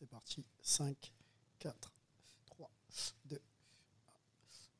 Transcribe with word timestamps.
C'est 0.00 0.08
parti. 0.08 0.42
5, 0.62 0.96
4, 1.60 1.72
3, 2.56 3.12
2, 3.28 3.36
1. 3.36 3.38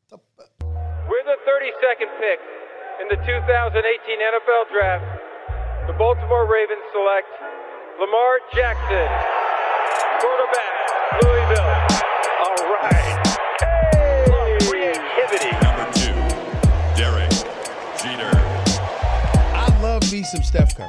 Top. 0.09 0.23
With 0.41 1.27
the 1.29 1.37
32nd 1.45 2.09
pick 2.17 2.41
in 3.03 3.09
the 3.13 3.21
2018 3.29 4.17
NFL 4.17 4.73
Draft, 4.73 5.05
the 5.89 5.93
Baltimore 5.93 6.49
Ravens 6.51 6.81
select 6.97 7.29
Lamar 8.01 8.41
Jackson, 8.55 9.09
quarterback, 10.25 10.73
Louisville. 11.21 11.69
All 12.41 12.65
right. 12.73 13.21
Hey! 13.61 14.57
Creativity. 14.71 15.53
Number 15.61 15.85
two, 16.01 16.17
Derek 16.97 17.29
Jeter. 18.01 18.33
I 19.53 19.69
love 19.83 20.11
me 20.11 20.23
some 20.23 20.43
Steph 20.43 20.75
Curry. 20.75 20.89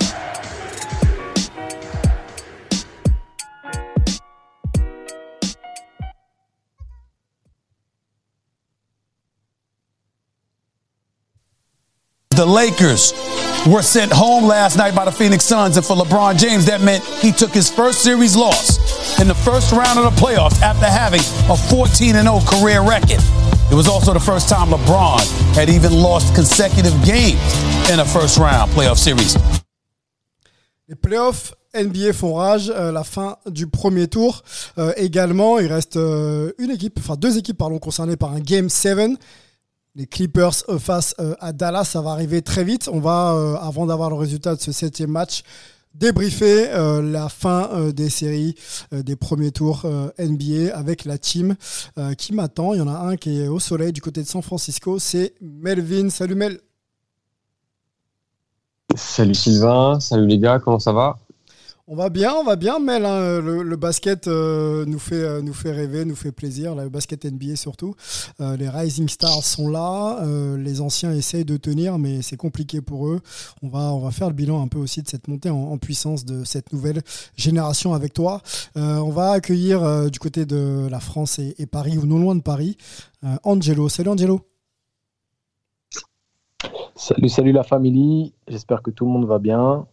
The 12.41 12.47
Lakers 12.47 13.13
were 13.67 13.83
sent 13.83 14.11
home 14.11 14.45
last 14.45 14.75
night 14.75 14.95
by 14.95 15.05
the 15.05 15.11
Phoenix 15.11 15.45
Suns, 15.45 15.77
and 15.77 15.85
for 15.85 15.95
LeBron 15.95 16.39
James, 16.39 16.65
that 16.65 16.81
meant 16.81 17.03
he 17.21 17.31
took 17.31 17.51
his 17.51 17.69
first 17.69 18.01
series 18.01 18.35
loss 18.35 18.81
in 19.21 19.27
the 19.27 19.35
first 19.35 19.71
round 19.71 19.99
of 19.99 20.05
the 20.05 20.19
playoffs 20.19 20.59
after 20.63 20.87
having 20.87 21.21
a 21.53 21.55
14 21.69 22.15
0 22.15 22.39
career 22.47 22.81
record. 22.81 23.21
It 23.69 23.75
was 23.75 23.87
also 23.87 24.11
the 24.11 24.19
first 24.19 24.49
time 24.49 24.69
LeBron 24.69 25.21
had 25.53 25.69
even 25.69 25.93
lost 25.93 26.33
consecutive 26.33 26.97
games 27.05 27.37
in 27.91 27.99
a 27.99 28.05
first 28.05 28.39
round 28.39 28.71
playoff 28.71 28.97
series. 28.97 29.37
Les 30.87 30.95
playoffs 30.95 31.53
NBA 31.75 32.13
font 32.13 32.33
rage, 32.33 32.71
euh, 32.75 32.91
la 32.91 33.03
fin 33.03 33.37
du 33.45 33.67
premier 33.67 34.07
tour. 34.07 34.41
Euh, 34.79 34.93
également, 34.97 35.59
il 35.59 35.71
reste 35.71 35.97
euh, 35.97 36.53
une 36.57 36.71
équipe, 36.71 36.97
enfin 36.97 37.17
deux 37.17 37.37
équipes 37.37 37.59
pardon, 37.59 37.77
concernées 37.77 38.17
par 38.17 38.31
un 38.31 38.39
Game 38.39 38.67
7. 38.67 39.11
Les 39.93 40.07
Clippers 40.07 40.63
euh, 40.69 40.79
face 40.79 41.13
euh, 41.19 41.35
à 41.41 41.51
Dallas, 41.51 41.83
ça 41.83 42.01
va 42.01 42.11
arriver 42.11 42.41
très 42.41 42.63
vite. 42.63 42.89
On 42.91 43.01
va, 43.01 43.33
euh, 43.33 43.55
avant 43.55 43.85
d'avoir 43.85 44.09
le 44.09 44.15
résultat 44.15 44.55
de 44.55 44.61
ce 44.61 44.71
septième 44.71 45.11
match, 45.11 45.43
débriefer 45.93 46.69
la 47.03 47.27
fin 47.27 47.91
des 47.91 48.09
séries 48.09 48.55
des 48.93 49.17
premiers 49.17 49.51
tours 49.51 49.85
NBA 50.17 50.73
avec 50.73 51.03
la 51.03 51.17
team 51.17 51.57
qui 52.17 52.33
m'attend. 52.33 52.73
Il 52.73 52.77
y 52.77 52.81
en 52.81 52.87
a 52.87 52.97
un 52.97 53.17
qui 53.17 53.41
est 53.41 53.49
au 53.49 53.59
soleil 53.59 53.91
du 53.91 53.99
côté 53.99 54.23
de 54.23 54.27
San 54.27 54.41
Francisco, 54.41 54.99
c'est 54.99 55.33
Melvin. 55.41 56.09
Salut 56.09 56.35
Mel. 56.35 56.61
Salut 58.95 59.35
Sylvain, 59.35 59.99
salut 59.99 60.27
les 60.27 60.39
gars, 60.39 60.59
comment 60.59 60.79
ça 60.79 60.93
va? 60.93 61.17
On 61.93 61.95
va 61.95 62.07
bien, 62.07 62.33
on 62.35 62.45
va 62.45 62.55
bien, 62.55 62.79
Mel. 62.79 63.03
hein. 63.03 63.41
Le, 63.41 63.63
le 63.63 63.75
basket 63.75 64.29
euh, 64.29 64.85
nous, 64.85 64.97
fait, 64.97 65.21
euh, 65.21 65.41
nous 65.41 65.51
fait 65.51 65.73
rêver, 65.73 66.05
nous 66.05 66.15
fait 66.15 66.31
plaisir. 66.31 66.73
Le 66.73 66.87
basket 66.87 67.25
NBA 67.25 67.57
surtout. 67.57 67.95
Euh, 68.39 68.55
les 68.55 68.69
Rising 68.69 69.09
Stars 69.09 69.43
sont 69.43 69.67
là. 69.67 70.23
euh, 70.23 70.55
les 70.55 70.79
anciens 70.79 71.11
essayent 71.11 71.43
de 71.43 71.57
tenir, 71.57 71.97
mais 71.99 72.21
c'est 72.21 72.37
compliqué 72.37 72.79
pour 72.79 73.09
eux. 73.09 73.19
On 73.61 73.67
va, 73.67 74.09
faire 74.11 74.29
le 74.29 74.33
bilan 74.33 74.63
un 74.63 74.69
peu 74.69 74.77
aussi 74.77 75.01
de 75.01 75.09
cette 75.09 75.27
montée 75.27 75.49
en, 75.49 75.77
puissance 75.77 76.23
de 76.23 76.45
cette 76.45 76.71
nouvelle 76.71 77.01
génération 77.35 77.93
avec 77.93 78.13
toi. 78.13 78.41
Euh, 78.77 78.99
on 78.99 79.09
va 79.09 79.31
accueillir 79.31 79.83
euh, 79.83 80.07
du 80.07 80.17
côté 80.17 80.45
de 80.45 80.87
la 80.89 81.01
France 81.01 81.39
et, 81.39 81.65
Paris, 81.65 81.97
ou 81.97 82.05
non 82.05 82.19
loin 82.19 82.35
de 82.35 82.41
Paris, 82.41 82.77
euh, 83.25 83.35
Angelo. 83.43 83.89
Salut 83.89 84.11
Angelo. 84.11 84.39
Salut, 86.95 87.27
salut 87.27 87.51
la 87.51 87.63
famille, 87.63 88.31
j'espère 88.47 88.81
que 88.81 88.91
tout 88.91 89.03
le 89.03 89.11
monde 89.11 89.25
va 89.25 89.39
bien. 89.39 89.87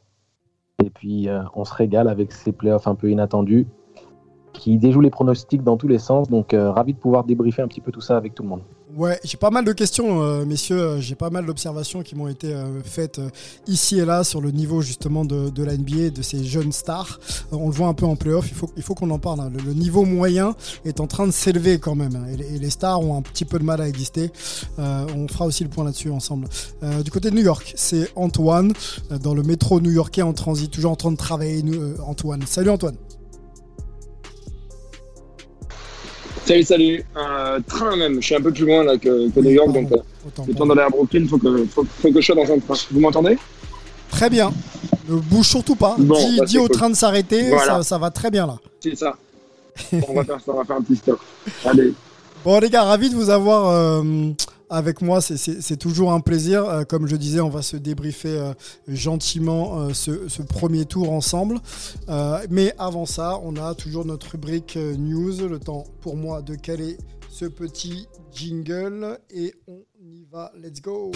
Et 0.84 0.90
puis 0.90 1.28
euh, 1.28 1.42
on 1.54 1.64
se 1.64 1.74
régale 1.74 2.08
avec 2.08 2.32
ces 2.32 2.52
playoffs 2.52 2.86
un 2.86 2.94
peu 2.94 3.10
inattendus 3.10 3.66
qui 4.52 4.78
déjouent 4.78 5.00
les 5.00 5.10
pronostics 5.10 5.62
dans 5.62 5.76
tous 5.76 5.88
les 5.88 5.98
sens. 5.98 6.28
Donc 6.28 6.54
euh, 6.54 6.70
ravi 6.70 6.94
de 6.94 6.98
pouvoir 6.98 7.24
débriefer 7.24 7.62
un 7.62 7.68
petit 7.68 7.80
peu 7.80 7.92
tout 7.92 8.00
ça 8.00 8.16
avec 8.16 8.34
tout 8.34 8.42
le 8.42 8.48
monde. 8.48 8.62
Ouais, 8.96 9.20
j'ai 9.22 9.36
pas 9.36 9.50
mal 9.50 9.66
de 9.66 9.72
questions, 9.72 10.22
euh, 10.22 10.46
messieurs. 10.46 10.80
Euh, 10.80 11.00
J'ai 11.00 11.14
pas 11.14 11.28
mal 11.28 11.44
d'observations 11.44 12.02
qui 12.02 12.14
m'ont 12.16 12.26
été 12.26 12.54
euh, 12.54 12.80
faites 12.82 13.20
ici 13.66 13.98
et 13.98 14.04
là 14.06 14.24
sur 14.24 14.40
le 14.40 14.50
niveau 14.50 14.80
justement 14.80 15.26
de, 15.26 15.50
de 15.50 15.62
la 15.62 15.76
NBA, 15.76 16.08
de 16.10 16.22
ces 16.22 16.42
jeunes 16.42 16.72
stars. 16.72 17.20
On 17.52 17.66
le 17.68 17.74
voit 17.74 17.88
un 17.88 17.92
peu 17.94 18.06
en 18.06 18.16
playoff. 18.16 18.46
Il 18.48 18.54
faut, 18.54 18.70
il 18.78 18.82
faut 18.82 18.94
qu'on 18.94 19.10
en 19.10 19.18
parle. 19.18 19.40
hein. 19.40 19.50
Le, 19.64 19.74
niveau 19.74 20.04
moyen 20.06 20.54
est 20.86 21.00
en 21.00 21.06
train 21.06 21.26
de 21.26 21.32
s'élever 21.32 21.78
quand 21.78 21.94
même. 21.94 22.16
hein. 22.16 22.26
Et, 22.32 22.36
les- 22.38 22.54
et 22.56 22.58
les 22.58 22.70
stars 22.70 23.00
ont 23.02 23.16
un 23.16 23.22
petit 23.22 23.44
peu 23.44 23.58
de 23.58 23.64
mal 23.64 23.80
à 23.82 23.88
exister. 23.88 24.30
On 24.78 25.28
fera 25.28 25.44
aussi 25.44 25.64
le 25.64 25.70
point 25.70 25.84
là-dessus 25.84 26.10
ensemble. 26.10 26.48
Du 27.04 27.10
côté 27.10 27.30
de 27.30 27.36
New 27.36 27.42
York, 27.44 27.74
c'est 27.76 28.10
Antoine 28.16 28.72
dans 29.22 29.34
le 29.34 29.42
métro 29.42 29.80
new-yorkais 29.80 30.22
en 30.22 30.32
transit, 30.32 30.70
toujours 30.70 30.92
en 30.92 30.96
train 30.96 31.12
de 31.12 31.16
travailler. 31.16 31.62
Antoine, 32.06 32.42
salut 32.46 32.70
Antoine. 32.70 32.96
Salut, 36.48 36.62
salut. 36.62 37.04
Un 37.14 37.60
train 37.60 37.94
même. 37.94 38.22
Je 38.22 38.26
suis 38.26 38.34
un 38.34 38.40
peu 38.40 38.50
plus 38.50 38.64
loin 38.64 38.82
là 38.82 38.96
que, 38.96 39.28
que 39.28 39.40
New 39.40 39.50
York, 39.50 39.70
donc 39.70 39.92
euh, 39.92 39.96
étant 40.48 40.66
pour 40.66 40.66
d'aller 40.68 40.86
à 40.86 40.88
Brooklyn, 40.88 41.26
faut 41.28 41.36
que, 41.36 41.66
faut, 41.66 41.84
faut 41.84 42.10
que 42.10 42.20
je 42.22 42.24
sois 42.24 42.34
dans 42.34 42.50
un 42.50 42.58
train. 42.58 42.74
Vous 42.90 43.00
m'entendez? 43.00 43.36
Très 44.10 44.30
bien. 44.30 44.50
Ne 45.10 45.16
bouge 45.16 45.46
surtout 45.46 45.76
pas. 45.76 45.96
Bon, 45.98 46.16
dis 46.16 46.38
bah, 46.38 46.44
dis 46.46 46.56
au 46.56 46.62
cool. 46.62 46.70
train 46.70 46.88
de 46.88 46.94
s'arrêter. 46.94 47.50
Voilà. 47.50 47.76
Ça, 47.76 47.82
ça 47.82 47.98
va 47.98 48.10
très 48.10 48.30
bien 48.30 48.46
là. 48.46 48.56
C'est 48.80 48.96
ça. 48.96 49.14
on 50.08 50.14
va 50.14 50.24
faire 50.24 50.40
ça, 50.40 50.52
on 50.52 50.56
va 50.56 50.64
faire 50.64 50.76
un 50.76 50.80
petit 50.80 50.96
stop. 50.96 51.20
Allez. 51.66 51.92
Bon 52.42 52.58
les 52.60 52.70
gars, 52.70 52.84
ravi 52.84 53.10
de 53.10 53.14
vous 53.14 53.28
avoir 53.28 53.68
euh, 53.68 54.02
avec 54.70 55.02
moi. 55.02 55.20
C'est- 55.20 55.76
toujours 55.78 56.12
un 56.12 56.20
plaisir. 56.20 56.64
Euh, 56.64 56.84
comme 56.84 57.06
je 57.06 57.16
disais, 57.16 57.40
on 57.40 57.48
va 57.48 57.62
se 57.62 57.76
débriefer 57.76 58.36
euh, 58.36 58.52
gentiment 58.88 59.80
euh, 59.80 59.92
ce, 59.92 60.42
premier 60.42 60.84
tour 60.84 61.12
ensemble. 61.12 61.58
Mais 62.50 62.74
avant 62.78 63.06
ça, 63.06 63.38
on 63.44 63.56
a 63.56 63.74
toujours 63.74 64.04
notre 64.04 64.32
rubrique 64.32 64.76
news. 64.76 65.46
Le 65.48 65.58
temps 65.58 65.84
pour 66.00 66.16
moi 66.16 66.42
de 66.42 66.54
caler 66.54 66.96
ce 67.30 67.44
petit 67.44 68.08
jingle 68.32 69.18
et 69.30 69.54
on 69.66 69.82
y 70.00 70.24
va. 70.30 70.52
Let's 70.60 70.80
go. 70.80 71.12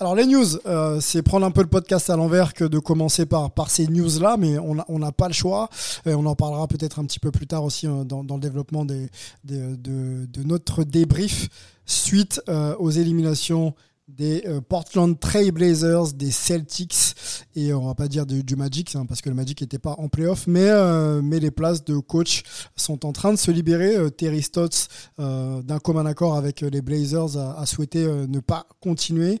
Alors 0.00 0.14
les 0.14 0.24
news, 0.24 0.56
euh, 0.64 0.98
c'est 0.98 1.20
prendre 1.20 1.44
un 1.44 1.50
peu 1.50 1.60
le 1.60 1.68
podcast 1.68 2.08
à 2.08 2.16
l'envers 2.16 2.54
que 2.54 2.64
de 2.64 2.78
commencer 2.78 3.26
par, 3.26 3.50
par 3.50 3.68
ces 3.68 3.86
news-là, 3.86 4.38
mais 4.38 4.58
on 4.58 4.74
n'a 4.74 4.86
on 4.88 4.98
pas 5.12 5.28
le 5.28 5.34
choix. 5.34 5.68
Et 6.06 6.14
on 6.14 6.24
en 6.24 6.34
parlera 6.34 6.66
peut-être 6.68 7.00
un 7.00 7.04
petit 7.04 7.18
peu 7.18 7.30
plus 7.30 7.46
tard 7.46 7.64
aussi 7.64 7.86
euh, 7.86 8.02
dans, 8.04 8.24
dans 8.24 8.36
le 8.36 8.40
développement 8.40 8.86
de, 8.86 9.08
de 9.44 10.42
notre 10.42 10.84
débrief 10.84 11.50
suite 11.84 12.40
euh, 12.48 12.74
aux 12.78 12.90
éliminations 12.90 13.74
des 14.16 14.42
euh, 14.46 14.60
Portland 14.60 15.18
Trail 15.18 15.50
Blazers, 15.50 16.12
des 16.14 16.30
Celtics 16.30 17.14
et 17.56 17.72
on 17.72 17.86
va 17.86 17.94
pas 17.94 18.08
dire 18.08 18.26
du, 18.26 18.56
Magic 18.56 18.94
hein, 18.94 19.06
parce 19.06 19.20
que 19.20 19.28
le 19.28 19.34
Magic 19.34 19.60
n'était 19.60 19.78
pas 19.78 19.94
en 19.98 20.08
playoff, 20.08 20.46
mais, 20.46 20.68
euh, 20.68 21.20
mais 21.22 21.40
les 21.40 21.50
places 21.50 21.84
de 21.84 21.98
coach 21.98 22.42
sont 22.76 23.06
en 23.06 23.12
train 23.12 23.32
de 23.32 23.38
se 23.38 23.50
libérer. 23.50 23.96
Euh, 23.96 24.10
Terry 24.10 24.42
Stotts, 24.42 24.88
d'un 25.18 25.78
commun 25.82 26.06
accord 26.06 26.36
avec 26.36 26.60
les 26.60 26.82
Blazers, 26.82 27.36
a, 27.36 27.64
souhaité 27.66 28.04
ne 28.04 28.40
pas 28.40 28.66
continuer. 28.80 29.40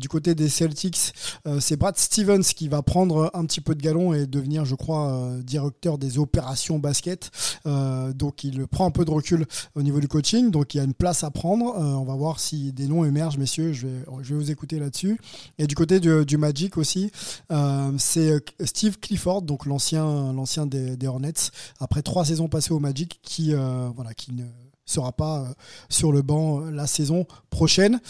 Du 0.00 0.08
côté 0.08 0.34
des 0.34 0.48
Celtics, 0.48 1.12
c'est 1.60 1.76
Brad 1.76 1.96
Stevens 1.96 2.42
qui 2.42 2.68
va 2.68 2.82
prendre 2.82 3.30
un 3.34 3.44
petit 3.44 3.60
peu 3.60 3.74
de 3.74 3.82
galon 3.82 4.12
et 4.12 4.26
devenir, 4.26 4.64
je 4.64 4.74
crois, 4.74 5.30
directeur 5.42 5.98
des 5.98 6.18
opérations 6.18 6.78
basket. 6.78 7.30
Donc 7.64 8.44
il 8.44 8.66
prend 8.66 8.86
un 8.86 8.90
peu 8.90 9.04
de 9.04 9.10
recul 9.10 9.46
au 9.74 9.82
niveau 9.82 10.00
du 10.00 10.08
coaching. 10.08 10.50
Donc 10.50 10.74
il 10.74 10.78
y 10.78 10.80
a 10.80 10.84
une 10.84 10.94
place 10.94 11.24
à 11.24 11.30
prendre. 11.30 11.76
On 11.76 12.04
va 12.04 12.14
voir 12.14 12.40
si 12.40 12.72
des 12.72 12.86
noms 12.86 13.04
émergent, 13.04 13.38
messieurs. 13.38 13.72
Je 13.72 13.86
vais, 13.86 14.07
je 14.22 14.34
vais 14.34 14.40
vous 14.40 14.50
écouter 14.50 14.78
là-dessus. 14.78 15.18
Et 15.58 15.66
du 15.66 15.74
côté 15.74 16.00
du, 16.00 16.36
Magic 16.36 16.76
aussi, 16.76 17.10
euh, 17.50 17.92
c'est 17.98 18.30
euh, 18.30 18.40
Steve 18.64 18.98
Clifford, 18.98 19.42
donc 19.42 19.66
l'ancien, 19.66 20.32
l'ancien 20.32 20.66
des, 20.66 21.06
Hornets, 21.06 21.50
après 21.80 22.02
trois 22.02 22.24
saisons 22.24 22.48
passées 22.48 22.72
au 22.72 22.78
Magic, 22.78 23.20
qui, 23.22 23.54
euh, 23.54 23.88
voilà, 23.94 24.14
qui 24.14 24.32
ne 24.32 24.44
sera 24.84 25.12
pas 25.12 25.46
sur 25.88 26.12
le 26.12 26.22
banc 26.22 26.60
la 26.70 26.86
saison 26.86 27.26
prochaine. 27.50 28.00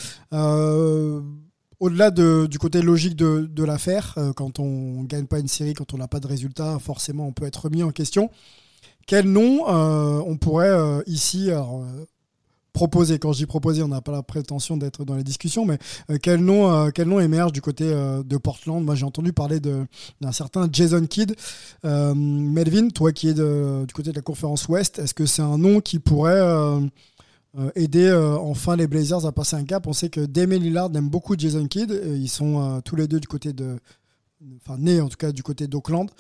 Au-delà 1.81 2.11
de- 2.11 2.49
du 2.51 2.59
côté 2.59 2.83
logique 2.83 3.15
de, 3.15 3.65
l'affaire, 3.65 4.17
quand 4.37 4.59
on 4.59 5.03
gagne 5.05 5.27
pas 5.27 5.39
une 5.39 5.49
série, 5.49 5.75
quand 5.75 5.95
on 5.95 5.99
n'a 5.99 6.09
pas 6.09 6.21
de 6.21 6.27
résultat, 6.27 6.79
forcément 6.79 7.27
on 7.27 7.33
peut 7.33 7.47
être 7.47 7.65
remis 7.65 7.83
en 7.83 7.91
question. 7.91 8.31
Quel 9.07 9.27
nom 9.31 9.65
on 9.67 10.37
pourrait 10.37 11.03
ici 11.07 11.51
euh, 12.69 12.79
proposer 12.79 13.19
Quand 13.19 13.33
je 13.33 13.39
dis 13.39 13.47
proposer, 13.47 13.83
on 13.83 13.89
n'a 13.89 14.01
pas 14.01 14.13
la 14.13 14.23
prétention 14.23 14.77
d'être 14.77 15.05
dans 15.05 15.17
les 15.17 15.25
discussions, 15.25 15.65
mais 15.65 15.79
quel 16.23 16.41
nom, 16.41 16.91
quel 16.91 17.09
nom 17.09 17.21
émerge 17.21 17.53
du 17.53 17.61
côté 17.61 17.85
de 17.85 18.37
Portland? 18.37 18.85
Moi, 18.85 18.95
j'ai 18.95 19.05
entendu 19.05 19.33
parler 19.33 19.61
d'un 19.61 20.33
certain 20.33 20.69
Jason 20.71 21.05
Kidd. 21.07 21.35
Melvin, 21.85 22.89
toi 22.89 23.13
qui 23.13 23.29
es 23.29 23.35
du 23.35 23.93
côté 23.95 24.11
de 24.11 24.17
la 24.17 24.23
conférence 24.23 24.69
Ouest, 24.69 24.99
est-ce 24.99 25.15
que 25.15 25.27
c'est 25.27 25.43
un 25.43 25.59
nom 25.59 25.81
qui 25.81 25.99
pourrait 25.99 26.41
aider 27.75 28.13
enfin 28.41 28.77
les 28.77 28.87
Blazers 28.87 29.27
à 29.27 29.33
passer 29.33 29.57
un 29.57 29.65
cap? 29.65 29.87
On 29.87 29.93
sait 29.93 30.09
que 30.09 30.21
Damien 30.21 30.59
Lillard 30.59 30.91
aime 30.95 31.09
beaucoup 31.09 31.37
Jason 31.37 31.67
Kidd. 31.67 31.91
ils 31.91 32.29
sont 32.29 32.81
tous 32.85 32.95
les 32.97 33.09
deux 33.09 33.19
du 33.19 33.27
côté 33.27 33.53
de 33.53 33.79
enfin 34.57 34.79
né 34.79 35.01
en 35.01 35.09
tout 35.09 35.17
cas 35.17 35.33
du 35.33 35.43
côté 35.43 35.67
d'Auckland. 35.67 36.11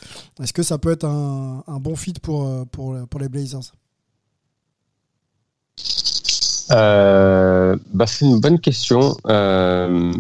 Est-ce 0.42 0.52
que 0.52 0.62
ça 0.62 0.78
peut 0.78 0.92
être 0.92 1.04
un, 1.04 1.80
bon 1.80 1.96
fit 1.96 2.14
pour, 2.14 2.46
euh, 2.46 2.64
pour, 2.64 2.96
pour 3.08 3.20
les 3.20 3.28
Blazers? 3.28 3.72
Euh, 6.72 7.76
bah 7.92 8.06
C'est 8.06 8.24
une 8.24 8.40
bonne 8.40 8.58
question. 8.58 9.16
Euh, 9.26 10.12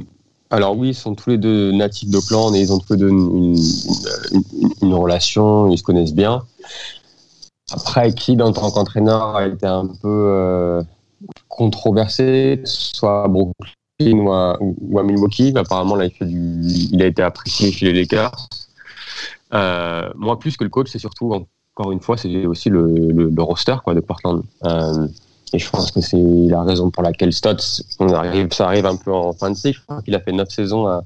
alors 0.50 0.76
oui, 0.76 0.88
ils 0.88 0.94
sont 0.94 1.14
tous 1.14 1.30
les 1.30 1.38
deux 1.38 1.72
natifs 1.72 2.08
d'Auckland 2.10 2.54
et 2.54 2.60
ils 2.60 2.72
ont 2.72 2.78
tous 2.78 2.94
les 2.94 2.98
deux 2.98 3.08
une, 3.08 4.94
relation, 4.94 5.68
ils 5.70 5.78
se 5.78 5.82
connaissent 5.82 6.14
bien. 6.14 6.42
Après, 7.70 8.12
qui 8.14 8.40
en 8.40 8.52
tant 8.52 8.70
qu'entraîneur 8.70 9.36
a 9.36 9.46
été 9.46 9.66
un 9.66 9.86
peu 10.00 10.82
controversé, 11.48 12.62
soit 12.64 13.28
Brooklyn 13.28 13.52
ou 14.00 14.32
à, 14.32 14.52
à 15.00 15.02
Milwaukee. 15.02 15.52
Apparemment, 15.56 15.96
là, 15.96 16.06
il, 16.20 17.02
a 17.02 17.06
été 17.06 17.22
apprécié 17.22 17.72
chez 17.72 17.86
les 17.86 18.00
Lakers. 18.00 18.48
Euh, 19.54 20.08
moi, 20.16 20.38
plus 20.38 20.56
que 20.56 20.64
le 20.64 20.70
coach, 20.70 20.88
c'est 20.90 20.98
surtout, 20.98 21.32
encore 21.74 21.92
une 21.92 22.00
fois, 22.00 22.16
c'est 22.16 22.46
aussi 22.46 22.70
le, 22.70 23.32
roster 23.38 23.76
quoi, 23.84 23.94
de 23.94 24.00
Portland. 24.00 24.42
Euh, 24.64 25.08
et 25.52 25.58
je 25.58 25.70
pense 25.70 25.90
que 25.90 26.00
c'est 26.00 26.16
la 26.18 26.62
raison 26.62 26.90
pour 26.90 27.02
laquelle 27.02 27.32
Stotts, 27.32 27.82
ça 28.50 28.66
arrive 28.66 28.86
un 28.86 28.96
peu 28.96 29.12
en 29.12 29.32
fin 29.32 29.50
de 29.50 29.56
cycle. 29.56 29.80
Qu'il 30.04 30.14
a 30.14 30.20
fait 30.20 30.32
9 30.32 30.48
saisons 30.48 30.86
à, 30.86 31.04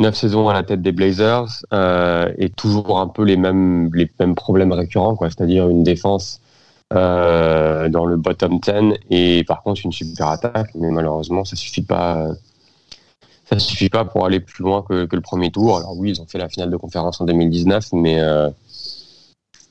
9 0.00 0.14
saisons 0.14 0.48
à 0.48 0.54
la 0.54 0.62
tête 0.62 0.82
des 0.82 0.92
Blazers 0.92 1.46
euh, 1.72 2.32
et 2.38 2.48
toujours 2.48 2.98
un 2.98 3.06
peu 3.06 3.22
les 3.22 3.36
mêmes, 3.36 3.90
les 3.94 4.10
mêmes 4.18 4.34
problèmes 4.34 4.72
récurrents, 4.72 5.14
quoi. 5.14 5.28
c'est-à-dire 5.28 5.68
une 5.68 5.84
défense 5.84 6.40
euh, 6.92 7.88
dans 7.88 8.06
le 8.06 8.16
bottom 8.16 8.58
10 8.58 8.98
et 9.10 9.44
par 9.44 9.62
contre 9.62 9.82
une 9.84 9.92
super 9.92 10.26
attaque 10.26 10.70
mais 10.74 10.90
malheureusement 10.90 11.44
ça 11.44 11.54
suffit 11.54 11.86
suffit 13.58 13.88
pas 13.88 14.04
pour 14.04 14.26
aller 14.26 14.40
plus 14.40 14.64
loin 14.64 14.82
que, 14.82 15.04
que, 15.04 15.14
le 15.14 15.22
premier 15.22 15.52
tour 15.52 15.76
alors 15.76 15.96
oui 15.96 16.10
ils 16.10 16.20
ont 16.20 16.26
fait 16.26 16.38
la 16.38 16.48
finale 16.48 16.68
de 16.68 16.76
conférence 16.76 17.20
en 17.20 17.26
2019 17.26 17.92
mais 17.92 18.18
euh, 18.18 18.50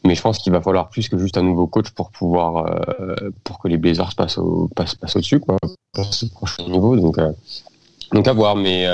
mais 0.03 0.15
je 0.15 0.21
pense 0.21 0.39
qu'il 0.39 0.51
va 0.51 0.61
falloir 0.61 0.89
plus 0.89 1.09
que 1.09 1.17
juste 1.17 1.37
un 1.37 1.43
nouveau 1.43 1.67
coach 1.67 1.89
pour 1.91 2.11
pouvoir 2.11 2.65
euh, 2.67 3.31
pour 3.43 3.59
que 3.59 3.67
les 3.67 3.77
Blazers 3.77 4.15
passent 4.15 4.37
au 4.37 4.69
passent, 4.75 4.95
passent 4.95 5.15
au 5.15 5.19
dessus 5.19 5.39
quoi 5.39 5.57
ce 6.11 6.25
prochain 6.27 6.63
niveau 6.63 6.95
donc 6.95 7.17
donc 8.13 8.27
à 8.27 8.33
voir 8.33 8.55
mais 8.55 8.87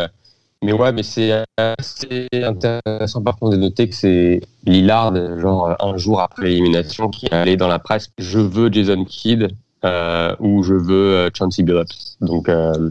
mais 0.66 0.74
ouais, 0.74 0.92
mais 0.92 1.04
c'est 1.04 1.32
assez 1.58 2.28
intéressant 2.34 3.22
par 3.22 3.38
contre 3.38 3.52
de 3.52 3.62
noter 3.62 3.88
que 3.88 3.94
c'est 3.94 4.42
Lillard, 4.66 5.14
genre 5.40 5.76
un 5.80 5.98
jour 5.98 6.22
après 6.22 6.48
l'élimination, 6.48 7.10
qui 7.10 7.28
est 7.28 7.34
allé 7.34 7.56
dans 7.56 7.68
la 7.68 7.78
presse 7.78 8.10
Je 8.18 8.40
veux 8.40 8.72
Jason 8.72 9.06
Kidd 9.06 9.50
euh, 9.84 10.36
ou 10.40 10.64
je 10.64 10.74
veux 10.74 11.14
euh, 11.14 11.30
Chauncey 11.38 11.62
Billups. 11.62 12.18
Donc, 12.22 12.50
euh, 12.50 12.90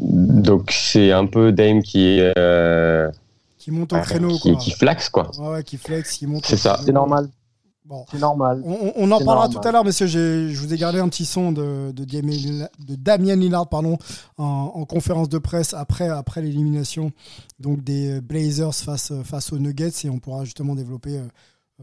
donc 0.00 0.70
c'est 0.70 1.12
un 1.12 1.26
peu 1.26 1.52
Dame 1.52 1.82
qui 1.82 2.18
est. 2.18 2.32
qui 3.58 3.70
monte 3.70 3.92
au 3.92 4.00
créneau, 4.00 4.38
qui, 4.38 4.56
Qui 4.56 4.70
flex, 4.70 5.08
quoi. 5.08 5.30
Ouais, 5.38 5.48
ouais 5.48 5.62
qui 5.62 5.76
flex, 5.76 6.16
qui 6.16 6.26
monte. 6.26 6.46
C'est 6.46 6.56
ça. 6.56 6.80
C'est 6.84 6.92
normal. 6.92 7.28
C'est 8.10 8.18
normal. 8.18 8.62
On, 8.64 9.10
en 9.10 9.24
parlera 9.24 9.48
tout 9.48 9.66
à 9.66 9.72
l'heure, 9.72 9.84
messieurs. 9.84 10.06
Je 10.06 10.60
vous 10.60 10.74
ai 10.74 10.76
gardé 10.76 10.98
un 10.98 11.08
petit 11.08 11.24
son 11.24 11.52
de, 11.52 11.90
de, 11.92 12.04
Damien 12.96 13.36
Lillard 13.36 13.68
pardon, 13.68 13.96
en, 14.36 14.84
conférence 14.84 15.28
de 15.28 15.38
presse 15.38 15.72
après, 15.72 16.08
après 16.08 16.42
l'élimination 16.42 17.12
donc 17.58 17.82
des 17.82 18.20
Blazers 18.20 18.74
face, 18.74 19.12
face 19.24 19.52
aux 19.52 19.58
Nuggets. 19.58 20.04
Et 20.04 20.10
on 20.10 20.18
pourra 20.18 20.44
justement 20.44 20.74
développer 20.74 21.16
euh, 21.18 21.24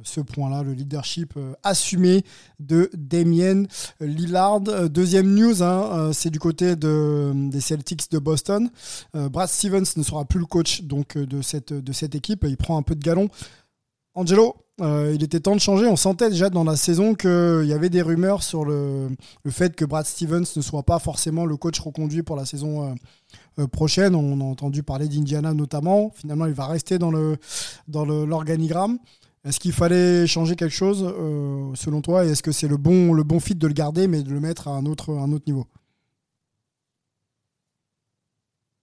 ce 0.03 0.21
point-là, 0.21 0.63
le 0.63 0.73
leadership 0.73 1.33
euh, 1.37 1.53
assumé 1.63 2.23
de 2.59 2.89
Damien 2.93 3.63
Lillard. 3.99 4.61
Euh, 4.67 4.87
deuxième 4.87 5.33
news, 5.33 5.63
hein, 5.63 6.11
c'est 6.13 6.29
du 6.29 6.39
côté 6.39 6.75
de, 6.75 7.31
des 7.49 7.61
Celtics 7.61 8.11
de 8.11 8.19
Boston. 8.19 8.69
Brad 9.13 9.49
Stevens 9.49 9.85
ne 9.95 10.03
sera 10.03 10.25
plus 10.25 10.39
le 10.39 10.45
coach 10.45 10.81
donc, 10.83 11.17
de, 11.17 11.41
cette, 11.41 12.15
équipe. 12.15 12.45
Il 12.47 12.57
prend 12.57 12.77
un 12.77 12.83
peu 12.83 12.95
de 12.95 13.03
galon. 13.03 13.29
Angelo, 14.15 14.55
euh, 14.81 15.11
il 15.13 15.23
était 15.23 15.39
temps 15.41 15.55
de 15.55 15.61
changer. 15.61 15.87
On 15.87 15.95
sentait 15.95 16.29
déjà 16.29 16.49
dans 16.49 16.63
la 16.63 16.75
saison 16.75 17.15
qu'il 17.15 17.65
y 17.65 17.73
avait 17.73 17.89
des 17.89 18.01
rumeurs 18.01 18.43
sur 18.43 18.63
le, 18.63 19.09
fait 19.49 19.75
que 19.75 19.85
Brad 19.85 20.05
Stevens 20.05 20.45
ne 20.55 20.61
soit 20.61 20.83
pas 20.83 20.99
forcément 20.99 21.45
le 21.45 21.57
coach 21.57 21.79
reconduit 21.79 22.23
pour 22.23 22.37
la 22.37 22.45
saison 22.45 22.83
euh, 22.83 22.93
euh, 23.59 23.67
prochaine. 23.67 24.15
On 24.15 24.39
a 24.39 24.43
entendu 24.43 24.83
parler 24.83 25.07
d'Indiana 25.07 25.53
notamment. 25.53 26.11
Finalement, 26.15 26.45
il 26.45 26.53
va 26.53 26.67
rester 26.67 26.97
dans 26.97 27.11
l'organigramme. 28.05 28.99
Est-ce 29.45 29.59
qu'il 29.59 29.71
fallait 29.71 30.27
changer 30.27 30.55
quelque 30.55 30.73
chose 30.73 31.13
selon 31.75 32.01
toi 32.01 32.25
Et 32.25 32.29
est-ce 32.29 32.43
que 32.43 32.51
c'est 32.51 32.67
le 32.67 32.77
bon, 32.77 33.13
le 33.13 33.23
bon 33.23 33.39
fit 33.39 33.55
de 33.55 33.67
le 33.67 33.73
garder 33.73 34.07
mais 34.07 34.23
de 34.23 34.31
le 34.31 34.39
mettre 34.39 34.67
à 34.67 34.71
un 34.71 34.85
autre, 34.85 35.11
un 35.11 35.31
autre 35.31 35.45
niveau? 35.47 35.65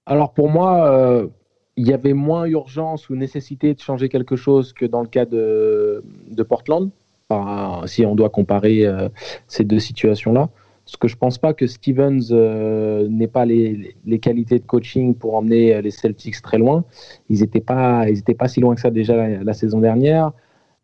Alors 0.06 0.32
pour 0.32 0.48
moi, 0.48 1.28
il 1.76 1.86
y 1.86 1.92
avait 1.92 2.12
moins 2.12 2.44
urgence 2.44 3.08
ou 3.08 3.16
nécessité 3.16 3.74
de 3.74 3.80
changer 3.80 4.08
quelque 4.08 4.36
chose 4.36 4.72
que 4.72 4.86
dans 4.86 5.00
le 5.00 5.08
cas 5.08 5.24
de, 5.24 6.04
de 6.30 6.42
Portland, 6.42 6.90
si 7.86 8.04
on 8.06 8.14
doit 8.14 8.30
comparer 8.30 8.86
euh, 8.86 9.08
ces 9.46 9.64
deux 9.64 9.78
situations-là. 9.78 10.48
Parce 10.84 10.96
que 10.96 11.08
je 11.08 11.14
ne 11.14 11.18
pense 11.18 11.38
pas 11.38 11.54
que 11.54 11.66
Stevens 11.66 12.32
euh, 12.32 13.08
n'ait 13.08 13.28
pas 13.28 13.44
les, 13.44 13.96
les, 14.04 14.18
qualités 14.18 14.58
de 14.58 14.64
coaching 14.64 15.14
pour 15.14 15.36
emmener 15.36 15.74
euh, 15.74 15.80
les 15.80 15.92
Celtics 15.92 16.42
très 16.42 16.58
loin. 16.58 16.84
Ils 17.28 17.40
n'étaient 17.40 17.60
pas, 17.60 18.04
pas 18.38 18.48
si 18.48 18.60
loin 18.60 18.74
que 18.74 18.80
ça 18.80 18.90
déjà 18.90 19.28
la, 19.28 19.54
saison 19.54 19.80
dernière. 19.80 20.32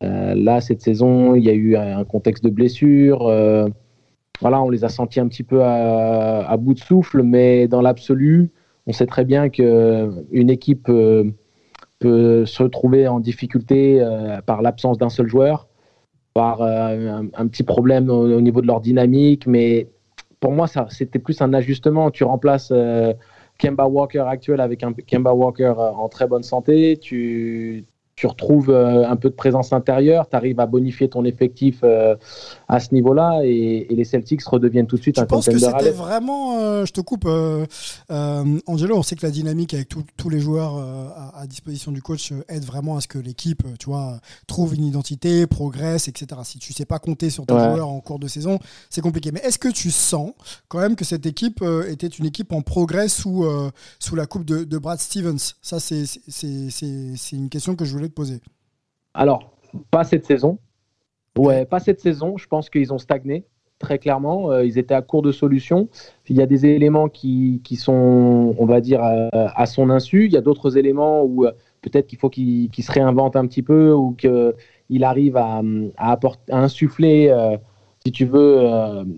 Là, 0.00 0.61
cette 0.61 0.81
saison, 0.81 1.35
il 1.35 1.45
y 1.45 1.50
a 1.50 1.55
eu 1.55 1.77
un 1.77 2.05
contexte 2.05 2.45
de 2.45 2.50
blessure. 2.50 3.19
voilà, 4.41 4.62
on 4.62 4.71
les 4.71 4.85
a 4.85 4.89
sentis 4.89 5.21
un 5.21 5.29
petit 5.29 5.43
peu 5.43 5.62
à, 5.65 6.56
bout 6.59 6.75
de 6.75 6.81
souffle, 6.81 7.23
mais 7.23 7.69
dans 7.69 7.81
l'absolu, 7.81 8.50
on 8.89 8.93
sait 8.93 9.06
très 9.06 9.25
bien 9.25 9.50
qu'une 9.50 9.67
euh, 9.67 10.49
équipe 10.49 10.89
euh, 10.89 11.31
peut 11.99 12.47
se 12.47 12.62
retrouver 12.62 13.06
en 13.06 13.21
difficulté 13.21 14.00
euh, 14.00 14.41
par 14.41 14.62
l'absence 14.62 14.97
d'un 14.97 15.11
seul 15.11 15.29
joueur, 15.29 15.69
par 16.33 16.62
un, 16.62 17.49
petit 17.49 17.65
problème 17.65 18.09
au, 18.09 18.41
niveau 18.41 18.62
de 18.62 18.67
leur 18.67 18.81
dynamique, 18.81 19.47
mais 19.47 19.89
pour 20.41 20.53
moi, 20.53 20.67
c'était 20.89 21.19
plus 21.19 21.43
un 21.43 21.53
ajustement. 21.53 22.11
Tu 22.12 22.23
remplaces 22.23 22.73
Kemba 23.59 23.87
Walker 23.87 24.25
actuel 24.27 24.61
avec 24.61 24.85
un 24.85 24.93
Kemba 24.93 25.33
Walker 25.35 25.75
en 25.77 26.09
très 26.09 26.29
bonne 26.29 26.44
santé, 26.44 26.97
tu, 26.97 27.85
tu 28.19 28.26
retrouves 28.26 28.70
euh, 28.70 29.08
un 29.08 29.15
peu 29.15 29.31
de 29.31 29.34
présence 29.34 29.72
intérieure, 29.72 30.29
tu 30.29 30.34
arrives 30.34 30.58
à 30.58 30.67
bonifier 30.67 31.08
ton 31.08 31.25
effectif 31.25 31.82
euh, 31.84 32.17
à 32.69 32.81
ce 32.81 32.94
niveau-là 32.94 33.41
et, 33.44 33.87
les 33.91 34.05
Celtics 34.05 34.44
redeviennent 34.44 34.87
tout 34.87 34.96
de 34.96 35.03
suite 35.03 35.17
je 35.17 35.22
un 35.22 35.27
pense 35.27 35.46
que 35.46 35.58
c'était 35.58 35.91
vraiment, 35.91 36.60
euh, 36.60 36.84
je 36.84 36.93
te 36.93 37.01
coupe, 37.01 37.27
Angelo, 38.08 38.96
on 38.96 39.03
sait 39.03 39.17
que 39.17 39.27
la 39.27 39.32
dynamique 39.32 39.75
avec 39.75 39.89
tous 39.89 40.29
les 40.29 40.39
joueurs 40.39 40.77
à, 41.34 41.46
disposition 41.46 41.91
du 41.93 42.03
coach 42.03 42.32
aide 42.48 42.65
vraiment 42.65 42.96
à 42.96 43.01
ce 43.01 43.08
que 43.08 43.19
l'équipe, 43.19 43.63
tu 43.79 43.87
vois, 43.87 44.20
trouve 44.46 44.75
une 44.75 44.84
identité, 44.84 45.46
progresse, 45.46 46.08
etc. 46.08 46.41
Si 46.44 46.58
tu 46.58 46.72
sais 46.72 46.84
pas 46.84 46.98
compter 46.98 47.31
sur 47.31 47.46
ton 47.46 47.58
joueur 47.58 47.89
en 47.89 48.01
cours 48.01 48.19
de 48.19 48.29
saison, 48.29 48.58
c'est 48.91 49.01
compliqué. 49.01 49.32
Mais 49.32 49.41
est-ce 49.41 49.58
que 49.58 49.69
tu 49.69 49.91
sens 49.91 50.32
quand 50.69 50.79
même 50.79 50.94
que 50.94 51.05
cette 51.05 51.27
équipe 51.27 51.65
était 51.89 52.06
une 52.06 52.27
équipe 52.27 52.53
en 52.53 52.60
progrès 52.60 53.08
sous, 53.08 53.46
sous 53.98 54.15
la 54.15 54.27
coupe 54.27 54.44
de, 54.44 54.65
de 54.65 54.79
Brad 54.79 54.98
Stevens? 54.98 55.55
Ça, 55.63 55.81
c'est 55.81 56.05
une 57.32 57.48
question 57.48 57.75
que 57.75 57.84
je 57.84 57.93
voulais 57.93 58.08
poser 58.08 58.41
Alors, 59.15 59.53
pas 59.91 60.05
cette 60.05 60.27
saison. 60.27 60.58
Ouais, 61.39 61.65
pas 61.65 61.81
cette 61.81 62.01
saison. 62.01 62.37
Je 62.37 62.47
pense 62.47 62.69
qu'ils 62.69 62.93
ont 62.93 62.99
stagné, 62.99 63.45
très 63.79 63.99
clairement. 63.99 64.51
Euh, 64.51 64.65
ils 64.65 64.79
étaient 64.79 64.95
à 64.95 65.03
court 65.03 65.23
de 65.23 65.33
solutions. 65.33 65.89
Il 66.29 66.37
y 66.37 66.43
a 66.43 66.47
des 66.47 66.67
éléments 66.67 67.09
qui, 67.09 67.61
qui 67.65 67.77
sont, 67.77 68.55
on 68.59 68.67
va 68.67 68.81
dire, 68.81 69.01
à, 69.03 69.67
son 69.67 69.91
insu. 69.91 70.27
Il 70.27 70.33
y 70.33 70.37
a 70.37 70.41
d'autres 70.41 70.77
éléments 70.77 71.23
où 71.23 71.45
euh, 71.45 71.53
peut-être 71.81 72.09
qu'il 72.09 72.19
faut 72.19 72.31
qu'il 72.31 72.71
se 72.77 72.93
réinvente 72.93 73.37
un 73.37 73.47
petit 73.47 73.63
peu 73.63 73.93
ou 73.93 74.13
qu'il 74.13 75.05
arrive 75.05 75.37
à, 75.37 75.63
à, 75.97 76.13
apporter, 76.13 76.53
à 76.53 76.59
insuffler. 76.59 77.29
Euh, 77.31 77.57
si 78.05 78.13
tu 78.13 78.25
veux, 78.25 78.65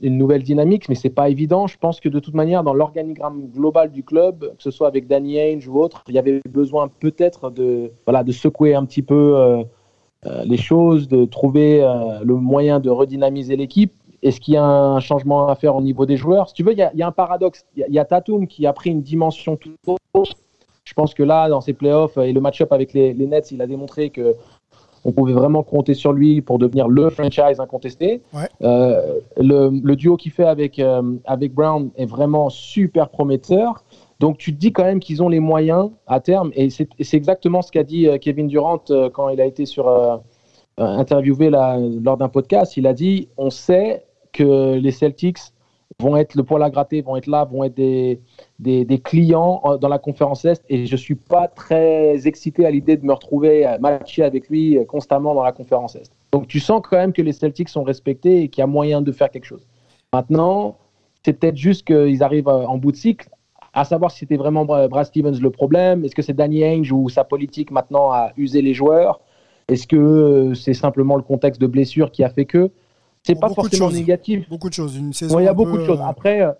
une 0.03 0.17
nouvelle 0.17 0.43
dynamique, 0.43 0.89
mais 0.89 0.95
c'est 0.95 1.11
pas 1.11 1.29
évident. 1.29 1.67
Je 1.67 1.77
pense 1.77 2.01
que 2.01 2.09
de 2.09 2.19
toute 2.19 2.35
manière, 2.35 2.65
dans 2.65 2.73
l'organigramme 2.73 3.49
global 3.55 3.93
du 3.93 4.03
club, 4.03 4.41
que 4.57 4.63
ce 4.63 4.71
soit 4.71 4.89
avec 4.89 5.07
Danny 5.07 5.39
Ainge 5.39 5.69
ou 5.69 5.79
autre, 5.79 6.03
il 6.09 6.15
y 6.15 6.19
avait 6.19 6.41
besoin 6.49 6.89
peut-être 6.89 7.51
de, 7.51 7.93
voilà, 8.07 8.25
de 8.25 8.33
secouer 8.33 8.75
un 8.75 8.87
petit 8.87 9.03
peu 9.03 9.63
les 10.45 10.57
choses, 10.57 11.09
de 11.09 11.25
trouver 11.25 11.81
le 12.23 12.35
moyen 12.35 12.81
de 12.81 12.91
redynamiser 12.91 13.57
l'équipe. 13.57 13.93
Est-ce 14.23 14.41
qu'il 14.41 14.55
y 14.55 14.57
a 14.59 14.65
un 14.65 15.01
changement 15.01 15.49
à 15.49 15.55
faire 15.55 15.75
au 15.77 15.81
niveau 15.81 16.05
des 16.05 16.17
joueurs? 16.17 16.49
Si 16.49 16.55
tu 16.55 16.63
veux, 16.63 16.73
il 16.73 16.79
y 16.79 17.03
a, 17.03 17.07
un 17.07 17.13
paradoxe. 17.13 17.65
Il 17.77 17.95
y, 17.95 17.99
a, 17.99 18.05
Tatum 18.05 18.47
qui 18.47 18.67
a 18.67 18.73
pris 18.73 18.91
une 18.91 19.01
dimension 19.01 19.57
tout 19.57 19.75
autre. 20.15 20.37
Je 20.85 20.93
pense 20.93 21.15
que 21.15 21.23
là, 21.23 21.49
dans 21.49 21.61
ces 21.61 21.73
playoffs 21.73 22.19
et 22.19 22.33
le 22.33 22.41
match-up 22.41 22.73
avec 22.73 22.93
les, 22.93 23.15
les 23.15 23.27
Nets, 23.27 23.51
il 23.51 23.63
a 23.63 23.67
démontré 23.67 24.11
que 24.11 24.37
on 25.05 25.13
pouvait 25.13 25.33
vraiment 25.33 25.63
compter 25.63 25.95
sur 25.95 26.13
lui 26.13 26.41
pour 26.41 26.59
devenir 26.59 26.89
le 26.89 27.11
franchise 27.11 27.61
incontesté. 27.61 28.21
Ouais. 28.35 28.49
Euh, 28.63 29.21
le, 29.39 29.71
le 29.83 29.97
duo 29.97 30.17
qu'il 30.17 30.33
fait 30.33 30.45
avec, 30.45 30.79
euh, 30.79 31.17
avec 31.25 31.55
Brown 31.55 31.91
est 31.97 32.07
vraiment 32.07 32.51
super 32.51 33.09
prometteur. 33.09 33.83
Donc 34.21 34.37
tu 34.37 34.55
te 34.55 34.59
dis 34.59 34.71
quand 34.71 34.85
même 34.85 35.01
qu'ils 35.01 35.23
ont 35.23 35.31
les 35.31 35.41
moyens 35.41 35.91
à 36.07 36.21
terme, 36.21 36.53
et 36.55 36.69
c'est 36.69 37.15
exactement 37.15 37.63
ce 37.63 37.73
qu'a 37.73 37.85
dit 37.85 38.07
euh, 38.07 38.19
Kevin 38.19 38.49
Durant 38.49 38.83
euh, 38.91 39.09
quand 39.09 39.31
il 39.31 39.41
a 39.41 39.47
été 39.47 39.65
euh, 39.79 40.19
interviewé 40.77 41.49
lors 41.49 42.19
d'un 42.19 42.29
podcast. 42.29 42.77
Il 42.77 42.87
a 42.87 42.93
dit 42.93 43.29
on 43.39 43.49
sait 43.49 44.05
que 44.33 44.75
les 44.75 44.91
Celtics 44.91 45.39
vont 45.99 46.19
être 46.19 46.35
le 46.35 46.43
poil 46.43 46.63
à 46.63 46.69
gratter, 46.69 47.01
vont 47.01 47.17
être 47.17 47.29
là, 47.29 47.45
vont 47.45 47.65
être 47.65 47.75
des, 47.75 48.21
clients 49.03 49.63
dans 49.81 49.89
la 49.89 49.99
conférence 49.99 50.45
Est, 50.45 50.63
et 50.69 50.85
je 50.85 50.97
suis 50.97 51.15
pas 51.15 51.49
très 51.49 52.27
excité 52.27 52.67
à 52.67 52.71
l'idée 52.71 52.99
de 52.99 53.05
me 53.05 53.13
retrouver 53.13 53.67
matché 53.81 54.23
avec 54.23 54.49
lui 54.49 54.79
constamment 54.87 55.35
dans 55.35 55.43
la 55.43 55.53
conférence 55.53 55.97
Est. 55.97 56.13
Donc 56.33 56.47
tu 56.47 56.61
sens 56.61 56.83
quand 56.89 56.97
même 56.97 57.13
que 57.13 57.23
les 57.23 57.33
Celtics 57.33 57.71
sont 57.71 57.83
respectés 57.83 58.43
et 58.43 58.49
qu'il 58.49 58.61
y 58.61 58.65
a 58.65 58.67
moyen 58.67 59.01
de 59.03 59.13
faire 59.13 59.31
quelque 59.31 59.47
chose. 59.47 59.67
Maintenant, 60.13 60.77
c'est 61.25 61.33
peut-être 61.33 61.57
juste 61.57 61.87
qu'ils 61.87 62.23
arrivent 62.23 62.49
en 62.49 62.79
bout 62.79 62.93
de 62.93 62.97
cycle, 62.97 63.29
à 63.73 63.85
savoir 63.85 64.11
si 64.11 64.21
c'était 64.21 64.37
vraiment 64.37 64.65
Bra- 64.65 64.89
Brad 64.89 65.07
Stevens 65.07 65.39
le 65.41 65.51
problème, 65.51 66.05
est-ce 66.05 66.15
que 66.15 66.23
c'est 66.23 66.33
Danny 66.33 66.65
Ainge 66.65 66.93
ou 66.93 67.09
sa 67.09 67.25
politique 67.25 67.71
maintenant 67.71 68.11
à 68.11 68.33
user 68.37 68.63
les 68.63 68.75
joueurs, 68.75 69.21
est-ce 69.69 69.87
que 69.87 69.97
euh, 69.97 70.55
c'est 70.55 70.75
simplement 70.75 71.17
le 71.17 71.23
contexte 71.23 71.61
de 71.61 71.67
blessure 71.67 72.11
qui 72.11 72.25
a 72.25 72.29
fait 72.31 72.45
que? 72.47 72.71
C'est 73.23 73.39
pas 73.39 73.51
forcément 73.51 73.91
négatif. 73.91 74.49
Beaucoup 74.49 74.69
de 74.69 74.75
choses. 74.75 74.97
Une 74.97 75.13
saison. 75.13 75.37
Ouais, 75.37 75.43
il 75.43 75.47
y 75.47 75.49
a 75.49 75.53
beaucoup 75.55 75.73
peu, 75.77 75.83
de 75.83 75.85
choses. 75.87 76.01
euh, 76.01 76.05
Après, 76.09 76.41
euh, 76.41 76.53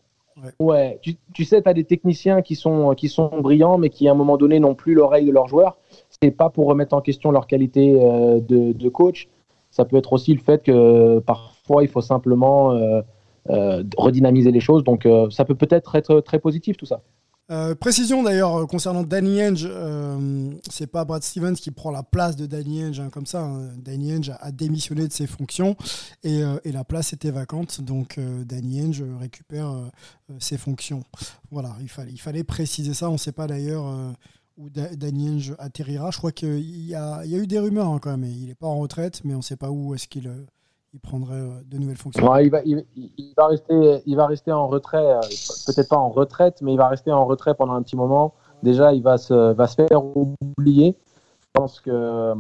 ouais. 0.61 0.99
tu, 1.03 1.17
tu 1.33 1.45
sais, 1.45 1.61
tu 1.63 1.69
as 1.69 1.73
des 1.75 1.85
techniciens 1.85 2.43
qui 2.43 2.55
sont, 2.55 2.95
qui 2.95 3.09
sont 3.09 3.31
brillants, 3.41 3.79
mais 3.79 3.89
qui 3.89 4.07
à 4.07 4.13
un 4.13 4.15
moment 4.15 4.37
donné 4.37 4.61
n'ont 4.61 4.75
plus 4.75 4.95
l'oreille 4.95 5.27
de 5.27 5.33
leurs 5.33 5.49
joueurs. 5.49 5.79
C'est 6.23 6.31
pas 6.31 6.51
pour 6.51 6.67
remettre 6.67 6.95
en 6.95 7.01
question 7.01 7.31
leur 7.31 7.47
qualité 7.47 7.99
euh, 8.01 8.41
de, 8.41 8.73
de 8.73 8.89
coach. 8.89 9.29
Ça 9.71 9.85
peut 9.85 9.97
être 9.97 10.13
aussi 10.13 10.35
le 10.35 10.41
fait 10.41 10.63
que 10.63 11.19
parfois 11.21 11.83
il 11.83 11.89
faut 11.89 12.01
simplement 12.01 12.73
euh, 12.73 13.01
redynamiser 13.47 14.51
les 14.51 14.61
choses. 14.61 14.85
Donc 14.85 15.07
euh, 15.07 15.31
ça 15.31 15.45
peut 15.45 15.55
peut-être 15.55 15.95
être 15.97 16.21
très 16.21 16.39
positif 16.39 16.77
tout 16.77 16.87
ça. 16.87 17.03
Euh, 17.51 17.75
précision 17.75 18.23
d'ailleurs 18.23 18.61
euh, 18.61 18.67
concernant 18.67 19.03
Danny 19.03 19.41
euh, 19.41 20.51
c'est 20.71 20.87
pas 20.87 21.05
Brad 21.05 21.21
Stevens 21.25 21.55
qui 21.55 21.73
prend 21.73 21.91
la 21.91 22.05
place 22.05 22.37
de 22.37 22.47
Danny 22.47 22.81
Ainge 22.81 23.01
hein, 23.01 23.09
comme 23.11 23.27
ça. 23.27 23.43
hein. 23.43 23.71
Danny 23.77 24.13
Ainge 24.13 24.31
a, 24.39 24.53
démissionné 24.53 25.09
de 25.09 25.13
ses 25.13 25.27
fonctions 25.27 25.75
et, 26.23 26.45
euh, 26.45 26.59
la 26.65 26.85
place 26.85 27.13
était 27.13 27.33
vacante, 27.33 27.81
donc 27.81 28.19
euh, 28.19 28.45
Danny 28.45 28.81
Ainge 28.81 29.03
récupère 29.19 29.69
euh, 29.69 29.89
euh, 30.31 30.35
ses 30.39 30.59
fonctions. 30.59 31.03
Voilà, 31.51 31.75
il 31.81 31.89
fallait, 31.89 32.13
il 32.13 32.21
fallait 32.21 32.45
préciser 32.45 32.95
ça. 32.95 33.09
On 33.09 33.15
ne 33.15 33.19
sait 33.19 33.33
pas 33.33 33.49
d'ailleurs 33.49 33.85
euh, 33.89 34.13
où 34.57 34.71
Da- 34.71 34.95
Danny 34.95 35.27
Ainge 35.31 35.55
atterrira. 35.59 36.13
Je 36.13 36.19
crois 36.19 36.31
qu'il 36.31 36.61
y 36.61 36.91
y 36.91 36.95
a 36.95 37.25
eu 37.27 37.47
des 37.49 37.59
rumeurs 37.59 37.89
hein, 37.89 37.99
quand 38.01 38.17
même. 38.17 38.31
Il 38.31 38.47
n'est 38.47 38.55
pas 38.55 38.69
en 38.69 38.79
retraite, 38.79 39.23
mais 39.25 39.35
on 39.35 39.39
ne 39.39 39.43
sait 39.43 39.57
pas 39.57 39.71
où 39.73 39.93
est-ce 39.97 40.07
qu'il 40.07 40.29
euh, 40.29 40.47
il 40.93 41.01
prendrait 41.01 41.35
euh, 41.35 41.61
de 41.71 41.79
nouvelles 41.79 41.97
fonctions. 41.97 42.29
Ouais, 42.31 42.47
il, 42.47 42.51
va, 42.51 42.61
il, 42.65 42.85
il 42.97 43.33
va 43.37 43.47
rester, 43.47 44.03
il 44.07 44.17
va 44.17 44.27
rester 44.27 44.53
en 44.53 44.67
retrait, 44.67 45.13
euh, 45.15 45.21
peut-être 45.67 45.89
pas 45.89 45.97
en 45.99 46.09
retraite, 46.11 46.61
mais 46.63 46.73
il 46.73 46.77
va 46.79 46.89
rester 46.89 47.13
en 47.13 47.25
retrait 47.27 47.55
pendant 47.55 47.75
un 47.75 47.83
petit 47.83 47.97
moment. 47.97 48.35
Déjà, 48.63 48.93
il 48.93 49.03
va 49.03 49.17
se, 49.19 49.53
va 49.53 49.67
se 49.67 49.77
faire 49.87 50.03
oublier. 50.17 50.97
Je 51.41 51.47
pense 51.53 51.81
que 51.81 51.91
euh, 51.91 52.35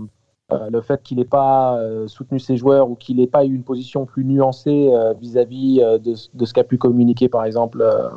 le 0.68 0.80
fait 0.80 1.00
qu'il 1.02 1.18
n'ait 1.18 1.24
pas 1.24 1.76
euh, 1.78 2.08
soutenu 2.08 2.40
ses 2.40 2.56
joueurs 2.56 2.90
ou 2.90 2.96
qu'il 2.96 3.16
n'ait 3.18 3.26
pas 3.28 3.44
eu 3.44 3.54
une 3.54 3.62
position 3.62 4.04
plus 4.04 4.24
nuancée 4.24 4.90
euh, 4.92 5.14
vis-à-vis 5.14 5.80
euh, 5.80 5.98
de, 5.98 6.14
de 6.34 6.44
ce 6.44 6.52
qu'a 6.52 6.64
pu 6.64 6.76
communiquer, 6.76 7.28
par 7.28 7.44
exemple, 7.44 7.80
euh, 7.82 8.08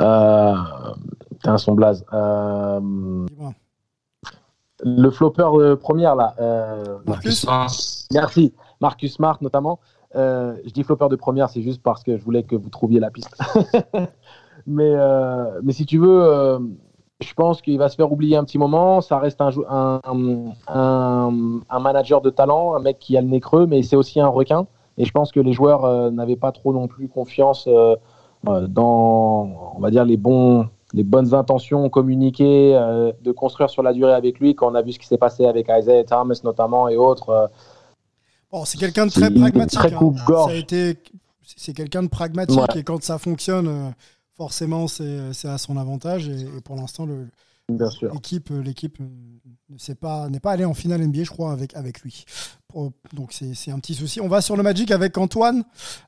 euh, 0.00 0.54
son 1.56 1.74
blaze. 1.74 2.04
Euh, 2.12 2.80
Dis-moi. 2.80 3.52
le 4.82 5.10
flopper 5.10 5.50
de 5.58 5.74
première, 5.74 6.16
là. 6.16 6.34
euh, 6.40 6.98
Marcus 7.06 7.46
Merci. 8.12 8.52
Marcus 8.82 9.14
Smart, 9.14 9.38
notamment. 9.40 9.78
Euh, 10.16 10.56
je 10.66 10.72
dis 10.72 10.82
flopper 10.82 11.08
de 11.08 11.16
première, 11.16 11.48
c'est 11.48 11.62
juste 11.62 11.82
parce 11.82 12.02
que 12.02 12.18
je 12.18 12.22
voulais 12.22 12.42
que 12.42 12.56
vous 12.56 12.68
trouviez 12.68 13.00
la 13.00 13.10
piste. 13.10 13.34
mais, 14.66 14.92
euh, 14.94 15.60
mais 15.62 15.72
si 15.72 15.86
tu 15.86 15.98
veux, 15.98 16.22
euh, 16.22 16.58
je 17.20 17.32
pense 17.32 17.62
qu'il 17.62 17.78
va 17.78 17.88
se 17.88 17.94
faire 17.94 18.12
oublier 18.12 18.36
un 18.36 18.44
petit 18.44 18.58
moment. 18.58 19.00
Ça 19.00 19.18
reste 19.18 19.40
un, 19.40 19.50
un, 19.68 20.52
un, 20.68 21.80
manager 21.80 22.20
de 22.20 22.28
talent, 22.28 22.74
un 22.74 22.80
mec 22.80 22.98
qui 22.98 23.16
a 23.16 23.22
le 23.22 23.28
nez 23.28 23.40
creux, 23.40 23.66
mais 23.66 23.82
c'est 23.82 23.96
aussi 23.96 24.20
un 24.20 24.28
requin. 24.28 24.66
Et 24.98 25.06
je 25.06 25.12
pense 25.12 25.32
que 25.32 25.40
les 25.40 25.52
joueurs 25.52 26.10
n'avaient 26.10 26.36
pas 26.36 26.52
trop 26.52 26.74
non 26.74 26.86
plus 26.86 27.08
confiance 27.08 27.66
dans, 28.44 29.72
on 29.74 29.80
va 29.80 29.90
dire, 29.90 30.04
les, 30.04 30.18
bons, 30.18 30.66
les 30.92 31.02
bonnes 31.02 31.32
intentions 31.32 31.88
communiquées, 31.88 32.72
de 33.22 33.32
construire 33.32 33.70
sur 33.70 33.82
la 33.82 33.94
durée 33.94 34.12
avec 34.12 34.38
lui, 34.38 34.54
quand 34.54 34.70
on 34.70 34.74
a 34.74 34.82
vu 34.82 34.92
ce 34.92 34.98
qui 34.98 35.06
s'est 35.06 35.16
passé 35.16 35.46
avec 35.46 35.70
Isaiah 35.70 36.04
Thomas 36.04 36.38
notamment 36.44 36.88
et 36.88 36.98
autres. 36.98 37.48
Bon, 38.52 38.64
c'est 38.64 38.78
quelqu'un 38.78 39.06
de 39.06 39.10
très 39.10 39.30
pragmatique. 39.30 39.78
très 39.78 39.92
hein. 39.92 39.98
coupe-gorge. 39.98 40.50
Ça 40.50 40.56
a 40.56 40.58
été, 40.58 40.98
c'est 41.56 41.72
quelqu'un 41.72 42.02
de 42.02 42.08
pragmatique 42.08 42.58
Ouais. 42.58 42.80
et 42.80 42.82
quand 42.84 43.02
ça 43.02 43.18
fonctionne, 43.18 43.66
euh, 43.66 43.90
forcément, 44.36 44.86
c'est 44.88 45.48
à 45.48 45.58
son 45.58 45.76
avantage. 45.76 46.28
Et, 46.28 46.42
et 46.42 46.60
pour 46.62 46.76
l'instant, 46.76 47.08
l'équipe, 47.68 48.50
euh, 48.50 48.62
l'équipe 48.62 48.98
euh, 49.00 49.94
pas, 50.00 50.28
n'est 50.28 50.40
pas 50.40 50.52
allée 50.52 50.64
en 50.66 50.74
finale 50.74 51.00
NBA, 51.06 51.24
je 51.24 51.30
crois, 51.30 51.52
avec 51.52 51.74
avec 51.76 52.00
lui. 52.02 52.24
Donc 53.12 53.32
c'est 53.32 53.70
un 53.70 53.78
petit 53.78 53.94
souci. 53.94 54.20
On 54.20 54.28
va 54.28 54.40
sur 54.40 54.56
le 54.56 54.62
Magic 54.62 54.90
avec 54.90 55.18
Antoine. 55.18 55.64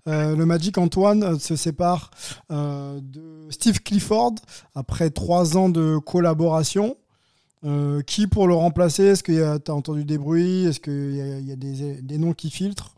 Euh, 0.08 0.34
le 0.34 0.46
Magic 0.46 0.78
Antoine 0.78 1.38
se 1.38 1.56
sépare 1.56 2.10
euh, 2.50 3.00
de 3.02 3.46
Steve 3.50 3.80
Clifford 3.82 4.34
après 4.74 5.10
trois 5.10 5.56
ans 5.56 5.68
de 5.68 5.98
collaboration. 5.98 6.96
Euh, 7.64 8.02
qui 8.02 8.26
pour 8.26 8.46
le 8.46 8.54
remplacer? 8.54 9.04
Est-ce 9.04 9.22
que 9.22 9.58
tu 9.58 9.70
as 9.70 9.74
entendu 9.74 10.04
des 10.04 10.18
bruits? 10.18 10.64
Est-ce 10.66 10.80
qu'il 10.80 11.16
y 11.16 11.20
a, 11.22 11.38
y 11.40 11.52
a 11.52 11.56
des, 11.56 12.02
des 12.02 12.18
noms 12.18 12.34
qui 12.34 12.50
filtrent? 12.50 12.94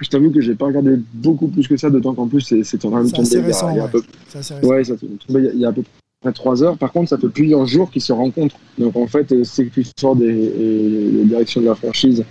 Je 0.00 0.08
t'avoue 0.08 0.30
que 0.30 0.40
j'ai 0.40 0.54
pas 0.54 0.66
regardé 0.66 0.98
beaucoup 1.12 1.48
plus 1.48 1.68
que 1.68 1.76
ça, 1.76 1.90
d'autant 1.90 2.14
qu'en 2.14 2.26
plus 2.26 2.40
c'est 2.40 2.84
en 2.86 2.90
train 2.90 3.04
de 3.04 3.10
tomber 3.10 3.28
il 3.28 3.32
y 3.34 3.36
a- 3.36 3.42
il 3.72 3.76
y 3.76 3.80
ouais. 4.66 4.84
ça 4.84 4.94
il 5.28 5.60
y 5.60 5.64
a- 5.66 5.68
à 5.68 5.72
peu 5.72 5.82
près 6.22 6.32
trois 6.32 6.62
heures. 6.62 6.78
Par 6.78 6.90
contre, 6.90 7.10
ça 7.10 7.18
fait 7.18 7.28
plusieurs 7.28 7.66
jours 7.66 7.90
qu'ils 7.90 8.00
se 8.00 8.12
rencontrent. 8.14 8.56
Donc 8.78 8.96
en 8.96 9.06
fait, 9.06 9.30
euh, 9.32 9.44
c'est 9.44 9.66
Clifford 9.66 10.16
et, 10.22 10.24
et 10.26 11.10
la 11.18 11.24
direction 11.24 11.60
de 11.60 11.66
la 11.66 11.74
franchise 11.74 12.24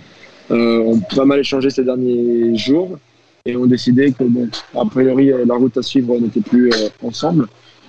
euh, 0.50 0.80
ont 0.80 0.98
pas 0.98 1.24
mal 1.24 1.38
échangé 1.38 1.70
ces 1.70 1.84
derniers 1.84 2.56
jours 2.56 2.98
et 3.46 3.56
ont 3.56 3.66
décidé 3.66 4.12
que, 4.12 4.24
bon, 4.24 4.48
a 4.74 4.84
priori, 4.84 5.30
la 5.46 5.54
route 5.54 5.76
à 5.76 5.82
suivre 5.82 6.18
n'était 6.18 6.40
plus 6.40 6.70
euh, 6.72 6.88
ensemble. 7.04 7.46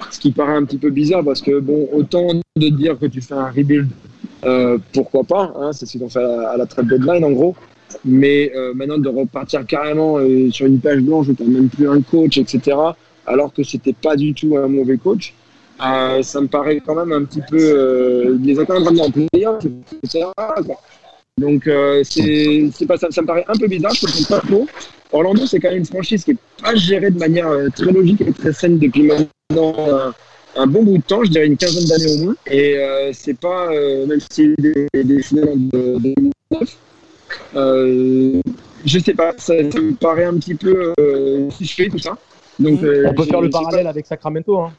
Ce 0.09 0.19
qui 0.19 0.31
paraît 0.31 0.55
un 0.55 0.65
petit 0.65 0.77
peu 0.77 0.89
bizarre 0.89 1.23
parce 1.23 1.41
que, 1.41 1.59
bon, 1.59 1.87
autant 1.93 2.27
de 2.55 2.69
dire 2.69 2.97
que 2.97 3.05
tu 3.05 3.21
fais 3.21 3.33
un 3.33 3.49
rebuild, 3.49 3.89
euh, 4.43 4.77
pourquoi 4.93 5.23
pas, 5.23 5.53
hein, 5.55 5.71
c'est 5.71 5.85
ce 5.85 5.93
qu'ils 5.93 6.03
ont 6.03 6.09
fait 6.09 6.19
à 6.19 6.27
la, 6.27 6.49
à 6.49 6.57
la 6.57 6.65
deadline 6.65 7.23
en 7.23 7.31
gros. 7.31 7.55
Mais 8.05 8.51
euh, 8.55 8.73
maintenant 8.73 8.97
de 8.97 9.09
repartir 9.09 9.65
carrément 9.65 10.17
euh, 10.17 10.49
sur 10.49 10.65
une 10.65 10.79
page 10.79 11.01
blanche 11.01 11.27
où 11.27 11.33
tu 11.33 11.43
même 11.43 11.69
plus 11.69 11.89
un 11.89 12.01
coach, 12.01 12.37
etc., 12.37 12.77
alors 13.27 13.53
que 13.53 13.63
c'était 13.63 13.93
pas 13.93 14.15
du 14.15 14.33
tout 14.33 14.57
un 14.57 14.67
mauvais 14.67 14.97
coach, 14.97 15.33
ça 15.79 16.41
me 16.41 16.47
paraît 16.47 16.81
quand 16.85 16.95
même 16.95 17.11
un 17.11 17.23
petit 17.23 17.41
peu. 17.49 18.37
Les 18.41 18.55
ramenés 18.63 19.01
en 19.01 19.11
playoff, 19.11 19.65
etc. 20.03 20.25
Donc 21.37 21.69
c'est 22.03 22.85
pas 22.87 22.97
ça, 22.97 23.07
me 23.09 23.25
paraît 23.25 23.45
un 23.47 23.57
peu 23.57 23.67
bizarre, 23.67 23.93
je 23.93 24.05
comprends 24.05 24.39
pas 24.39 24.47
trop. 24.47 24.67
Orlando, 25.11 25.45
c'est 25.45 25.59
quand 25.59 25.69
même 25.69 25.79
une 25.79 25.85
franchise 25.85 26.23
qui 26.23 26.31
est 26.31 26.37
pas 26.61 26.75
gérée 26.75 27.11
de 27.11 27.19
manière 27.19 27.47
euh, 27.47 27.67
très 27.75 27.91
logique 27.91 28.21
et 28.21 28.31
très 28.31 28.53
saine 28.53 28.77
depuis 28.79 29.03
maintenant 29.03 29.75
un, 29.77 30.13
un 30.55 30.67
bon 30.67 30.83
bout 30.83 30.97
de 30.97 31.03
temps, 31.03 31.23
je 31.23 31.29
dirais 31.31 31.47
une 31.47 31.57
quinzaine 31.57 31.85
d'années 31.85 32.11
au 32.13 32.23
moins. 32.25 32.35
Et 32.49 32.77
euh, 32.77 33.11
c'est 33.13 33.37
pas, 33.37 33.71
euh, 33.73 34.05
même 34.05 34.19
si 34.31 34.53
des, 34.57 34.87
des 34.93 35.21
finales 35.21 35.49
en 35.49 35.55
2009, 35.57 36.77
euh, 37.55 38.41
je 38.85 38.99
sais 38.99 39.13
pas, 39.13 39.33
ça, 39.37 39.53
ça 39.71 39.79
me 39.79 39.93
paraît 39.93 40.25
un 40.25 40.35
petit 40.35 40.55
peu 40.55 40.93
euh, 40.99 41.49
fiché 41.51 41.89
tout 41.89 41.99
ça. 41.99 42.17
Donc, 42.59 42.83
euh, 42.83 43.05
On 43.07 43.13
peut 43.13 43.23
faire 43.23 43.41
le 43.41 43.49
pas- 43.49 43.59
parallèle 43.61 43.87
avec 43.87 44.05
Sacramento. 44.05 44.57
Hein. 44.59 44.71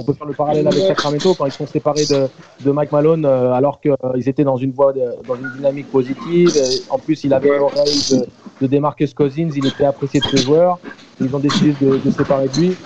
On 0.00 0.02
peut 0.04 0.12
faire 0.12 0.26
le 0.26 0.34
parallèle 0.34 0.66
avec 0.66 0.80
Sacramento 0.88 1.34
quand 1.34 1.46
ils 1.46 1.52
sont 1.52 1.66
séparés 1.66 2.04
de, 2.06 2.26
de 2.64 2.70
Mike 2.72 2.90
Malone 2.90 3.24
euh, 3.24 3.52
alors 3.52 3.80
qu'ils 3.80 4.28
étaient 4.28 4.42
dans 4.42 4.56
une 4.56 4.72
voie, 4.72 4.92
de- 4.92 5.00
dans 5.26 5.36
une 5.36 5.50
dynamique 5.56 5.88
positive. 5.90 6.50
Et 6.56 6.82
en 6.90 6.98
plus, 6.98 7.22
il 7.24 7.32
avait 7.32 7.56
l'oreille 7.56 8.00
de, 8.10 8.26
de 8.60 8.66
Demarcus 8.66 9.14
Cousins, 9.14 9.50
il 9.54 9.66
était 9.66 9.84
apprécié 9.84 10.18
de 10.20 10.26
ses 10.26 10.38
joueurs. 10.38 10.78
Ils 11.20 11.34
ont 11.34 11.38
décidé 11.38 11.74
de, 11.80 11.98
de 11.98 12.10
séparer 12.10 12.48
de 12.48 12.60
lui. 12.60 12.76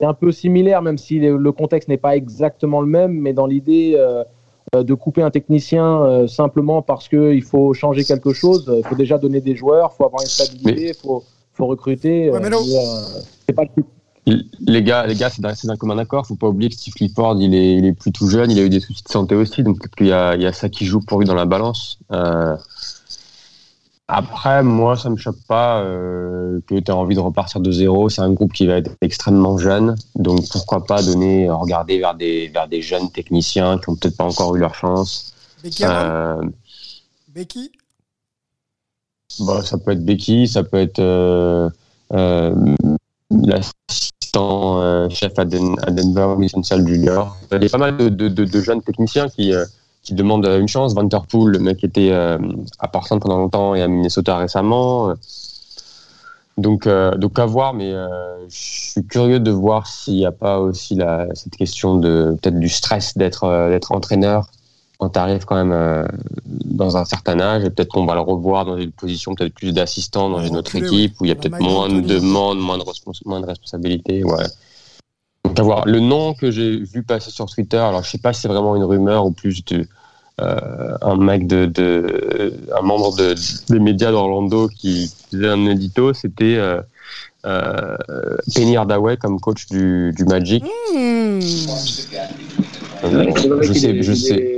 C'est 0.00 0.06
un 0.06 0.14
peu 0.14 0.32
similaire, 0.32 0.82
même 0.82 0.98
si 0.98 1.20
le, 1.20 1.36
le 1.36 1.52
contexte 1.52 1.88
n'est 1.88 1.96
pas 1.96 2.16
exactement 2.16 2.80
le 2.80 2.88
même, 2.88 3.12
mais 3.12 3.32
dans 3.32 3.46
l'idée 3.46 3.94
euh, 3.96 4.24
euh, 4.74 4.82
de 4.82 4.94
couper 4.94 5.22
un 5.22 5.30
technicien 5.30 6.02
euh, 6.02 6.26
simplement 6.26 6.82
parce 6.82 7.08
qu'il 7.08 7.42
faut 7.42 7.72
changer 7.72 8.02
quelque 8.04 8.32
chose, 8.32 8.70
il 8.76 8.84
faut 8.84 8.94
déjà 8.96 9.16
donner 9.16 9.40
des 9.40 9.54
joueurs, 9.54 9.90
il 9.94 9.96
faut 9.96 10.04
avoir 10.06 10.22
une 10.22 10.28
stabilité, 10.28 10.88
il 10.88 10.94
faut, 10.94 11.22
faut 11.52 11.66
recruter. 11.66 12.30
Ouais, 12.30 12.40
mais 12.40 12.48
euh, 12.54 13.20
c'est 13.46 13.54
pas 13.54 13.62
le 13.76 13.82
Les 14.60 14.82
gars, 14.82 15.06
les 15.06 15.14
gars, 15.14 15.30
c'est 15.30 15.42
d'un, 15.42 15.76
commun 15.76 15.98
accord. 15.98 16.26
Faut 16.26 16.36
pas 16.36 16.48
oublier 16.48 16.70
que 16.70 16.76
Steve 16.76 16.94
Clifford, 16.94 17.36
il 17.40 17.54
est, 17.54 17.76
il 17.76 17.86
est 17.86 17.92
plus 17.92 18.12
tout 18.12 18.28
jeune. 18.28 18.50
Il 18.50 18.58
a 18.58 18.62
eu 18.62 18.68
des 18.68 18.80
soucis 18.80 19.02
de 19.02 19.08
santé 19.08 19.34
aussi, 19.34 19.62
donc 19.62 19.78
peut-être 19.78 19.94
qu'il 19.94 20.08
y 20.08 20.12
a, 20.12 20.34
il 20.34 20.42
y 20.42 20.46
a 20.46 20.52
ça 20.52 20.68
qui 20.68 20.84
joue 20.84 21.00
pour 21.00 21.20
lui 21.20 21.26
dans 21.26 21.34
la 21.34 21.46
balance. 21.46 21.98
Euh, 22.12 22.56
après, 24.08 24.62
moi, 24.62 24.96
ça 24.96 25.10
me 25.10 25.16
choque 25.16 25.40
pas 25.46 25.80
euh, 25.82 26.60
que 26.66 26.74
tu 26.74 26.90
aies 26.90 26.90
envie 26.90 27.14
de 27.14 27.20
repartir 27.20 27.60
de 27.60 27.70
zéro. 27.70 28.08
C'est 28.08 28.22
un 28.22 28.32
groupe 28.32 28.52
qui 28.52 28.66
va 28.66 28.74
être 28.74 28.92
extrêmement 29.00 29.58
jeune, 29.58 29.96
donc 30.14 30.48
pourquoi 30.50 30.84
pas 30.84 31.02
donner, 31.02 31.50
regarder 31.50 31.98
vers 31.98 32.14
des, 32.14 32.48
vers 32.48 32.68
des 32.68 32.80
jeunes 32.80 33.10
techniciens 33.10 33.78
qui 33.78 33.90
ont 33.90 33.96
peut-être 33.96 34.16
pas 34.16 34.24
encore 34.24 34.56
eu 34.56 34.60
leur 34.60 34.74
chance. 34.74 35.34
Becky 35.62 35.84
Hammon 35.84 36.52
Becky? 37.28 37.70
Bah, 39.40 39.62
Ça 39.62 39.78
peut 39.78 39.92
être 39.92 40.04
Becky, 40.04 40.48
ça 40.48 40.64
peut 40.64 40.78
être 40.78 40.98
euh, 40.98 41.68
euh, 42.12 42.74
l'assistant 44.28 44.80
euh, 44.80 45.08
chef 45.08 45.38
à, 45.38 45.44
Den 45.44 45.76
à 45.82 45.90
Denver, 45.90 46.34
Wilson 46.36 46.62
Sal 46.62 46.86
Jr. 46.86 47.24
Il 47.52 47.62
y 47.62 47.66
a 47.66 47.68
pas 47.68 47.78
mal 47.78 47.96
de, 47.96 48.60
jeunes 48.60 48.82
techniciens 48.82 49.28
qui, 49.28 49.52
euh, 49.52 49.64
qui 50.02 50.14
demandent 50.14 50.46
une 50.46 50.68
chance. 50.68 50.94
Vanterpool, 50.94 51.52
le 51.52 51.58
mec 51.58 51.82
était 51.84 52.10
euh, 52.10 52.38
à 52.78 52.88
Portland 52.88 53.20
pendant 53.20 53.38
longtemps 53.38 53.74
et 53.74 53.82
à 53.82 53.88
Minnesota 53.88 54.36
récemment. 54.36 55.14
Donc, 56.56 56.88
donc 56.88 57.38
à 57.38 57.46
voir, 57.46 57.72
mais 57.72 57.92
je 57.92 58.90
suis 58.90 59.04
curieux 59.04 59.38
de 59.38 59.52
voir 59.52 59.86
s'il 59.86 60.14
n'y 60.14 60.26
a 60.26 60.32
pas 60.32 60.58
aussi 60.58 60.98
cette 61.34 61.56
question 61.56 61.94
de 61.94 62.36
peut-être 62.42 62.58
du 62.58 62.68
stress 62.68 63.16
d'être 63.16 63.68
d'être 63.70 63.92
entraîneur 63.92 64.48
quand 64.98 65.10
tu 65.10 65.18
arrives 65.18 65.44
quand 65.44 65.56
même 65.56 65.72
euh, 65.72 66.06
dans 66.44 66.96
un 66.96 67.04
certain 67.04 67.38
âge 67.40 67.64
et 67.64 67.70
peut-être 67.70 67.88
qu'on 67.88 68.04
va 68.04 68.14
le 68.14 68.20
revoir 68.20 68.64
dans 68.64 68.76
une 68.76 68.90
position 68.90 69.34
peut-être 69.34 69.54
plus 69.54 69.72
d'assistant 69.72 70.28
dans 70.28 70.42
une 70.42 70.56
autre 70.56 70.74
équipe 70.76 71.14
où 71.20 71.24
il 71.24 71.28
y 71.28 71.30
a 71.30 71.36
peut-être 71.36 71.60
moins 71.60 71.88
de 71.88 72.00
demandes, 72.00 72.58
moins 72.58 72.78
de, 72.78 72.84
moins 73.24 73.40
de 73.40 73.46
responsabilités. 73.46 74.24
Ouais. 74.24 74.44
Donc 75.44 75.58
à 75.58 75.62
voir. 75.62 75.86
Le 75.86 76.00
nom 76.00 76.34
que 76.34 76.50
j'ai 76.50 76.76
vu 76.76 77.02
passer 77.04 77.30
sur 77.30 77.46
Twitter, 77.46 77.78
alors 77.78 78.02
je 78.02 78.10
sais 78.10 78.18
pas 78.18 78.32
si 78.32 78.42
c'est 78.42 78.48
vraiment 78.48 78.74
une 78.74 78.84
rumeur 78.84 79.24
ou 79.24 79.30
plus 79.30 79.64
de, 79.66 79.86
euh, 80.40 80.96
un 81.02 81.16
mec 81.16 81.46
de, 81.46 81.66
de, 81.66 82.54
un 82.76 82.82
membre 82.82 83.16
de, 83.16 83.34
des 83.68 83.80
médias 83.80 84.12
d'Orlando 84.12 84.68
qui 84.68 85.12
faisait 85.30 85.48
un 85.48 85.66
édito, 85.66 86.12
c'était 86.12 86.56
euh, 86.56 86.80
euh, 87.44 87.96
Penny 88.54 88.76
Hardaway 88.76 89.16
comme 89.16 89.40
coach 89.40 89.66
du, 89.66 90.12
du 90.14 90.24
Magic. 90.24 90.62
Mmh. 90.62 91.40
je 93.62 93.72
sais, 93.72 94.02
je 94.02 94.12
sais. 94.12 94.57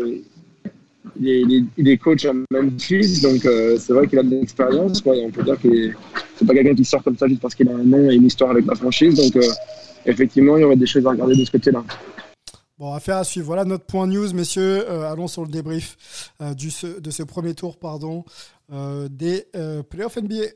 Il 1.20 1.28
est, 1.28 1.40
il, 1.42 1.54
est, 1.54 1.64
il 1.76 1.88
est, 1.88 1.96
coach 1.98 2.24
à 2.24 2.32
Memphis, 2.50 3.20
donc 3.20 3.44
euh, 3.44 3.76
c'est 3.78 3.92
vrai 3.92 4.06
qu'il 4.06 4.18
a 4.18 4.22
de 4.22 4.30
l'expérience. 4.30 5.02
On 5.04 5.30
peut 5.30 5.42
dire 5.42 5.60
que 5.60 5.90
c'est 6.36 6.46
pas 6.46 6.54
quelqu'un 6.54 6.74
qui 6.74 6.84
sort 6.84 7.02
comme 7.02 7.16
ça 7.16 7.28
juste 7.28 7.42
parce 7.42 7.54
qu'il 7.54 7.68
a 7.68 7.74
un 7.74 7.84
nom 7.84 8.10
et 8.10 8.14
une 8.14 8.24
histoire 8.24 8.50
avec 8.52 8.66
la 8.66 8.74
franchise. 8.74 9.14
Donc 9.14 9.36
euh, 9.36 9.46
effectivement, 10.06 10.56
il 10.56 10.62
y 10.62 10.64
aurait 10.64 10.76
des 10.76 10.86
choses 10.86 11.06
à 11.06 11.10
regarder 11.10 11.36
de 11.36 11.44
ce 11.44 11.50
côté-là. 11.50 11.84
Bon, 12.80 12.94
affaire 12.94 13.18
à 13.18 13.24
suivre. 13.24 13.44
Voilà 13.44 13.66
notre 13.66 13.84
point 13.84 14.06
news, 14.06 14.32
messieurs. 14.32 14.86
Euh, 14.88 15.12
allons 15.12 15.28
sur 15.28 15.42
le 15.42 15.48
débrief 15.48 16.32
euh, 16.40 16.54
du, 16.54 16.70
de 16.98 17.10
ce 17.10 17.22
premier 17.22 17.52
tour 17.52 17.76
pardon, 17.78 18.24
euh, 18.72 19.06
des 19.10 19.44
playoffs 19.90 20.16
NBA. 20.16 20.54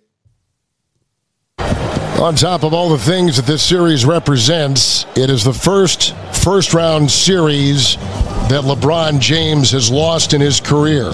On 2.19 2.33
top 2.33 2.65
of 2.65 2.73
all 2.73 2.89
the 2.89 2.99
things 2.99 3.37
that 3.37 3.45
this 3.45 3.63
series 3.63 4.07
represents, 4.07 5.05
it 5.17 5.29
is 5.29 5.45
the 5.45 5.53
first 5.53 6.15
first 6.33 6.73
round 6.73 7.11
series 7.11 7.99
that 8.49 8.63
LeBron 8.63 9.21
James 9.21 9.73
has 9.73 9.91
lost 9.91 10.35
in 10.35 10.41
his 10.41 10.61
career. 10.61 11.11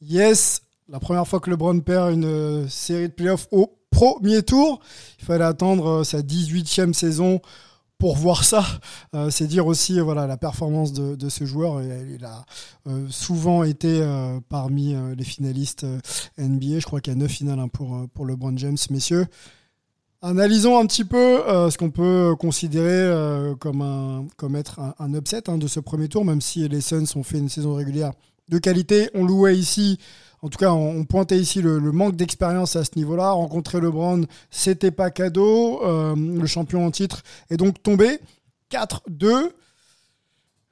Yes, 0.00 0.60
la 0.88 0.98
première 0.98 1.26
fois 1.26 1.40
que 1.40 1.50
LeBron 1.50 1.80
perd 1.80 2.12
une 2.12 2.68
série 2.68 3.08
de 3.08 3.12
playoffs 3.12 3.46
au 3.50 3.78
premier 3.90 4.42
tour. 4.42 4.80
Il 5.20 5.24
fallait 5.24 5.44
attendre 5.44 6.04
sa 6.04 6.20
18e 6.20 6.92
saison 6.92 7.40
pour 7.98 8.16
voir 8.16 8.44
ça, 8.44 8.64
euh, 9.14 9.28
c'est 9.28 9.48
dire 9.48 9.66
aussi 9.66 9.98
voilà 9.98 10.28
la 10.28 10.36
performance 10.36 10.92
de, 10.92 11.28
ce 11.28 11.44
joueur. 11.44 11.82
Il 11.82 12.24
a 12.24 12.44
euh, 12.86 13.06
souvent 13.10 13.64
été 13.64 14.00
euh, 14.00 14.38
parmi 14.48 14.94
les 15.16 15.24
finalistes 15.24 15.84
NBA. 16.38 16.78
Je 16.78 16.86
crois 16.86 17.00
qu'il 17.00 17.12
y 17.12 17.16
a 17.16 17.18
9 17.18 17.30
finales 17.30 17.58
hein, 17.58 17.68
pour, 17.68 18.06
pour 18.14 18.24
LeBron 18.24 18.56
James, 18.56 18.78
messieurs. 18.90 19.26
Analysons 20.20 20.78
un 20.78 20.86
petit 20.86 21.04
peu 21.04 21.42
ce 21.70 21.78
qu'on 21.78 21.90
peut 21.90 22.34
considérer 22.38 23.08
comme, 23.60 23.82
un, 23.82 24.26
comme 24.36 24.56
être 24.56 24.80
un, 24.98 25.14
upset 25.14 25.48
hein, 25.48 25.58
de 25.58 25.68
ce 25.68 25.78
premier 25.78 26.08
tour, 26.08 26.24
même 26.24 26.40
si 26.40 26.68
les 26.68 26.80
Suns 26.80 27.04
ont 27.14 27.22
fait 27.22 27.38
une 27.38 27.48
saison 27.48 27.74
régulière 27.74 28.12
de 28.48 28.58
qualité. 28.58 29.10
On 29.14 29.24
louait 29.24 29.56
ici 29.56 29.98
en 30.42 30.48
tout 30.48 30.58
cas, 30.58 30.70
on, 30.70 31.04
pointait 31.04 31.38
ici 31.38 31.62
le, 31.62 31.78
le 31.78 31.92
manque 31.92 32.14
d'expérience 32.14 32.76
à 32.76 32.84
ce 32.84 32.90
niveau-là. 32.96 33.32
Rencontrer 33.32 33.80
LeBron, 33.80 34.24
c'était 34.50 34.92
pas 34.92 35.10
cadeau. 35.10 35.84
Euh, 35.84 36.14
le 36.14 36.46
champion 36.46 36.86
en 36.86 36.90
titre 36.90 37.22
est 37.50 37.56
donc 37.56 37.82
tombé. 37.82 38.20
4-2. 38.70 39.50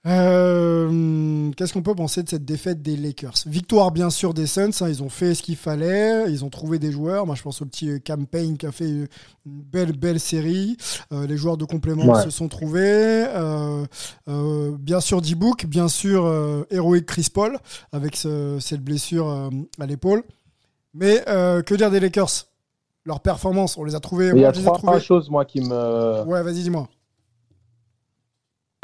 Euh, 0.07 1.51
Qu'est-ce 1.57 1.73
qu'on 1.73 1.83
peut 1.83 1.95
penser 1.95 2.23
de 2.23 2.29
cette 2.29 2.45
défaite 2.45 2.83
des 2.83 2.97
Lakers? 2.97 3.35
Victoire 3.47 3.91
bien 3.91 4.11
sûr 4.11 4.35
des 4.35 4.47
Suns, 4.47 4.71
hein, 4.81 4.89
ils 4.89 5.03
ont 5.03 5.09
fait 5.09 5.35
ce 5.35 5.43
qu'il 5.43 5.57
fallait, 5.57 6.31
ils 6.31 6.45
ont 6.45 6.51
trouvé 6.51 6.79
des 6.79 6.93
joueurs. 6.93 7.27
Moi 7.27 7.35
je 7.35 7.43
pense 7.43 7.63
au 7.63 7.65
petit 7.65 7.91
euh, 7.91 7.99
campaign 7.99 8.57
qui 8.57 8.67
a 8.67 8.73
fait 8.73 8.89
une 8.89 9.09
belle 9.47 9.93
belle 9.93 10.21
série. 10.21 10.77
Euh, 11.13 11.27
les 11.27 11.37
joueurs 11.37 11.57
de 11.57 11.65
complément 11.65 12.05
ouais. 12.13 12.23
se 12.23 12.31
sont 12.31 12.49
trouvés. 12.49 12.81
Euh, 12.83 13.85
euh 14.29 14.77
bien 14.79 15.01
sûr 15.01 15.23
D-Book, 15.23 15.67
bien 15.67 15.89
sûr 15.89 16.27
euh, 16.27 16.67
Heroic 16.71 17.07
Chris 17.07 17.29
Paul 17.33 17.59
avec 17.93 18.17
ce, 18.17 18.59
cette 18.61 18.83
blessure 18.83 19.29
euh, 19.29 19.49
à 19.81 19.87
l'épaule. 19.87 20.23
Mais 20.95 21.23
que 21.27 21.75
dire 21.75 21.91
des 21.91 22.01
Lakers? 22.01 22.47
Leur 23.05 23.21
performance, 23.21 23.79
on 23.79 23.85
les 23.85 23.95
a 23.95 24.01
trouvés. 24.01 24.33
Il 24.35 24.41
y 24.41 24.45
a 24.45 24.53
trois 24.53 24.99
choses 24.99 25.31
moi 25.31 25.45
qui 25.45 25.61
me. 25.61 26.25
Ouais, 26.25 26.43
vas-y 26.43 26.63
dis-moi. 26.63 26.89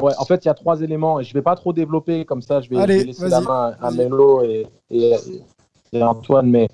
Ouais, 0.03 0.11
en 0.17 0.25
fait, 0.25 0.43
il 0.43 0.49
y 0.49 0.51
a 0.51 0.53
trois 0.53 0.81
éléments 0.81 1.21
et 1.21 1.23
je 1.23 1.29
ne 1.29 1.35
vais 1.35 1.41
pas 1.41 1.55
trop 1.55 1.71
développer 1.71 2.25
comme 2.25 2.41
ça. 2.41 2.59
Je 2.59 2.69
vais, 2.69 2.75
Allez, 2.75 2.95
je 2.95 2.99
vais 2.99 3.05
laisser 3.05 3.29
la 3.29 3.39
main 3.39 3.73
à 3.81 3.89
Melo 3.89 4.43
et, 4.43 4.67
et, 4.91 5.13
et, 5.93 6.03
Antoine. 6.03 6.49
Mais 6.49 6.67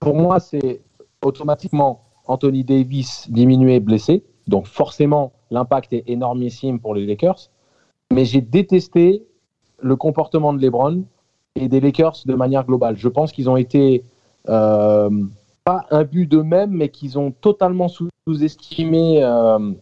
pour 0.00 0.16
moi, 0.16 0.40
c'est 0.40 0.82
automatiquement 1.22 2.02
Anthony 2.26 2.64
Davis 2.64 3.30
diminué, 3.30 3.78
blessé. 3.78 4.24
Donc 4.48 4.66
forcément, 4.66 5.30
l'impact 5.52 5.92
est 5.92 6.02
énormissime 6.08 6.80
pour 6.80 6.96
les 6.96 7.06
Lakers. 7.06 7.48
Mais 8.12 8.24
j'ai 8.24 8.40
détesté 8.40 9.22
le 9.78 9.94
comportement 9.94 10.52
de 10.52 10.60
LeBron 10.60 11.04
et 11.54 11.68
des 11.68 11.78
Lakers 11.78 12.22
de 12.26 12.34
manière 12.34 12.64
globale. 12.66 12.96
Je 12.96 13.08
pense 13.08 13.30
qu'ils 13.30 13.48
ont 13.48 13.56
été 13.56 14.02
euh, 14.48 15.10
pas 15.62 15.86
un 15.92 16.02
but 16.02 16.26
d'eux-mêmes, 16.26 16.72
mais 16.72 16.88
qu'ils 16.88 17.20
ont 17.20 17.30
totalement 17.30 17.86
sous-estimé. 17.86 19.22
Euh, 19.22 19.74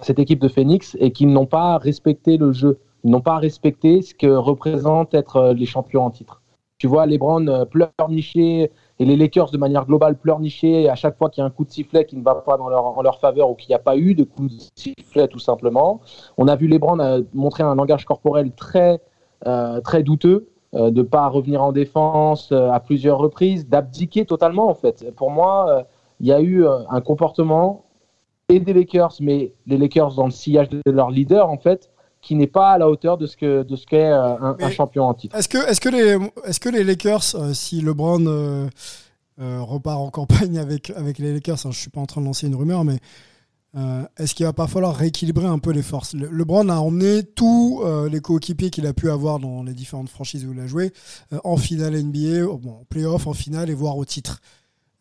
cette 0.00 0.18
équipe 0.18 0.40
de 0.40 0.48
Phoenix 0.48 0.96
et 1.00 1.12
qui 1.12 1.26
n'ont 1.26 1.46
pas 1.46 1.78
respecté 1.78 2.36
le 2.36 2.52
jeu, 2.52 2.78
ils 3.04 3.10
n'ont 3.10 3.20
pas 3.20 3.38
respecté 3.38 4.02
ce 4.02 4.14
que 4.14 4.26
représente 4.26 5.14
être 5.14 5.52
les 5.56 5.66
champions 5.66 6.04
en 6.04 6.10
titre. 6.10 6.42
Tu 6.78 6.86
vois, 6.86 7.06
LeBron 7.06 7.66
pleurnicher 7.66 8.70
et 9.00 9.04
les 9.04 9.16
Lakers 9.16 9.50
de 9.50 9.58
manière 9.58 9.84
globale 9.84 10.16
pleurnicher 10.16 10.88
à 10.88 10.94
chaque 10.94 11.16
fois 11.18 11.28
qu'il 11.28 11.40
y 11.40 11.44
a 11.44 11.46
un 11.46 11.50
coup 11.50 11.64
de 11.64 11.70
sifflet 11.70 12.04
qui 12.04 12.16
ne 12.16 12.22
va 12.22 12.36
pas 12.36 12.56
en 12.56 13.02
leur 13.02 13.18
faveur 13.18 13.50
ou 13.50 13.54
qu'il 13.54 13.68
n'y 13.70 13.74
a 13.74 13.80
pas 13.80 13.96
eu 13.96 14.14
de 14.14 14.24
coup 14.24 14.48
de 14.48 14.54
sifflet 14.76 15.28
tout 15.28 15.38
simplement. 15.38 16.00
On 16.36 16.46
a 16.46 16.54
vu 16.54 16.68
LeBron 16.68 17.24
montrer 17.34 17.64
un 17.64 17.74
langage 17.74 18.04
corporel 18.04 18.52
très, 18.52 19.00
euh, 19.46 19.80
très 19.80 20.02
douteux, 20.02 20.48
euh, 20.74 20.90
de 20.90 21.02
ne 21.02 21.06
pas 21.06 21.28
revenir 21.28 21.62
en 21.62 21.70
défense 21.70 22.50
euh, 22.50 22.70
à 22.70 22.80
plusieurs 22.80 23.18
reprises, 23.18 23.68
d'abdiquer 23.68 24.26
totalement 24.26 24.68
en 24.68 24.74
fait. 24.74 25.14
Pour 25.14 25.30
moi, 25.30 25.84
il 26.20 26.26
y 26.26 26.32
a 26.32 26.40
eu 26.40 26.66
un 26.66 27.00
comportement 27.00 27.84
et 28.48 28.60
des 28.60 28.72
Lakers, 28.72 29.14
mais 29.20 29.52
les 29.66 29.76
Lakers 29.76 30.14
dans 30.14 30.24
le 30.24 30.30
sillage 30.30 30.68
de 30.68 30.80
leur 30.86 31.10
leader, 31.10 31.50
en 31.50 31.58
fait, 31.58 31.90
qui 32.20 32.34
n'est 32.34 32.46
pas 32.46 32.72
à 32.72 32.78
la 32.78 32.88
hauteur 32.88 33.18
de 33.18 33.26
ce 33.26 33.36
que 33.36 33.62
de 33.62 33.76
ce 33.76 33.86
qu'est 33.86 34.06
un, 34.06 34.56
un, 34.58 34.70
champion 34.70 35.04
en 35.04 35.14
titre. 35.14 35.36
Est-ce 35.36 35.48
que 35.48 35.58
est-ce 35.68 35.80
que 35.80 35.88
les 35.88 36.18
est-ce 36.44 36.60
que 36.60 36.68
les 36.68 36.84
Lakers, 36.84 37.34
euh, 37.34 37.52
si 37.52 37.80
LeBron 37.80 38.26
euh, 38.26 38.68
euh, 39.40 39.60
repart 39.60 39.98
en 39.98 40.10
campagne 40.10 40.58
avec 40.58 40.90
avec 40.90 41.18
les 41.18 41.32
Lakers, 41.32 41.66
hein, 41.66 41.70
je 41.70 41.78
suis 41.78 41.90
pas 41.90 42.00
en 42.00 42.06
train 42.06 42.20
de 42.20 42.26
lancer 42.26 42.46
une 42.46 42.56
rumeur, 42.56 42.84
mais 42.84 42.98
euh, 43.76 44.02
est-ce 44.18 44.34
qu'il 44.34 44.46
va 44.46 44.52
pas 44.52 44.66
falloir 44.66 44.96
rééquilibrer 44.96 45.46
un 45.46 45.58
peu 45.58 45.70
les 45.70 45.82
forces? 45.82 46.14
Le, 46.14 46.28
LeBron 46.28 46.68
a 46.70 46.76
emmené 46.76 47.22
tous 47.22 47.84
les 48.10 48.20
coéquipiers 48.20 48.70
qu'il 48.70 48.86
a 48.86 48.94
pu 48.94 49.10
avoir 49.10 49.38
dans 49.38 49.62
les 49.62 49.74
différentes 49.74 50.08
franchises 50.08 50.44
où 50.46 50.52
il 50.52 50.60
a 50.60 50.66
joué 50.66 50.92
en 51.44 51.56
finale 51.56 51.94
NBA, 52.02 52.46
bon, 52.56 52.70
en 52.80 52.84
playoff, 52.88 53.26
en 53.26 53.34
finale 53.34 53.68
et 53.70 53.74
voire 53.74 53.96
au 53.96 54.04
titre. 54.04 54.40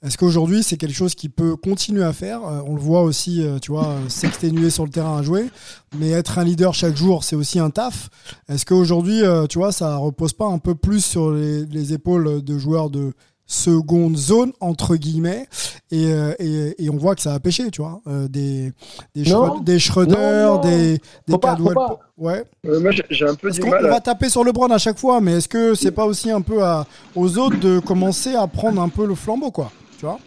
Est-ce 0.04 0.16
qu'aujourd'hui, 0.18 0.62
c'est 0.62 0.78
quelque 0.78 0.94
chose 0.94 1.16
qui 1.16 1.28
peut 1.28 1.56
continuer 1.56 2.04
à 2.04 2.14
faire? 2.14 2.42
Euh, 2.46 2.62
On 2.68 2.76
le 2.76 2.82
voit 2.82 3.02
aussi, 3.02 3.42
euh, 3.42 3.58
tu 3.58 3.72
vois, 3.72 3.96
s'exténuer 4.10 4.70
sur 4.70 4.84
le 4.84 4.92
terrain 4.92 5.18
à 5.18 5.24
jouer, 5.24 5.50
mais 5.98 6.12
être 6.12 6.38
un 6.38 6.44
leader 6.44 6.76
chaque 6.76 6.96
jour, 6.96 7.24
c'est 7.24 7.36
aussi 7.36 7.58
un 7.58 7.72
taf. 7.72 8.10
Est-ce 8.48 8.64
qu'aujourd'hui, 8.66 9.24
euh, 9.24 9.48
tu 9.48 9.58
vois, 9.58 9.72
ça 9.72 9.96
repose 9.98 10.34
pas 10.34 10.46
un 10.46 10.60
peu 10.60 10.76
plus 10.76 11.04
sur 11.04 11.32
les, 11.32 11.66
les 11.66 11.94
épaules 11.94 12.44
de 12.44 12.58
joueurs 12.60 12.92
de 12.92 13.14
seconde 13.48 14.18
zone 14.18 14.52
entre 14.60 14.98
guillemets? 14.98 15.48
Et, 15.90 16.10
et, 16.40 16.84
et, 16.84 16.90
on 16.90 16.98
voit 16.98 17.16
que 17.16 17.22
ça 17.22 17.34
a 17.34 17.40
pêché 17.40 17.72
tu 17.72 17.82
vois 17.82 18.02
des 18.28 18.74
des, 19.16 19.32
non, 19.32 19.60
des 19.62 19.80
Schroeder 19.80 20.16
non, 20.16 20.56
non. 20.56 20.62
des 20.62 21.00
des 21.30 21.40
Cadwell 21.42 21.78
ouais. 22.18 22.44
Euh, 22.66 22.82
moi 22.82 22.92
j'ai 22.92 23.26
un 23.26 23.36
peu 23.36 23.48
Parce 23.48 23.58
du 23.58 23.64
on, 23.66 23.70
mal 23.70 23.86
on 23.86 23.88
à... 23.88 23.92
va 23.92 24.02
taper 24.02 24.28
sur 24.28 24.44
LeBron 24.44 24.68
à 24.70 24.78
chaque 24.78 25.00
fois? 25.00 25.22
Mais 25.22 25.38
est-ce 25.38 25.48
que 25.48 25.76
c'est 25.76 25.92
pas 25.92 26.06
aussi 26.06 26.30
un 26.30 26.42
peu 26.42 26.62
à, 26.62 26.86
aux 27.16 27.38
autres 27.38 27.58
de 27.58 27.80
commencer 27.80 28.36
à 28.36 28.48
prendre 28.48 28.82
un 28.82 28.90
peu 28.90 29.06
le 29.08 29.16
flambeau 29.16 29.50
quoi? 29.50 29.72
Tu 29.98 30.06
vois 30.06 30.20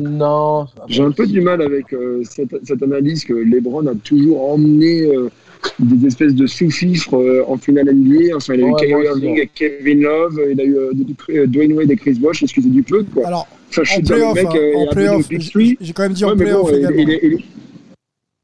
Non. 0.00 0.66
J'ai 0.88 1.02
un 1.02 1.10
peu 1.10 1.26
du 1.26 1.40
mal 1.40 1.62
avec 1.62 1.92
euh, 1.92 2.22
cette, 2.24 2.56
cette, 2.64 2.82
analyse 2.82 3.24
que 3.24 3.34
LeBron 3.34 3.86
a 3.86 3.94
toujours 3.94 4.52
emmené 4.52 5.02
euh, 5.06 5.28
des 5.78 6.06
espèces 6.06 6.34
de 6.34 6.46
sous-fifres 6.46 7.16
euh, 7.16 7.44
en 7.46 7.56
finale 7.56 7.92
NBA. 7.92 8.36
Enfin, 8.36 8.54
il 8.54 8.62
a 8.62 8.66
ouais, 8.66 8.72
eu 8.72 8.86
Kyrie 8.86 9.04
Irving, 9.04 9.48
Kevin 9.54 10.02
Love, 10.02 10.40
il 10.50 10.60
a 10.60 10.64
eu 10.64 10.76
euh, 10.76 11.46
Dwayne 11.46 11.72
Wade 11.74 11.90
et 11.90 11.96
Chris 11.96 12.14
Bosh, 12.14 12.42
excusez 12.42 12.68
du 12.68 12.82
peu. 12.82 13.04
Quoi. 13.04 13.26
Alors, 13.26 13.48
enfin, 13.68 13.82
je 13.84 13.98
en 13.98 14.02
playoff, 14.02 14.38
hein, 14.38 14.72
en 14.76 14.86
playoff 14.92 15.28
j'ai 15.80 15.92
quand 15.92 16.02
même 16.02 16.12
dit 16.12 16.24
ouais, 16.24 16.32
en 16.32 16.36
playoff 16.36 16.70
bon, 16.70 16.76
également. 16.76 16.98
Il, 16.98 17.10
il, 17.22 17.32
il, 17.32 17.44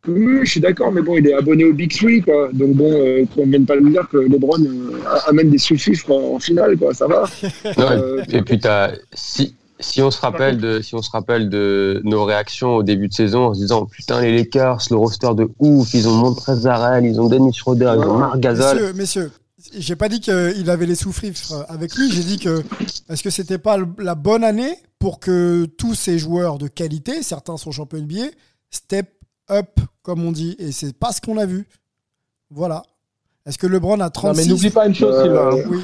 Oui, 0.08 0.40
je 0.42 0.50
suis 0.50 0.60
d'accord, 0.60 0.92
mais 0.92 1.02
bon, 1.02 1.16
il 1.16 1.26
est 1.26 1.34
abonné 1.34 1.64
au 1.64 1.72
Big 1.72 1.92
Three, 1.92 2.22
quoi. 2.22 2.50
Donc 2.52 2.74
bon, 2.74 2.92
euh, 2.92 3.24
qu'on 3.34 3.46
ne 3.46 3.50
vienne 3.50 3.66
pas 3.66 3.76
me 3.76 3.90
dire 3.90 4.08
que 4.08 4.18
LeBron 4.18 4.62
euh, 4.64 4.98
amène 5.26 5.50
des 5.50 5.58
sous-fifres 5.58 6.10
en, 6.10 6.38
finale, 6.38 6.76
quoi. 6.76 6.94
Ça 6.94 7.06
va. 7.06 7.24
Euh, 7.78 8.22
et 8.32 8.42
puis 8.42 8.58
as, 8.64 8.92
si, 9.12 9.54
si 9.78 10.02
on 10.02 10.10
se 10.10 10.20
rappelle 10.20 10.58
de 10.58 10.80
si 10.80 10.94
on 10.94 11.02
se 11.02 11.10
rappelle 11.10 11.48
de 11.48 12.00
nos 12.04 12.24
réactions 12.24 12.76
au 12.76 12.82
début 12.82 13.08
de 13.08 13.14
saison 13.14 13.46
en 13.46 13.54
se 13.54 13.60
disant 13.60 13.86
putain 13.86 14.20
les 14.20 14.36
Lakers, 14.36 14.82
le 14.90 14.96
roster 14.96 15.34
de 15.34 15.48
ouf, 15.58 15.92
ils 15.94 16.08
ont 16.08 16.14
Montrezl 16.14 17.04
ils 17.04 17.20
ont 17.20 17.28
Dennis 17.28 17.54
Schroeder, 17.54 17.94
ils 17.96 18.04
ont 18.04 18.18
Marc 18.18 18.38
Gasol. 18.38 18.76
Messieurs, 18.76 18.92
messieurs, 18.94 19.32
j'ai 19.76 19.96
pas 19.96 20.08
dit 20.08 20.20
qu'il 20.20 20.70
avait 20.70 20.86
les 20.86 20.94
sous-fifres 20.94 21.64
avec 21.68 21.94
lui. 21.94 22.10
J'ai 22.10 22.22
dit 22.22 22.38
que 22.38 22.62
est-ce 23.08 23.22
que 23.22 23.30
c'était 23.30 23.58
pas 23.58 23.78
la 23.98 24.14
bonne 24.14 24.44
année 24.44 24.74
pour 24.98 25.20
que 25.20 25.66
tous 25.78 25.94
ces 25.94 26.18
joueurs 26.18 26.58
de 26.58 26.68
qualité, 26.68 27.22
certains 27.22 27.56
sont 27.56 27.70
champions 27.70 28.00
NBA, 28.00 28.30
step 28.70 29.10
up 29.50 29.78
comme 30.02 30.24
on 30.24 30.32
dit, 30.32 30.56
et 30.58 30.72
c'est 30.72 30.96
pas 30.96 31.12
ce 31.12 31.20
qu'on 31.20 31.36
a 31.36 31.46
vu. 31.46 31.66
Voilà. 32.50 32.84
Est-ce 33.44 33.58
que 33.58 33.66
LeBron 33.66 34.00
a 34.00 34.10
36 34.10 34.36
non, 34.36 34.44
mais 34.44 34.52
n'oublie 34.52 34.70
pas 34.70 34.86
une 34.86 34.94
chose, 34.94 35.22
Sylvain. 35.22 35.52
Euh, 35.52 35.64
oui. 35.68 35.82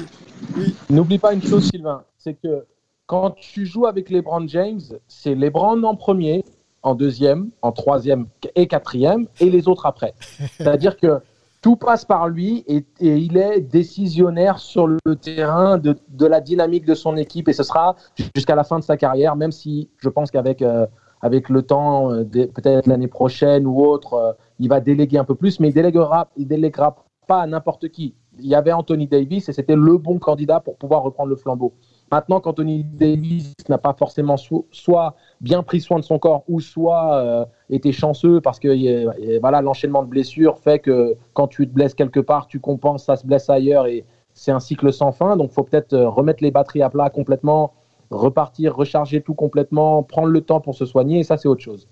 oui. 0.57 0.75
N'oublie 0.89 1.19
pas 1.19 1.33
une 1.33 1.43
chose, 1.43 1.69
Sylvain. 1.69 2.03
C'est 2.17 2.35
que 2.35 2.65
quand 3.13 3.35
tu 3.35 3.67
joues 3.67 3.85
avec 3.85 4.09
LeBron 4.09 4.47
James, 4.47 4.81
c'est 5.07 5.35
LeBron 5.35 5.83
en 5.83 5.95
premier, 5.95 6.43
en 6.81 6.95
deuxième, 6.95 7.51
en 7.61 7.71
troisième 7.71 8.25
et 8.55 8.65
quatrième, 8.65 9.27
et 9.39 9.51
les 9.51 9.67
autres 9.67 9.85
après. 9.85 10.15
C'est-à-dire 10.57 10.97
que 10.97 11.19
tout 11.61 11.75
passe 11.75 12.05
par 12.05 12.27
lui 12.27 12.63
et, 12.65 12.83
il 12.99 13.37
est 13.37 13.61
décisionnaire 13.61 14.57
sur 14.57 14.87
le 14.87 15.15
terrain 15.15 15.77
de, 15.77 15.95
de, 16.09 16.25
la 16.25 16.41
dynamique 16.41 16.85
de 16.85 16.95
son 16.95 17.15
équipe 17.15 17.47
et 17.49 17.53
ce 17.53 17.61
sera 17.61 17.95
jusqu'à 18.35 18.55
la 18.55 18.63
fin 18.63 18.79
de 18.79 18.83
sa 18.83 18.97
carrière, 18.97 19.35
même 19.35 19.51
si 19.51 19.91
je 19.99 20.09
pense 20.09 20.31
qu'avec 20.31 20.63
euh, 20.63 20.87
avec 21.21 21.49
le 21.49 21.61
temps, 21.61 22.11
euh, 22.11 22.23
peut-être 22.23 22.87
l'année 22.87 23.07
prochaine 23.07 23.67
ou 23.67 23.79
autre, 23.85 24.13
euh, 24.15 24.33
il 24.57 24.69
va 24.69 24.79
déléguer 24.79 25.19
un 25.19 25.23
peu 25.23 25.35
plus, 25.35 25.59
mais 25.59 25.67
il 25.67 25.73
déléguera, 25.75 26.29
il 26.35 26.47
déléguera 26.47 26.95
pas 27.27 27.41
à 27.43 27.45
n'importe 27.45 27.89
qui. 27.89 28.15
Il 28.39 28.47
y 28.47 28.55
avait 28.55 28.71
Anthony 28.71 29.05
Davis 29.05 29.49
et 29.49 29.53
c'était 29.53 29.75
le 29.75 29.99
bon 29.99 30.17
candidat 30.17 30.59
pour 30.59 30.77
pouvoir 30.77 31.03
reprendre 31.03 31.29
le 31.29 31.35
flambeau. 31.35 31.73
Maintenant 32.11 32.39
qu'Anthony 32.39 32.83
Davis 32.83 33.53
n'a 33.69 33.79
pas 33.79 33.93
forcément 33.93 34.35
soit 34.37 35.15
bien 35.41 35.63
pris 35.63 35.81
soin 35.81 35.97
de 35.97 36.03
son 36.03 36.19
corps 36.19 36.43
ou 36.47 36.59
soit 36.59 37.15
euh, 37.15 37.45
été 37.69 37.91
chanceux 37.91 38.39
parce 38.39 38.59
que 38.59 39.39
voilà 39.39 39.61
l'enchaînement 39.61 40.03
de 40.03 40.09
blessures 40.09 40.59
fait 40.59 40.79
que 40.79 41.15
quand 41.33 41.47
tu 41.47 41.67
te 41.67 41.73
blesses 41.73 41.95
quelque 41.95 42.19
part, 42.19 42.47
tu 42.47 42.59
compenses, 42.59 43.05
ça 43.05 43.15
se 43.15 43.25
blesse 43.25 43.49
ailleurs 43.49 43.87
et 43.87 44.05
c'est 44.35 44.51
un 44.51 44.59
cycle 44.59 44.93
sans 44.93 45.11
fin. 45.11 45.37
Donc 45.37 45.51
faut 45.51 45.63
peut-être 45.63 45.97
remettre 45.97 46.43
les 46.43 46.51
batteries 46.51 46.83
à 46.83 46.89
plat 46.89 47.09
complètement 47.09 47.73
repartir, 48.13 48.75
recharger 48.75 49.21
tout 49.21 49.33
complètement, 49.33 50.03
prendre 50.03 50.27
le 50.27 50.41
temps 50.41 50.61
pour 50.61 50.75
se 50.75 50.85
soigner, 50.85 51.19
et 51.19 51.23
ça, 51.23 51.37
c'est 51.37 51.47
autre 51.47 51.61
chose. 51.61 51.87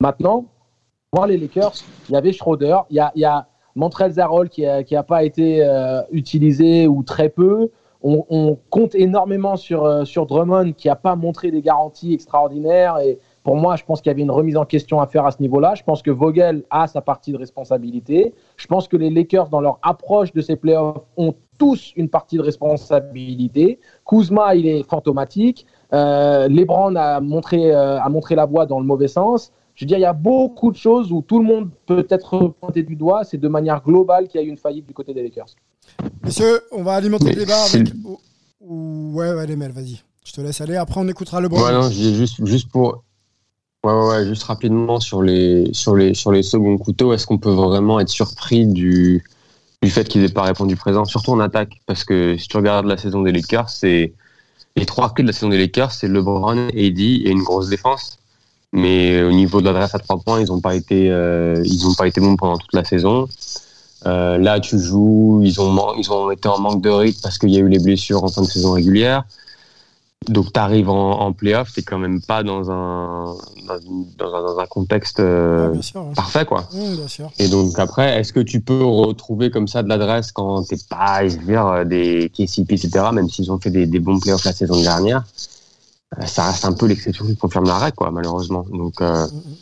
Maintenant, 0.00 0.46
voir 1.12 1.26
les 1.26 1.36
Lakers, 1.36 1.74
il 2.08 2.12
y 2.12 2.16
avait 2.16 2.32
Schroeder, 2.32 2.78
il 2.90 2.96
y 2.96 3.00
a, 3.00 3.12
y 3.14 3.24
a 3.24 3.46
Montrell 3.74 4.12
Zarol 4.12 4.48
qui 4.48 4.62
n'a 4.62 4.82
a 4.92 5.02
pas 5.02 5.24
été 5.24 5.64
euh, 5.64 6.00
utilisé 6.12 6.86
ou 6.86 7.02
très 7.02 7.28
peu. 7.28 7.70
On, 8.06 8.58
compte 8.68 8.94
énormément 8.94 9.56
sur, 9.56 9.86
euh, 9.86 10.04
sur 10.04 10.26
Drummond 10.26 10.72
qui 10.72 10.88
n'a 10.88 10.94
pas 10.96 11.16
montré 11.16 11.50
des 11.50 11.62
garanties 11.62 12.12
extraordinaires. 12.12 12.98
Et 12.98 13.18
pour 13.42 13.56
moi, 13.56 13.76
je 13.76 13.84
pense 13.84 14.02
qu'il 14.02 14.10
y 14.10 14.14
avait 14.14 14.20
une 14.20 14.30
remise 14.30 14.58
en 14.58 14.66
question 14.66 15.00
à 15.00 15.06
faire 15.06 15.24
à 15.24 15.30
ce 15.30 15.40
niveau-là. 15.40 15.74
Je 15.74 15.82
pense 15.82 16.02
que 16.02 16.10
Vogel 16.10 16.64
a 16.68 16.86
sa 16.86 17.00
partie 17.00 17.32
de 17.32 17.38
responsabilité. 17.38 18.34
Je 18.56 18.66
pense 18.66 18.88
que 18.88 18.98
les 18.98 19.08
Lakers, 19.08 19.48
dans 19.48 19.62
leur 19.62 19.78
approche 19.82 20.32
de 20.34 20.42
ces 20.42 20.56
playoffs, 20.56 20.98
ont 21.16 21.34
tous 21.56 21.92
une 21.96 22.10
partie 22.10 22.36
de 22.36 22.42
responsabilité. 22.42 23.78
Kuzma, 24.06 24.54
il 24.54 24.66
est 24.66 24.82
fantomatique. 24.82 25.66
Euh, 25.94 26.46
Lebron 26.48 26.96
a 26.96 27.20
montré, 27.20 27.74
euh, 27.74 27.98
a 28.00 28.08
montré 28.10 28.34
la 28.34 28.44
voie 28.44 28.66
dans 28.66 28.80
le 28.80 28.86
mauvais 28.86 29.08
sens. 29.08 29.52
Je 29.74 29.84
veux 29.84 29.88
dire, 29.88 29.98
il 29.98 30.02
y 30.02 30.06
a 30.06 30.12
beaucoup 30.12 30.70
de 30.70 30.76
choses 30.76 31.10
où 31.10 31.22
tout 31.22 31.38
le 31.38 31.44
monde 31.44 31.70
peut 31.86 32.06
être 32.08 32.54
pointé 32.60 32.82
du 32.82 32.94
doigt. 32.94 33.24
C'est 33.24 33.38
de 33.38 33.48
manière 33.48 33.82
globale 33.82 34.28
qu'il 34.28 34.40
y 34.40 34.44
a 34.44 34.46
eu 34.46 34.50
une 34.50 34.56
faillite 34.56 34.86
du 34.86 34.94
côté 34.94 35.12
des 35.12 35.22
Lakers. 35.22 35.48
Messieurs, 36.22 36.60
on 36.70 36.82
va 36.82 36.94
alimenter 36.94 37.30
le 37.30 37.40
débat 37.40 37.62
avec. 37.64 37.88
Ouais, 38.60 39.34
ouais, 39.34 39.46
les 39.46 39.56
vas-y. 39.56 40.00
Je 40.24 40.32
te 40.32 40.40
laisse 40.40 40.60
aller. 40.60 40.76
Après, 40.76 41.00
on 41.00 41.08
écoutera 41.08 41.40
le 41.40 41.48
Ouais, 41.48 41.72
non, 41.72 41.90
juste, 41.90 42.44
juste 42.46 42.70
pour. 42.70 43.04
Ouais, 43.84 43.92
ouais, 43.92 44.26
juste 44.26 44.44
rapidement 44.44 44.98
sur 44.98 45.22
les, 45.22 45.68
sur 45.74 45.94
les, 45.94 46.14
sur 46.14 46.32
les 46.32 46.42
seconds 46.42 46.78
couteaux, 46.78 47.12
est-ce 47.12 47.26
qu'on 47.26 47.36
peut 47.36 47.52
vraiment 47.52 48.00
être 48.00 48.08
surpris 48.08 48.66
du, 48.66 49.22
du 49.82 49.90
fait 49.90 50.08
qu'ils 50.08 50.22
n'aient 50.22 50.30
pas 50.30 50.42
répondu 50.42 50.74
présent, 50.74 51.04
surtout 51.04 51.32
en 51.32 51.40
attaque? 51.40 51.82
Parce 51.84 52.02
que 52.02 52.38
si 52.38 52.48
tu 52.48 52.56
regardes 52.56 52.86
la 52.86 52.96
saison 52.96 53.20
des 53.20 53.32
Lakers, 53.32 53.68
c'est 53.68 54.14
les 54.76 54.86
trois 54.86 55.12
clés 55.12 55.22
de 55.22 55.28
la 55.28 55.34
saison 55.34 55.50
des 55.50 55.58
Lakers, 55.58 55.92
c'est 55.92 56.08
LeBron, 56.08 56.68
AD 56.68 56.74
et 56.74 57.30
une 57.30 57.42
grosse 57.42 57.68
défense. 57.68 58.18
Mais 58.74 59.22
au 59.22 59.30
niveau 59.30 59.60
de 59.60 59.66
l'adresse 59.66 59.94
à 59.94 60.00
trois 60.00 60.18
points, 60.18 60.40
ils 60.40 60.48
n'ont 60.48 60.60
pas 60.60 60.74
été, 60.74 61.08
euh, 61.08 61.62
ils 61.64 61.86
ont 61.86 61.94
pas 61.94 62.08
été 62.08 62.20
bons 62.20 62.34
pendant 62.34 62.58
toute 62.58 62.72
la 62.72 62.84
saison. 62.84 63.28
Euh, 64.04 64.36
là, 64.36 64.58
tu 64.58 64.80
joues, 64.80 65.42
ils 65.44 65.60
ont, 65.60 65.94
ils 65.96 66.10
ont 66.10 66.28
été 66.32 66.48
en 66.48 66.58
manque 66.58 66.82
de 66.82 66.90
rythme 66.90 67.20
parce 67.22 67.38
qu'il 67.38 67.50
y 67.50 67.56
a 67.56 67.60
eu 67.60 67.68
les 67.68 67.78
blessures 67.78 68.24
en 68.24 68.28
fin 68.28 68.42
de 68.42 68.48
saison 68.48 68.72
régulière. 68.72 69.22
Donc, 70.28 70.52
tu 70.52 70.58
arrives 70.58 70.90
en, 70.90 71.20
en 71.20 71.32
playoff, 71.32 71.72
tu 71.72 71.82
quand 71.84 71.98
même 71.98 72.20
pas 72.20 72.42
dans 72.42 72.68
un, 72.68 73.36
dans, 74.18 74.58
un, 74.58 74.66
contexte 74.66 75.20
euh, 75.20 75.72
parfait. 76.16 76.44
quoi. 76.44 76.68
Et 77.38 77.46
donc, 77.46 77.78
après, 77.78 78.18
est-ce 78.18 78.32
que 78.32 78.40
tu 78.40 78.60
peux 78.60 78.84
retrouver 78.84 79.52
comme 79.52 79.68
ça 79.68 79.84
de 79.84 79.88
l'adresse 79.88 80.32
quand 80.32 80.64
t'es 80.64 80.78
pas, 80.90 81.28
je 81.28 81.36
veux 81.36 81.44
dire, 81.44 81.86
des 81.86 82.28
KCP, 82.34 82.72
etc., 82.72 83.04
même 83.12 83.28
s'ils 83.28 83.52
ont 83.52 83.60
fait 83.60 83.70
des, 83.70 84.00
bons 84.00 84.18
playoffs 84.18 84.44
la 84.44 84.52
saison 84.52 84.82
dernière? 84.82 85.22
Ça 86.26 86.50
reste 86.50 86.64
un 86.64 86.72
peu 86.72 86.86
l'exception 86.86 87.26
qui 87.26 87.36
confirme 87.36 87.66
la 87.66 87.78
règle, 87.78 87.96
quoi, 87.96 88.10
malheureusement. 88.10 88.64
Donc, 88.70 89.00
euh, 89.00 89.26
mm, 89.26 89.36
mm. 89.36 89.56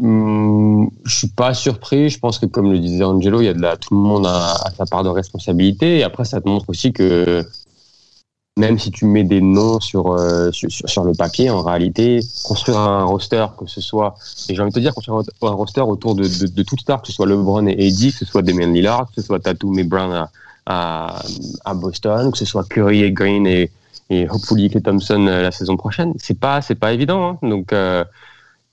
Hmm, 0.00 0.88
je 1.04 1.16
suis 1.16 1.28
pas 1.28 1.54
surpris. 1.54 2.08
Je 2.08 2.18
pense 2.18 2.38
que, 2.38 2.46
comme 2.46 2.72
le 2.72 2.78
disait 2.78 3.04
Angelo, 3.04 3.40
il 3.40 3.44
y 3.44 3.48
a 3.48 3.54
de 3.54 3.60
la, 3.60 3.76
tout 3.76 3.94
le 3.94 4.00
monde 4.00 4.26
a, 4.26 4.54
a 4.54 4.70
sa 4.76 4.84
part 4.84 5.04
de 5.04 5.08
responsabilité. 5.08 5.98
Et 5.98 6.02
après, 6.02 6.24
ça 6.24 6.40
te 6.40 6.48
montre 6.48 6.68
aussi 6.70 6.92
que 6.92 7.46
même 8.58 8.78
si 8.78 8.90
tu 8.90 9.06
mets 9.06 9.24
des 9.24 9.40
noms 9.40 9.80
sur, 9.80 10.12
euh, 10.12 10.50
sur, 10.52 10.70
sur, 10.70 11.04
le 11.04 11.12
papier, 11.14 11.48
en 11.50 11.62
réalité, 11.62 12.20
construire 12.44 12.78
un 12.78 13.04
roster, 13.04 13.46
que 13.58 13.66
ce 13.66 13.80
soit, 13.80 14.14
et 14.48 14.54
j'ai 14.54 14.60
envie 14.60 14.70
de 14.70 14.74
te 14.74 14.80
dire, 14.80 14.94
construire 14.94 15.22
un 15.42 15.50
roster 15.50 15.80
autour 15.80 16.14
de, 16.14 16.24
de, 16.24 16.46
de 16.46 16.62
toutes 16.62 16.80
stars, 16.80 17.00
que 17.00 17.08
ce 17.08 17.14
soit 17.14 17.26
LeBron 17.26 17.66
et 17.66 17.86
Eddie, 17.86 18.12
que 18.12 18.18
ce 18.18 18.24
soit 18.26 18.42
Damian 18.42 18.68
Lillard, 18.70 19.06
que 19.06 19.20
ce 19.20 19.22
soit 19.22 19.40
Tatum 19.40 19.78
et 19.78 19.84
Brown 19.84 20.12
à, 20.12 20.30
à, 20.66 21.22
à, 21.64 21.74
Boston, 21.74 22.30
que 22.30 22.38
ce 22.38 22.44
soit 22.44 22.64
Curry 22.68 23.04
et 23.04 23.12
Green 23.12 23.46
et, 23.46 23.70
et 24.12 24.28
hopefully 24.28 24.68
Clay 24.68 24.82
Thompson 24.82 25.26
euh, 25.26 25.42
la 25.42 25.50
saison 25.50 25.76
prochaine, 25.76 26.12
c'est 26.18 26.38
pas, 26.38 26.60
c'est 26.60 26.74
pas 26.74 26.92
évident. 26.92 27.30
Hein. 27.30 27.48
Donc, 27.48 27.72
euh, 27.72 28.04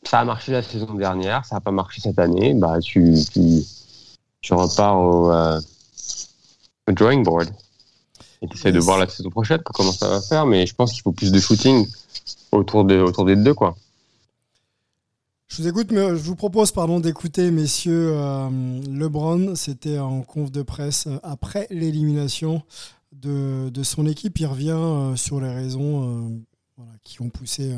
ça 0.04 0.20
a 0.20 0.26
marché 0.26 0.52
la 0.52 0.62
saison 0.62 0.94
dernière, 0.94 1.46
ça 1.46 1.56
a 1.58 1.60
pas 1.62 1.72
marché 1.72 2.02
cette 2.02 2.20
année, 2.20 2.54
bah, 2.54 2.80
tu, 2.82 3.14
tu, 3.32 3.62
tu 4.42 4.54
repars 4.54 4.98
au, 5.00 5.32
euh, 5.32 5.60
au 6.88 6.92
drawing 6.92 7.24
board 7.24 7.50
et 8.42 8.48
tu 8.48 8.58
essaies 8.58 8.72
de 8.72 8.80
voir 8.80 8.98
la 8.98 9.08
saison 9.08 9.30
prochaine 9.30 9.62
comment 9.64 9.92
ça 9.92 10.10
va 10.10 10.22
faire. 10.22 10.46
Mais 10.46 10.66
je 10.66 10.76
pense 10.76 10.92
qu'il 10.94 11.02
faut 11.02 11.12
plus 11.12 11.32
de 11.32 11.40
shooting 11.40 11.88
autour, 12.52 12.84
de, 12.86 13.00
autour 13.00 13.26
des 13.26 13.36
deux. 13.36 13.54
Quoi. 13.54 13.76
Je 15.48 15.62
vous 15.62 15.68
écoute, 15.68 15.92
mais 15.92 16.10
je 16.10 16.24
vous 16.24 16.36
propose 16.36 16.72
pardon 16.72 17.00
d'écouter 17.00 17.52
messieurs 17.52 18.12
euh, 18.14 18.50
LeBron. 18.90 19.56
C'était 19.56 20.00
en 20.00 20.22
conf 20.22 20.52
de 20.52 20.62
presse 20.62 21.08
après 21.24 21.68
l'élimination 21.70 22.62
de, 23.22 23.70
de, 23.70 23.84
son 23.84 24.06
équipe. 24.06 24.40
Il 24.40 24.46
revient 24.46 24.70
euh, 24.72 25.16
sur 25.16 25.40
les 25.42 25.50
raisons 25.50 26.42
voilà, 26.78 26.92
qui 27.04 27.22
ont 27.22 27.30
poussé 27.30 27.76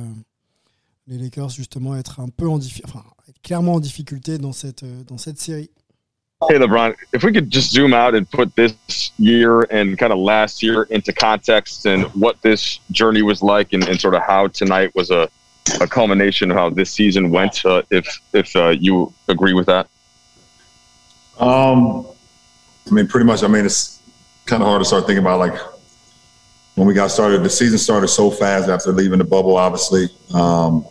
les 1.07 1.17
Lakers 1.17 1.49
justement 1.49 1.93
à 1.93 1.97
être 1.97 2.19
un 2.19 2.29
peu 2.29 2.47
en 2.47 2.59
enfin, 2.85 3.03
clairement 3.43 3.75
en 3.75 3.79
difficulté 3.79 4.37
dans 4.37 4.53
cette, 4.53 4.85
dans 5.07 5.17
cette 5.17 5.39
série. 5.39 5.69
Hey, 6.49 6.57
LeBron, 6.57 6.95
if 7.13 7.23
we 7.23 7.31
could 7.31 7.51
just 7.51 7.71
zoom 7.71 7.93
out 7.93 8.15
and 8.15 8.27
put 8.31 8.55
this 8.55 8.73
year 9.19 9.61
and 9.69 9.95
kind 9.99 10.11
of 10.11 10.17
last 10.17 10.63
year 10.63 10.87
into 10.89 11.13
context 11.13 11.85
and 11.85 12.05
what 12.15 12.41
this 12.41 12.79
journey 12.89 13.21
was 13.21 13.43
like 13.43 13.73
and, 13.73 13.87
and 13.87 14.01
sort 14.01 14.15
of 14.15 14.23
how 14.23 14.47
tonight 14.47 14.93
was 14.95 15.11
a, 15.11 15.29
a 15.79 15.87
culmination 15.87 16.49
of 16.49 16.57
how 16.57 16.67
this 16.71 16.89
season 16.89 17.29
went, 17.29 17.63
uh, 17.63 17.83
if, 17.91 18.19
if 18.33 18.55
uh, 18.55 18.69
you 18.69 19.13
agree 19.27 19.53
with 19.53 19.67
that. 19.67 19.87
Um, 21.39 22.07
I 22.89 22.91
mean, 22.91 23.07
pretty 23.07 23.27
much, 23.27 23.43
I 23.43 23.47
mean, 23.47 23.65
it's 23.65 23.90
kind 24.51 24.61
of 24.61 24.67
hard 24.67 24.81
to 24.81 24.85
start 24.85 25.05
thinking 25.05 25.23
about 25.23 25.39
like 25.39 25.57
when 26.75 26.85
we 26.85 26.93
got 26.93 27.09
started, 27.09 27.41
the 27.41 27.49
season 27.49 27.77
started 27.77 28.09
so 28.09 28.29
fast 28.29 28.67
after 28.67 28.91
leaving 28.91 29.19
the 29.19 29.23
bubble, 29.23 29.55
obviously. 29.55 30.09
Um, 30.33 30.85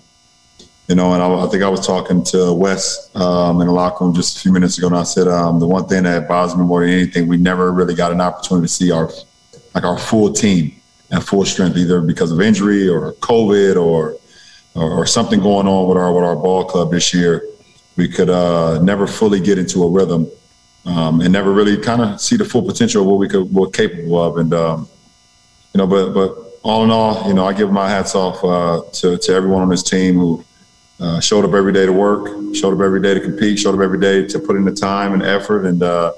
you 0.89 0.95
know, 0.95 1.13
and 1.13 1.23
I, 1.23 1.45
I, 1.45 1.47
think 1.47 1.63
I 1.63 1.69
was 1.69 1.87
talking 1.87 2.25
to 2.25 2.55
Wes 2.55 3.15
um, 3.15 3.61
in 3.61 3.67
the 3.67 3.73
locker 3.73 4.05
room 4.05 4.15
just 4.15 4.39
a 4.39 4.41
few 4.41 4.51
minutes 4.51 4.79
ago, 4.79 4.87
and 4.87 4.97
I 4.97 5.03
said 5.03 5.29
um, 5.29 5.61
the 5.61 5.67
one 5.67 5.87
thing 5.87 6.05
that 6.05 6.27
bothers 6.27 6.57
me 6.57 6.65
more 6.65 6.81
than 6.81 6.89
anything, 6.89 7.29
we 7.29 7.37
never 7.37 7.71
really 7.71 7.95
got 7.95 8.13
an 8.13 8.23
opportunity 8.23 8.67
to 8.67 8.73
see 8.73 8.91
our 8.91 9.11
like 9.75 9.85
our 9.85 9.99
full 9.99 10.33
team 10.33 10.81
at 11.11 11.23
full 11.23 11.45
strength, 11.45 11.77
either 11.77 12.01
because 12.01 12.33
of 12.33 12.41
injury 12.41 12.89
or 12.89 13.13
COVID 13.15 13.77
or 13.77 14.17
or, 14.75 14.91
or 14.91 15.07
something 15.07 15.39
going 15.39 15.69
on 15.69 15.87
with 15.87 15.99
our 15.99 16.11
with 16.15 16.25
our 16.25 16.37
ball 16.37 16.65
club 16.65 16.93
this 16.93 17.13
year. 17.13 17.47
We 17.97 18.09
could 18.09 18.31
uh, 18.31 18.81
never 18.81 19.07
fully 19.07 19.39
get 19.39 19.59
into 19.59 19.83
a 19.83 19.91
rhythm 19.91 20.31
um, 20.87 21.21
and 21.21 21.33
never 21.33 21.53
really 21.53 21.77
kind 21.77 22.01
of 22.01 22.21
see 22.21 22.37
the 22.37 22.45
full 22.45 22.63
potential 22.63 23.03
of 23.03 23.09
what 23.09 23.19
we 23.19 23.29
could 23.29 23.53
were 23.53 23.71
capable 23.71 24.23
of, 24.23 24.39
and 24.39 24.55
um, 24.55 24.89
you 25.75 25.79
know, 25.79 25.87
but 25.87 26.13
but 26.13 26.37
all 26.63 26.85
in 26.85 26.91
all, 26.91 27.27
you 27.27 27.35
know, 27.35 27.47
I 27.47 27.53
give 27.53 27.71
my 27.73 27.89
hats 27.89 28.15
off 28.15 28.43
uh, 28.45 28.83
to 28.93 29.19
to 29.19 29.33
everyone 29.33 29.63
on 29.63 29.69
this 29.69 29.83
team 29.83 30.17
who 30.17 30.45
uh, 31.01 31.21
showed 31.21 31.45
up 31.45 31.55
every 31.55 31.73
day 31.73 31.87
to 31.87 31.93
work, 31.93 32.55
showed 32.55 32.75
up 32.75 32.81
every 32.81 33.01
day 33.01 33.15
to 33.15 33.21
compete, 33.21 33.59
showed 33.59 33.75
up 33.75 33.81
every 33.81 33.99
day 33.99 34.27
to 34.27 34.39
put 34.39 34.57
in 34.57 34.65
the 34.65 34.73
time 34.73 35.15
and 35.15 35.23
effort, 35.23 35.65
and, 35.65 35.83
uh, 35.83 36.13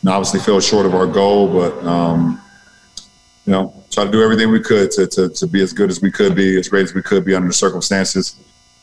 and 0.00 0.10
obviously 0.10 0.40
fell 0.40 0.60
short 0.60 0.86
of 0.86 0.94
our 0.94 1.06
goal. 1.06 1.48
But 1.48 1.84
um, 1.86 2.40
you 3.46 3.52
know, 3.52 3.84
try 3.90 4.04
to 4.04 4.10
do 4.10 4.22
everything 4.22 4.50
we 4.50 4.60
could 4.60 4.90
to, 4.92 5.06
to 5.06 5.28
to 5.28 5.46
be 5.46 5.62
as 5.62 5.72
good 5.72 5.90
as 5.90 6.00
we 6.00 6.10
could 6.10 6.34
be, 6.34 6.58
as 6.58 6.68
great 6.68 6.84
as 6.84 6.94
we 6.94 7.02
could 7.02 7.24
be 7.24 7.34
under 7.34 7.48
the 7.48 7.54
circumstances. 7.54 8.36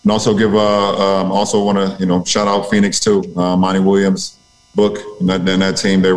And 0.03 0.11
also 0.11 0.37
give 0.37 0.55
uh, 0.55 1.21
um, 1.21 1.31
also 1.31 1.63
want 1.63 1.77
to 1.77 1.97
you 1.99 2.05
know 2.05 2.23
shout 2.23 2.47
out 2.47 2.69
Phoenix 2.69 2.99
too, 2.99 3.23
uh, 3.35 3.55
Monty 3.55 3.79
Williams, 3.79 4.38
Book, 4.75 4.99
and 5.19 5.27
that, 5.27 5.47
and 5.47 5.61
that 5.61 5.73
team. 5.73 6.01
They 6.01 6.11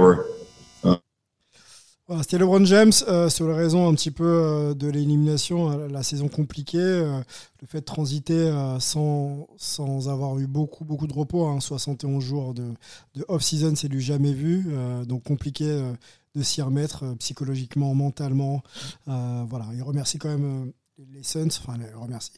Voilà, 2.09 2.25
C'était 2.25 2.39
LeBron 2.39 2.65
James 2.65 2.93
euh, 3.07 3.29
sur 3.29 3.47
les 3.49 3.55
raisons 3.55 3.89
un 3.89 3.95
petit 3.95 4.11
peu 4.11 4.25
euh, 4.25 4.75
de 4.75 4.89
l'élimination, 4.89 5.71
euh, 5.71 5.89
la 5.89 6.03
saison 6.03 6.29
compliquée, 6.29 6.79
le 6.79 7.67
fait 7.67 7.81
de 7.81 7.85
transiter 7.85 8.53
sans, 8.81 9.47
sans 9.57 10.09
avoir 10.09 10.39
eu 10.39 10.47
beaucoup, 10.47 10.85
beaucoup 10.85 11.07
de 11.07 11.13
repos, 11.13 11.47
hein, 11.47 11.61
71 11.61 12.23
jours 12.23 12.55
de, 12.55 12.75
de 13.15 13.25
off-season, 13.29 13.75
c'est 13.77 13.89
du 13.89 14.01
jamais 14.01 14.33
vu, 14.33 14.75
donc 15.07 15.23
compliqué 15.23 15.65
de 16.35 16.43
s'y 16.43 16.61
remettre 16.61 17.15
psychologiquement, 17.19 17.95
mentalement. 17.95 18.63
Voilà, 19.07 19.67
il 19.75 19.83
remercie 19.83 20.19
quand 20.19 20.29
même 20.29 20.73
les 21.13 21.23
Suns, 21.23 21.47
enfin, 21.47 21.79
il 21.79 21.97
remercie. 21.97 22.33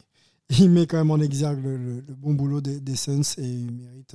Il 0.58 0.68
met 0.68 0.86
quand 0.86 0.98
même 0.98 1.10
en 1.10 1.20
exergue 1.20 1.64
le, 1.64 2.04
bon 2.18 2.34
boulot 2.34 2.60
des, 2.60 2.96
Suns 2.96 3.22
et 3.38 3.46
il 3.46 3.72
mérite, 3.72 4.14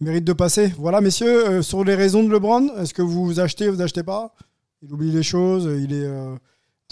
mérite 0.00 0.24
de 0.24 0.32
passer. 0.32 0.72
Voilà, 0.78 1.00
messieurs, 1.00 1.48
euh, 1.48 1.62
sur 1.62 1.84
les 1.84 1.94
raisons 1.94 2.22
de 2.22 2.30
LeBron, 2.30 2.76
est-ce 2.78 2.94
que 2.94 3.02
vous 3.02 3.40
achetez, 3.40 3.68
vous 3.68 3.80
achetez 3.80 4.02
pas? 4.02 4.34
Il 4.82 4.92
oublie 4.92 5.10
les 5.10 5.22
choses, 5.22 5.64
il 5.82 5.92
est 5.92 6.06
euh, 6.06 6.34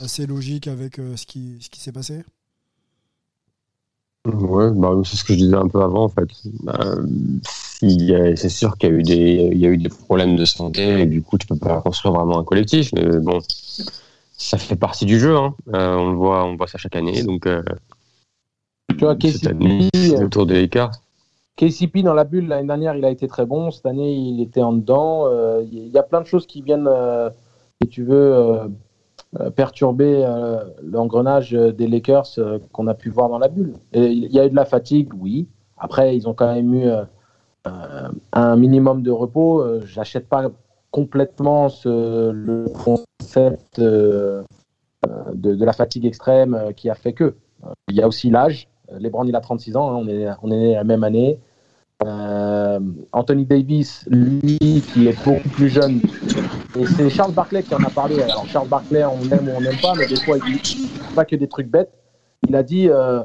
assez 0.02 0.26
logique 0.26 0.68
avec 0.68 0.98
euh, 0.98 1.16
ce 1.16 1.26
qui, 1.26 1.58
ce 1.60 1.68
qui 1.70 1.80
s'est 1.80 1.92
passé. 1.92 2.24
Ouais, 4.26 4.70
bah, 4.74 4.90
c'est 5.04 5.16
ce 5.16 5.24
que 5.24 5.34
je 5.34 5.38
disais 5.38 5.54
un 5.54 5.68
peu 5.68 5.82
avant 5.82 6.04
en 6.04 6.08
fait. 6.08 6.28
Bah, 6.62 6.96
c'est 7.80 8.48
sûr 8.48 8.78
qu'il 8.78 8.88
y 8.88 8.92
a 8.92 8.96
eu 8.96 9.02
des, 9.02 9.50
il 9.52 9.58
y 9.58 9.66
a 9.66 9.68
eu 9.68 9.76
des 9.76 9.90
problèmes 9.90 10.36
de 10.36 10.46
santé 10.46 11.02
et 11.02 11.06
du 11.06 11.20
coup 11.20 11.36
tu 11.36 11.46
peux 11.46 11.58
pas 11.58 11.82
construire 11.82 12.14
vraiment 12.14 12.38
un 12.38 12.44
collectif. 12.44 12.90
Mais 12.94 13.18
bon, 13.20 13.40
ça 14.38 14.56
fait 14.56 14.76
partie 14.76 15.04
du 15.04 15.20
jeu. 15.20 15.36
Hein. 15.36 15.54
Euh, 15.74 15.94
on 15.96 16.10
le 16.10 16.16
voit, 16.16 16.46
on 16.46 16.56
voit 16.56 16.68
ça 16.68 16.78
chaque 16.78 16.96
année. 16.96 17.22
Donc 17.22 17.46
euh, 17.46 17.62
Tu 18.90 19.04
vois, 19.04 19.16
cette 19.20 19.46
année, 19.46 19.88
c'est 19.94 20.22
autour 20.22 20.46
des 20.46 20.54
Lakers. 20.60 20.92
KCP 21.56 22.02
dans 22.02 22.14
la 22.14 22.24
bulle 22.24 22.48
l'année 22.48 22.66
dernière, 22.66 22.96
il 22.96 23.04
a 23.04 23.10
été 23.10 23.28
très 23.28 23.46
bon. 23.46 23.70
Cette 23.70 23.86
année, 23.86 24.12
il 24.12 24.40
était 24.40 24.62
en 24.62 24.72
dedans. 24.72 25.26
Euh, 25.26 25.62
Il 25.70 25.88
y 25.88 25.98
a 25.98 26.02
plein 26.02 26.20
de 26.20 26.26
choses 26.26 26.46
qui 26.46 26.62
viennent, 26.62 26.88
euh, 26.88 27.30
si 27.80 27.88
tu 27.88 28.02
veux, 28.02 28.34
euh, 29.38 29.50
perturber 29.50 30.24
l'engrenage 30.82 31.52
des 31.52 31.88
Lakers 31.88 32.38
qu'on 32.72 32.86
a 32.86 32.94
pu 32.94 33.10
voir 33.10 33.28
dans 33.28 33.38
la 33.38 33.48
bulle. 33.48 33.74
Il 33.92 34.32
y 34.32 34.38
a 34.38 34.46
eu 34.46 34.50
de 34.50 34.54
la 34.54 34.64
fatigue, 34.64 35.12
oui. 35.18 35.48
Après, 35.76 36.16
ils 36.16 36.28
ont 36.28 36.34
quand 36.34 36.54
même 36.54 36.72
eu 36.72 36.88
un 38.32 38.56
minimum 38.56 39.02
de 39.02 39.10
repos. 39.10 39.80
J'achète 39.86 40.28
pas 40.28 40.52
complètement 40.92 41.66
le 41.84 42.66
concept 42.84 43.80
de, 43.80 44.44
de 45.34 45.64
la 45.64 45.72
fatigue 45.72 46.06
extrême 46.06 46.72
qui 46.76 46.88
a 46.88 46.94
fait 46.94 47.12
que. 47.12 47.34
Il 47.88 47.96
y 47.96 48.02
a 48.02 48.06
aussi 48.06 48.30
l'âge. 48.30 48.68
Euh, 48.92 48.98
LeBron, 48.98 49.24
il 49.24 49.34
a 49.36 49.40
36 49.40 49.76
ans, 49.76 49.90
hein, 49.90 49.96
on, 49.96 50.08
est, 50.08 50.26
on 50.42 50.50
est 50.50 50.58
né 50.58 50.74
la 50.74 50.84
même 50.84 51.04
année. 51.04 51.38
Euh, 52.04 52.80
Anthony 53.12 53.46
Davis, 53.46 54.06
lui, 54.10 54.82
qui 54.92 55.08
est 55.08 55.24
beaucoup 55.24 55.48
plus 55.50 55.68
jeune. 55.68 56.00
Et 56.78 56.86
c'est 56.86 57.08
Charles 57.08 57.32
Barclay 57.32 57.62
qui 57.62 57.74
en 57.74 57.82
a 57.82 57.90
parlé. 57.90 58.20
Alors, 58.20 58.46
Charles 58.46 58.68
Barclay, 58.68 59.04
on 59.04 59.20
aime 59.30 59.48
ou 59.48 59.52
on 59.56 59.60
n'aime 59.60 59.80
pas, 59.80 59.94
mais 59.96 60.06
des 60.06 60.16
fois, 60.16 60.36
il 60.46 60.60
dit 60.60 60.90
pas 61.14 61.24
que 61.24 61.36
des 61.36 61.48
trucs 61.48 61.68
bêtes. 61.68 61.92
Il 62.48 62.56
a 62.56 62.62
dit 62.62 62.88
euh, 62.88 63.22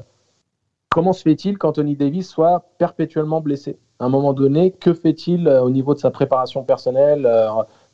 Comment 0.89 1.13
se 1.13 1.23
fait-il 1.23 1.57
qu'Anthony 1.57 1.95
Davis 1.95 2.29
soit 2.29 2.65
perpétuellement 2.77 3.41
blessé? 3.41 3.77
À 3.99 4.05
un 4.05 4.09
moment 4.09 4.33
donné, 4.33 4.71
que 4.71 4.93
fait-il 4.93 5.49
au 5.49 5.69
niveau 5.69 5.93
de 5.93 5.99
sa 5.99 6.09
préparation 6.09 6.63
personnelle 6.63 7.29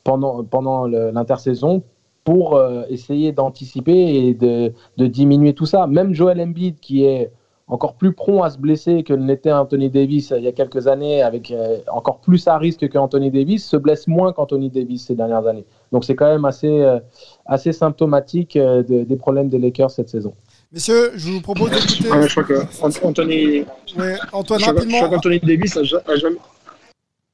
pendant, 0.04 0.44
pendant 0.44 0.86
l'intersaison 0.86 1.82
pour 2.22 2.62
essayer 2.88 3.32
d'anticiper 3.32 3.92
et 3.92 4.34
de, 4.34 4.72
de 4.96 5.06
diminuer 5.08 5.52
tout 5.52 5.66
ça? 5.66 5.88
Même 5.88 6.14
Joel 6.14 6.40
Embiid, 6.40 6.78
qui 6.78 7.04
est 7.04 7.32
encore 7.68 7.94
plus 7.96 8.12
prompt 8.12 8.42
à 8.44 8.50
se 8.50 8.58
blesser 8.58 9.02
que 9.02 9.12
l'était 9.12 9.50
Anthony 9.50 9.90
Davis 9.90 10.30
euh, 10.30 10.38
il 10.38 10.44
y 10.44 10.48
a 10.48 10.52
quelques 10.52 10.86
années, 10.86 11.22
avec 11.22 11.50
euh, 11.50 11.78
encore 11.92 12.20
plus 12.20 12.46
à 12.46 12.58
risque 12.58 12.88
qu'Anthony 12.88 13.30
Davis, 13.30 13.64
se 13.66 13.76
blesse 13.76 14.06
moins 14.06 14.32
qu'Anthony 14.32 14.70
Davis 14.70 15.06
ces 15.06 15.14
dernières 15.16 15.46
années. 15.46 15.64
Donc 15.90 16.04
c'est 16.04 16.14
quand 16.14 16.28
même 16.28 16.44
assez, 16.44 16.68
euh, 16.68 17.00
assez 17.44 17.72
symptomatique 17.72 18.54
euh, 18.56 18.82
de- 18.84 19.02
des 19.02 19.16
problèmes 19.16 19.48
des 19.48 19.58
Lakers 19.58 19.90
cette 19.90 20.08
saison. 20.08 20.34
Messieurs, 20.72 21.10
je 21.16 21.30
vous 21.32 21.40
propose 21.40 21.70
d'écouter. 21.70 22.08
Ouais, 22.10 22.28
je 22.28 22.32
crois 22.40 22.44
que 22.44 22.84
Ant- 22.84 23.08
Anthony, 23.08 23.64
Ouais, 23.98 24.14
Antoine, 24.32 24.60
je 24.60 24.64
crois 24.64 24.74
que- 24.74 24.80
je 24.80 24.86
rapidement. 24.86 24.96
crois 24.98 25.08
qu'Anthony 25.10 25.40
Davis 25.40 25.76
a, 25.76 25.82
ja- 25.82 26.02
a 26.06 26.16
jamais. 26.16 26.36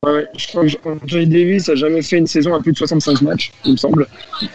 Ouais, 0.05 0.13
ouais, 0.13 0.29
je 0.37 0.49
crois 0.49 0.65
que 0.67 0.89
Anthony 1.05 1.27
Davis 1.27 1.69
a 1.69 1.75
jamais 1.75 2.03
fait 2.03 2.17
une 2.19 2.27
saison 2.27 2.55
à 2.55 2.61
plus 2.61 2.73
de 2.73 2.79
65 2.79 3.21
matchs, 3.23 3.53
il 3.67 3.73
me 3.73 3.77
semble. 3.77 4.07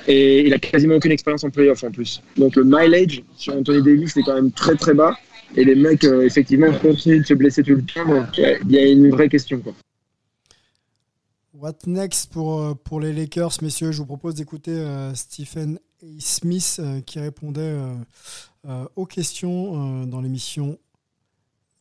Et 0.07 0.41
il 0.47 0.53
a 0.53 0.57
quasiment 0.59 0.95
aucune 0.95 1.11
expérience 1.11 1.43
en 1.43 1.49
playoff 1.51 1.83
en 1.83 1.91
plus. 1.91 2.21
Donc 2.35 2.55
le 2.55 2.63
mileage 2.65 3.23
sur 3.37 3.55
Anthony 3.55 3.81
Davis 3.83 4.17
est 4.17 4.23
quand 4.23 4.33
même 4.35 4.51
très 4.51 4.75
très 4.75 4.93
bas. 4.95 5.13
Et 5.55 5.63
les 5.63 5.75
mecs, 5.75 6.03
euh, 6.03 6.25
effectivement, 6.25 6.71
continuent 6.79 7.21
de 7.21 7.25
se 7.25 7.33
blesser 7.33 7.63
tout 7.63 7.75
le 7.75 7.83
temps. 7.83 8.09
Euh, 8.09 8.57
il 8.65 8.71
y 8.71 8.77
a 8.77 8.85
une 8.85 9.09
vraie 9.09 9.29
question. 9.29 9.59
Quoi. 9.59 9.73
What 11.53 11.77
next 11.85 12.31
pour, 12.31 12.59
euh, 12.59 12.73
pour 12.73 12.99
les 12.99 13.13
Lakers, 13.13 13.57
messieurs? 13.61 13.91
Je 13.91 13.99
vous 13.99 14.05
propose 14.05 14.35
d'écouter 14.35 14.83
Stephen 15.15 15.79
A. 16.03 16.05
Smith 16.19 16.79
qui 17.07 17.19
répondait 17.19 17.75
aux 18.95 19.05
questions 19.07 20.05
dans 20.05 20.21
l'émission 20.21 20.77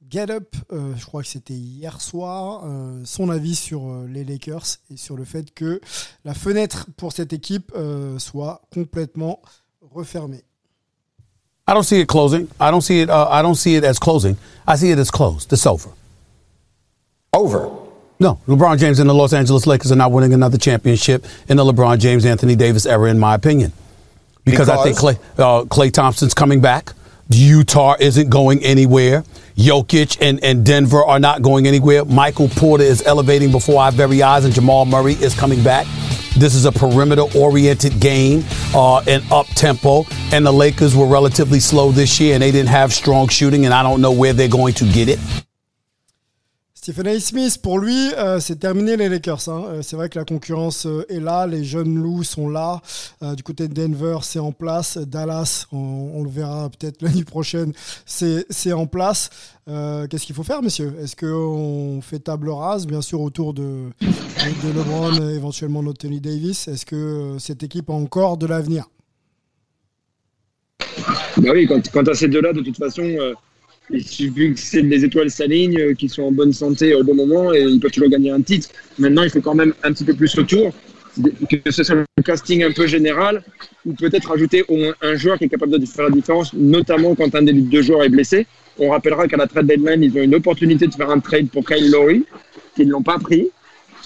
Get 0.09 0.31
Up. 0.31 0.57
Je 0.71 1.05
crois 1.05 1.21
que 1.21 1.29
c'était 1.29 1.53
hier 1.53 2.01
soir. 2.01 2.65
son 3.05 3.29
avis 3.29 3.55
sur 3.55 4.07
les 4.09 4.25
Lakers 4.25 4.79
et 4.91 4.97
sur 4.97 5.19
le 5.19 5.25
fait 5.25 5.53
que 5.53 5.83
la 6.25 6.33
fenêtre 6.33 6.87
pour 6.97 7.13
cette 7.13 7.35
équipe 7.35 7.73
soit 8.17 8.63
complètement 8.73 9.43
refermée. 9.83 10.45
I 11.69 11.75
don't 11.75 11.83
see 11.83 12.01
it 12.01 12.07
closing. 12.07 12.49
I 12.61 12.71
don't 12.71 12.83
see 12.83 13.01
it. 13.01 13.11
Uh, 13.11 13.29
I 13.29 13.43
don't 13.43 13.57
see 13.57 13.75
it 13.75 13.85
as 13.85 13.99
closing. 13.99 14.37
I 14.67 14.77
see 14.77 14.91
it 14.91 14.99
as 14.99 15.11
closed. 15.11 15.53
It's 15.53 15.67
over. 15.67 15.91
Over. 17.33 17.71
No, 18.19 18.41
LeBron 18.47 18.79
James 18.79 18.99
and 18.99 19.11
the 19.11 19.15
Los 19.15 19.33
Angeles 19.33 19.67
Lakers 19.67 19.93
are 19.93 19.97
not 19.97 20.11
winning 20.11 20.33
another 20.33 20.57
championship 20.57 21.27
in 21.49 21.57
the 21.59 21.65
LeBron 21.65 21.99
James 21.99 22.25
Anthony 22.25 22.57
Davis 22.57 22.87
era, 22.87 23.11
in 23.11 23.19
my 23.19 23.35
opinion. 23.35 23.73
Because, 24.45 24.69
I 24.69 24.83
think 24.85 24.97
Clay, 24.97 25.19
uh, 25.39 25.65
Clay 25.65 25.91
Thompson's 25.91 26.33
coming 26.33 26.61
back. 26.61 26.93
Utah 27.29 27.97
isn't 27.99 28.31
going 28.31 28.63
anywhere. 28.63 29.25
Jokic 29.57 30.19
and, 30.21 30.43
and 30.45 30.65
Denver 30.65 31.05
are 31.05 31.19
not 31.19 31.43
going 31.43 31.67
anywhere. 31.67 32.05
Michael 32.05 32.49
Porter 32.49 32.85
is 32.85 33.03
elevating 33.03 33.51
before 33.51 33.83
our 33.83 33.91
very 33.91 34.23
eyes, 34.23 34.45
and 34.45 34.55
Jamal 34.55 34.87
Murray 34.87 35.15
is 35.15 35.35
coming 35.35 35.63
back. 35.65 35.87
This 36.37 36.55
is 36.55 36.67
a 36.67 36.73
perimeter 36.73 37.25
oriented 37.35 37.99
game 37.99 38.45
uh, 38.75 39.03
and 39.07 39.25
up 39.33 39.47
tempo. 39.49 40.05
And 40.33 40.45
the 40.45 40.53
Lakers 40.53 40.95
were 40.95 41.07
relatively 41.07 41.61
slow 41.61 41.93
this 41.93 42.21
year, 42.21 42.35
and 42.35 42.43
they 42.43 42.51
didn't 42.51 42.69
have 42.69 42.93
strong 42.93 43.29
shooting, 43.29 43.65
and 43.65 43.73
I 43.73 43.83
don't 43.83 44.01
know 44.01 44.13
where 44.13 44.33
they're 44.33 44.49
going 44.49 44.75
to 44.75 44.85
get 44.93 45.09
it. 45.09 45.46
Stephen 46.87 47.09
A. 47.09 47.19
Smith, 47.19 47.59
pour 47.61 47.81
lui, 47.81 48.13
euh, 48.17 48.39
c'est 48.39 48.61
terminé 48.61 48.97
les 48.97 49.09
Lakers. 49.09 49.49
hein. 49.49 49.65
Euh, 49.71 49.83
c'est 49.83 49.97
vrai 49.97 50.09
que 50.09 50.17
la 50.17 50.25
concurrence 50.25 50.87
euh, 50.87 51.05
est 51.09 51.19
là, 51.19 51.45
les 51.49 51.65
jeunes 51.65 51.97
loups 51.97 52.23
sont 52.23 52.49
là. 52.49 52.81
Du 53.35 53.43
côté 53.43 53.67
de 53.67 53.75
Denver, 53.75 54.19
c'est 54.23 54.39
en 54.39 54.53
place. 54.53 54.97
Dallas, 54.97 55.67
on, 55.73 56.23
le 56.23 56.31
verra 56.31 56.71
peut-être 56.71 57.03
l'année 57.03 57.25
prochaine, 57.25 57.73
c'est 58.07 58.73
en 58.73 58.87
place. 58.87 59.31
Qu'est-ce 59.67 60.27
qu'il 60.27 60.37
faut 60.37 60.45
faire, 60.45 60.63
messieurs 60.63 60.95
Est-ce 61.03 61.17
qu'on 61.17 62.01
fait 62.03 62.21
table 62.21 62.51
rase, 62.51 62.87
bien 62.87 63.03
sûr, 63.03 63.21
autour 63.21 63.53
de, 63.53 63.91
de, 64.01 64.73
LeBron, 64.73 65.31
éventuellement 65.31 65.81
Anthony 65.81 66.21
Davis? 66.21 66.69
Est-ce 66.69 66.87
que 66.87 67.35
cette 67.41 67.65
équipe 67.65 67.91
a 67.91 67.95
encore 67.95 68.37
de 68.37 68.47
l'avenir? 68.47 68.85
Bah 71.39 71.51
oui, 71.53 71.67
tu 71.67 71.99
as 71.99 72.15
ces 72.15 72.29
deux-là, 72.29 72.53
de 72.53 72.61
toute 72.61 72.77
façon, 72.77 73.03
il 73.91 74.05
suffit 74.05 74.53
que 74.55 74.59
c'est- 74.59 74.83
les 74.83 75.05
étoiles 75.05 75.31
s'alignent, 75.31 75.81
euh, 75.81 75.95
qu'ils 75.95 76.11
soient 76.11 76.25
en 76.25 76.33
bonne 76.33 76.53
santé 76.53 76.95
au 76.95 77.05
bon 77.05 77.15
moment 77.15 77.53
et 77.55 77.63
ils 77.63 77.81
peuvent 77.81 77.91
toujours 77.91 78.09
gagner 78.09 78.31
un 78.31 78.43
titre. 78.43 78.69
Maintenant, 78.99 79.23
il 79.23 79.31
faut 79.31 79.41
quand 79.41 79.55
même 79.55 79.75
un 79.83 79.93
petit 79.93 80.05
peu 80.05 80.15
plus 80.15 80.37
autour, 80.39 80.73
que 81.51 81.71
ce 81.71 81.83
soit 81.83 81.95
le 81.95 82.23
casting 82.23 82.63
un 82.65 82.73
peu 82.73 82.87
général 82.87 83.43
ou 83.85 83.95
peut-être 83.95 84.31
ajouter 84.33 84.65
au 84.69 84.77
moins 84.77 84.95
un 85.01 85.15
joueur 85.17 85.39
qui 85.39 85.45
est 85.45 85.49
capable 85.49 85.79
de 85.79 85.87
faire 85.87 86.05
la 86.09 86.11
différence, 86.11 86.53
notamment 86.53 87.15
quand 87.15 87.35
un 87.35 87.43
des 87.43 87.53
deux 87.53 87.83
joueurs 87.83 88.03
est 88.03 88.09
blessé. 88.09 88.47
On 88.79 88.91
rappellera 88.91 89.27
qu'à 89.27 89.39
la 89.39 89.47
trade 89.47 89.67
deadline, 89.67 90.03
ils 90.03 90.19
ont 90.19 90.23
une 90.23 90.35
opportunité 90.35 90.87
de 90.87 90.95
faire 90.95 91.11
un 91.11 91.21
trade 91.21 91.49
pour 91.49 91.65
Kyle 91.65 91.91
Lowry, 91.91 92.25
qu'ils 92.75 92.89
ne 92.89 92.93
l'ont 92.93 93.03
pas 93.03 93.19
pris 93.19 93.49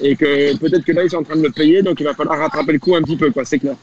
et 0.01 0.15
que 0.15 0.57
peut-être 0.57 0.85
que 0.85 0.93
là, 0.93 1.05
ils 1.05 1.11
sont 1.11 1.19
en 1.19 1.23
train 1.25 1.37
de 1.37 1.43
le 1.43 1.51
payer, 1.51 1.83
donc 1.83 2.01
il 2.01 2.05
va 2.05 2.15
falloir 2.15 2.39
rattraper 2.39 2.73
le 2.73 2.79
coup 2.79 2.95
un 2.95 3.03
petit 3.03 3.17
peu, 3.17 3.31
quoi, 3.31 3.45
c'est 3.45 3.59
clair. 3.59 3.77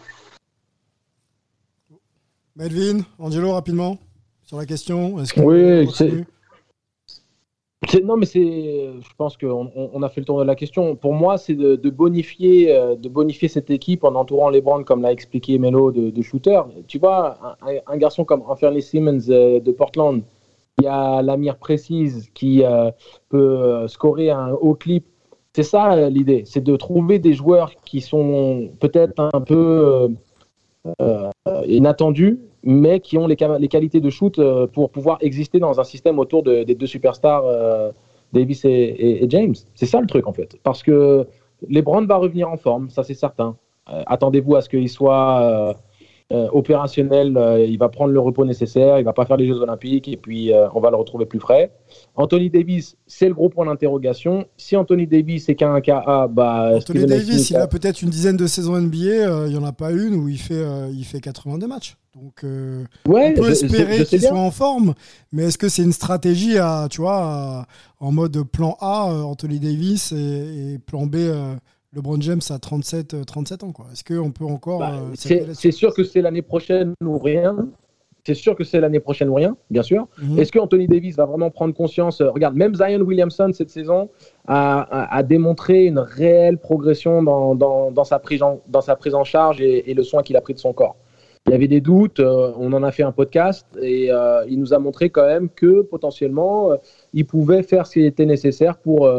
Melvin, 2.56 3.02
Angelo, 3.20 3.52
rapidement, 3.52 4.00
sur 4.48 4.58
la 4.58 4.66
question. 4.66 5.20
Est-ce 5.20 5.34
que 5.34 5.42
Oui, 5.42 5.88
C'est- 5.94 6.26
Non, 8.04 8.18
mais 8.18 8.26
c'est. 8.26 8.40
Je 8.42 9.10
pense 9.18 9.38
qu'on 9.38 9.72
on- 9.76 9.90
on 9.94 10.02
a 10.04 10.10
fait 10.10 10.20
le 10.20 10.26
tour 10.26 10.40
de 10.40 10.44
la 10.44 10.56
question. 10.56 10.96
Pour 10.96 11.14
moi, 11.14 11.38
c'est 11.38 11.54
de, 11.54 11.76
de 11.76 11.90
bonifier, 11.90 12.76
euh, 12.76 12.96
de 12.96 13.08
bonifier 13.08 13.48
cette 13.48 13.70
équipe 13.70 14.04
en 14.04 14.16
entourant 14.16 14.50
les 14.50 14.62
Browns, 14.62 14.84
comme 14.84 15.02
l'a 15.04 15.12
expliqué 15.12 15.58
Melo, 15.60 15.92
de, 15.92 16.10
de 16.10 16.22
shooters. 16.22 16.68
Tu 16.88 16.98
vois, 16.98 17.38
un, 17.62 17.76
un 17.86 17.98
garçon 17.98 18.26
comme 18.26 18.42
Anthony 18.48 18.82
Simmons 18.82 19.30
euh, 19.30 19.60
de 19.60 19.72
Portland, 19.72 20.22
Il 20.80 20.86
y 20.86 20.88
a 20.88 21.22
la 21.22 21.38
mire 21.38 21.58
précise 21.58 22.30
qui 22.34 22.64
euh, 22.64 22.92
peut 23.30 23.88
scorer 23.88 24.32
un 24.32 24.52
haut 24.52 24.76
clip. 24.76 25.06
C'est 25.56 25.64
ça 25.64 26.10
l'idée, 26.10 26.44
c'est 26.46 26.64
de 26.64 26.76
trouver 26.76 27.20
des 27.20 27.34
joueurs 27.34 27.72
qui 27.86 28.00
sont 28.02 28.70
peut-être 28.80 29.30
un 29.34 29.42
peu 29.42 30.10
euh, 31.02 31.30
inattendus, 31.66 32.40
mais 32.64 33.00
qui 33.00 33.18
ont 33.18 33.28
les, 33.28 33.38
les 33.60 33.68
qualités 33.68 34.00
de 34.02 34.10
shoot 34.10 34.40
euh, 34.40 34.68
pour 34.68 34.90
pouvoir 34.90 35.18
exister 35.22 35.60
dans 35.60 35.80
un 35.80 35.84
système 35.84 36.20
autour 36.20 36.44
de- 36.44 36.64
des 36.64 36.76
deux 36.76 36.88
superstars, 36.88 37.44
euh, 37.46 37.92
Davis 38.34 38.66
et, 38.66 39.26
James. 39.30 39.56
C'est 39.76 39.86
ça 39.86 40.02
le 40.02 40.08
truc 40.08 40.28
en 40.28 40.34
fait. 40.34 40.58
Parce 40.64 40.84
que 40.84 41.26
LeBron 41.70 42.06
va 42.06 42.18
revenir 42.18 42.50
en 42.50 42.58
forme, 42.58 42.90
ça 42.90 43.04
c'est 43.04 43.14
certain. 43.14 43.56
Euh, 43.90 44.04
Attendez-vous 44.06 44.56
à 44.56 44.62
ce 44.62 44.70
qu'il 44.70 44.90
soit 44.90 45.76
opérationnel, 46.32 47.38
euh, 47.38 47.64
il 47.66 47.78
va 47.78 47.90
prendre 47.90 48.12
le 48.12 48.20
repos 48.20 48.44
nécessaire, 48.46 49.00
il 49.00 49.06
va 49.06 49.14
pas 49.14 49.26
faire 49.26 49.38
les 49.38 49.48
Jeux 49.48 49.60
Olympiques 49.62 50.08
et 50.08 50.18
puis 50.18 50.54
euh, 50.54 50.68
on 50.74 50.80
va 50.82 50.90
le 50.90 50.98
retrouver 50.98 51.26
plus 51.26 51.40
frais. 51.40 51.72
Anthony 52.16 52.50
Davis, 52.50 52.98
c'est 53.08 53.28
le 53.30 53.34
gros 53.34 53.50
point 53.50 53.66
d'interrogation. 53.66 54.46
Si 54.58 54.76
Anthony 54.76 55.08
Davis 55.08 55.48
est 55.50 55.56
qu'un 55.56 55.80
KA, 55.80 56.28
bah 56.30 56.72
Anthony. 56.76 57.06
Davis, 57.06 57.50
il 57.50 57.56
a 57.56 57.68
peut-être 57.68 58.02
une 58.02 58.10
dizaine 58.10 58.36
de 58.38 58.46
saisons 58.48 58.76
NBA, 58.80 58.98
euh, 59.08 59.46
il 59.48 59.54
n'y 59.54 59.58
en 59.58 59.66
a 59.66 59.72
pas 59.72 59.92
une 59.92 60.16
où 60.16 60.28
il 60.28 60.38
fait, 60.40 60.56
euh, 60.56 60.90
il 60.92 61.06
fait 61.06 61.20
82 61.22 61.66
matchs. 61.68 61.96
Donc, 62.16 62.44
euh, 62.44 62.84
Ouais, 63.08 63.34
on 63.38 63.42
peut 63.42 63.48
je- 63.48 63.52
espérer 63.52 64.04
qu'il 64.04 64.20
soit 64.22 64.32
en 64.38 64.52
forme, 64.52 64.96
mais 65.32 65.44
est-ce 65.44 65.58
que 65.58 65.70
c'est 65.70 65.84
une 65.84 65.94
stratégie 65.94 66.58
à, 66.58 66.88
tu 66.90 67.02
vois, 67.02 67.20
à- 67.22 67.66
en 68.00 68.12
mode 68.12 68.42
plan 68.44 68.76
A, 68.82 69.12
euh, 69.12 69.22
Anthony 69.22 69.60
Davis, 69.60 70.12
et, 70.12 70.74
et 70.74 70.80
plan 70.80 71.06
B, 71.06 71.16
euh, 71.18 71.54
LeBron 71.96 72.20
James 72.22 72.42
à 72.50 72.60
37, 72.60 73.14
euh, 73.14 73.24
37 73.24 73.64
ans. 73.64 73.74
Est-ce 73.92 74.04
qu'on 74.04 74.32
peut 74.32 74.46
encore 74.46 74.80
Bah, 74.80 74.92
euh, 74.94 75.12
c'est 75.54 75.72
sûr 75.72 75.94
que 75.94 76.04
c'est 76.04 76.22
l'année 76.22 76.42
prochaine 76.42 76.94
ou 77.04 77.18
rien. 77.18 77.56
C'est 78.26 78.34
sûr 78.34 78.58
que 78.58 78.66
c'est 78.66 78.82
l'année 78.82 79.00
prochaine 79.00 79.30
ou 79.30 79.36
rien, 79.36 79.56
bien 79.72 79.84
sûr. 79.84 80.06
Mhm. 80.22 80.38
Est-ce 80.38 80.52
que 80.52 80.60
Anthony 80.60 80.86
Davis 80.88 81.16
va 81.16 81.26
vraiment 81.26 81.50
prendre 81.50 81.74
conscience 81.74 82.20
euh, 82.20 82.30
Regarde, 82.30 82.56
même 82.56 82.76
Zion 82.76 83.00
Williamson 83.00 83.52
cette 83.54 83.70
saison 83.70 84.10
a, 84.48 84.82
a- 84.82 85.16
a 85.16 85.24
démontré 85.24 85.86
une 85.86 86.00
réelle 86.00 86.58
progression 86.58 87.24
dans, 87.24 87.56
dans- 87.56 87.90
dans 87.92 88.04
sa, 88.04 88.20
prise 88.20 88.44
en, 88.44 88.60
dans 88.68 88.82
sa 88.82 88.98
prise 88.98 89.16
en 89.16 89.24
charge 89.24 89.62
et, 89.62 89.90
et 89.90 89.94
le 89.94 90.04
soin 90.04 90.24
qu'il 90.24 90.36
a 90.36 90.42
pris 90.42 90.54
de 90.54 90.60
son 90.60 90.74
corps. 90.74 90.98
Il 91.48 91.52
y 91.52 91.56
avait 91.56 91.70
des 91.70 91.80
doutes, 91.80 92.20
euh, 92.20 92.52
on 92.60 92.74
en 92.74 92.84
a 92.84 92.92
fait 92.92 93.04
un 93.04 93.14
podcast 93.14 93.66
et 93.82 94.12
euh, 94.12 94.44
il 94.50 94.60
nous 94.60 94.74
a 94.74 94.80
montré 94.80 95.10
quand 95.10 95.26
même 95.26 95.48
que 95.48 95.82
potentiellement 95.82 96.74
euh, 96.74 96.76
il 97.14 97.26
pouvait 97.26 97.64
faire 97.64 97.88
ce 97.88 97.94
qui 97.94 98.06
était 98.06 98.26
nécessaire 98.26 98.78
pour 98.78 99.10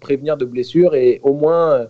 prévenir 0.00 0.36
de 0.36 0.44
blessures 0.44 0.96
et 0.96 1.20
au 1.22 1.34
moins 1.34 1.86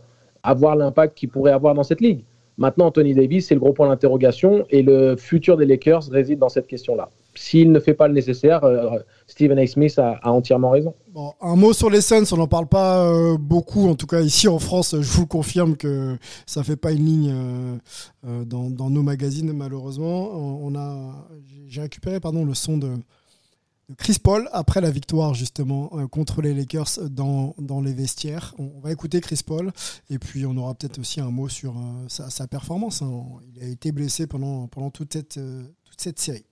euh, 0.47 0.51
avoir 0.51 0.77
l'impact 0.77 1.17
qu'il 1.17 1.29
pourrait 1.29 1.53
avoir 1.53 1.75
dans 1.75 1.83
cette 1.83 2.01
ligue. 2.01 2.25
Maintenant, 2.59 2.87
Anthony 2.87 3.15
Davis, 3.15 3.49
c'est 3.49 3.55
le 3.55 3.61
gros 3.61 3.75
point 3.75 3.89
d'interrogation 3.89 4.65
et 4.71 4.83
le 4.83 5.17
futur 5.17 5.59
des 5.59 5.67
Lakers 5.67 6.05
réside 6.11 6.39
dans 6.39 6.49
cette 6.49 6.67
question-là. 6.67 7.11
S'il 7.35 7.71
ne 7.71 7.79
fait 7.79 7.93
pas 7.93 8.09
le 8.09 8.15
nécessaire, 8.15 8.65
euh, 8.65 8.99
Stephen 9.27 9.59
A. 9.59 9.67
Smith 9.67 9.99
a, 9.99 10.19
entièrement 10.25 10.71
raison. 10.71 10.95
Un 11.43 11.57
mot 11.57 11.75
sur 11.75 11.91
les 11.91 12.01
Suns, 12.01 12.25
on 12.33 12.37
n'en 12.37 12.47
parle 12.47 12.67
pas 12.67 13.05
euh, 13.05 13.37
beaucoup, 13.39 13.89
en 13.89 13.95
tout 13.95 14.07
cas 14.07 14.21
ici 14.21 14.49
en 14.49 14.59
France, 14.59 14.97
je 14.99 15.13
vous 15.13 15.27
confirme 15.27 15.77
que 15.77 16.17
ça 16.47 16.63
fait 16.63 16.77
pas 16.77 16.93
une 16.93 17.05
ligne 17.05 17.31
euh, 17.35 17.77
euh, 18.27 18.45
dans, 18.45 18.89
nos 18.89 19.03
magazines 19.03 19.53
malheureusement. 19.53 20.31
On, 20.33 20.75
a, 20.77 21.29
j'ai 21.67 21.83
récupéré 21.83 22.21
pardon 22.21 22.47
le 22.47 22.55
son 22.55 22.79
de 22.79 22.89
Chris 23.99 24.19
Paul 24.21 24.49
après 24.53 24.81
la 24.81 24.91
victoire 24.91 25.35
justement 25.35 25.91
euh, 25.95 26.09
contre 26.09 26.43
les 26.43 26.53
Lakers 26.53 26.99
dans, 27.09 27.55
les 27.85 27.93
vestiaires. 27.93 28.53
On, 28.59 28.81
va 28.81 28.91
écouter 28.91 29.21
Chris 29.21 29.43
Paul 29.47 29.71
et 30.11 30.19
puis 30.19 30.45
on 30.45 30.57
aura 30.57 30.75
peut-être 30.75 30.99
aussi 30.99 31.21
un 31.21 31.31
mot 31.31 31.49
sur 31.49 31.77
euh, 31.77 32.09
sa, 32.09 32.47
performance. 32.49 33.03
hein. 33.03 33.23
Il 33.55 33.63
a 33.63 33.69
été 33.69 33.93
blessé 33.93 34.27
pendant, 34.27 34.67
toute, 34.91 35.13
cette, 35.13 35.37
euh, 35.37 35.63
toute 35.85 36.01
cette 36.01 36.19
série. 36.19 36.45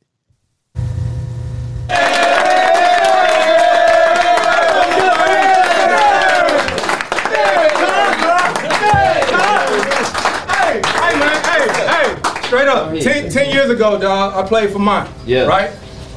Straight 12.46 12.68
up. 12.68 12.92
Ten, 13.02 13.28
10 13.28 13.52
years 13.52 13.70
ago, 13.70 13.98
I 14.00 14.46
played 14.46 14.70
for 14.70 14.78
mine. 14.78 15.08
Right? 15.26 15.72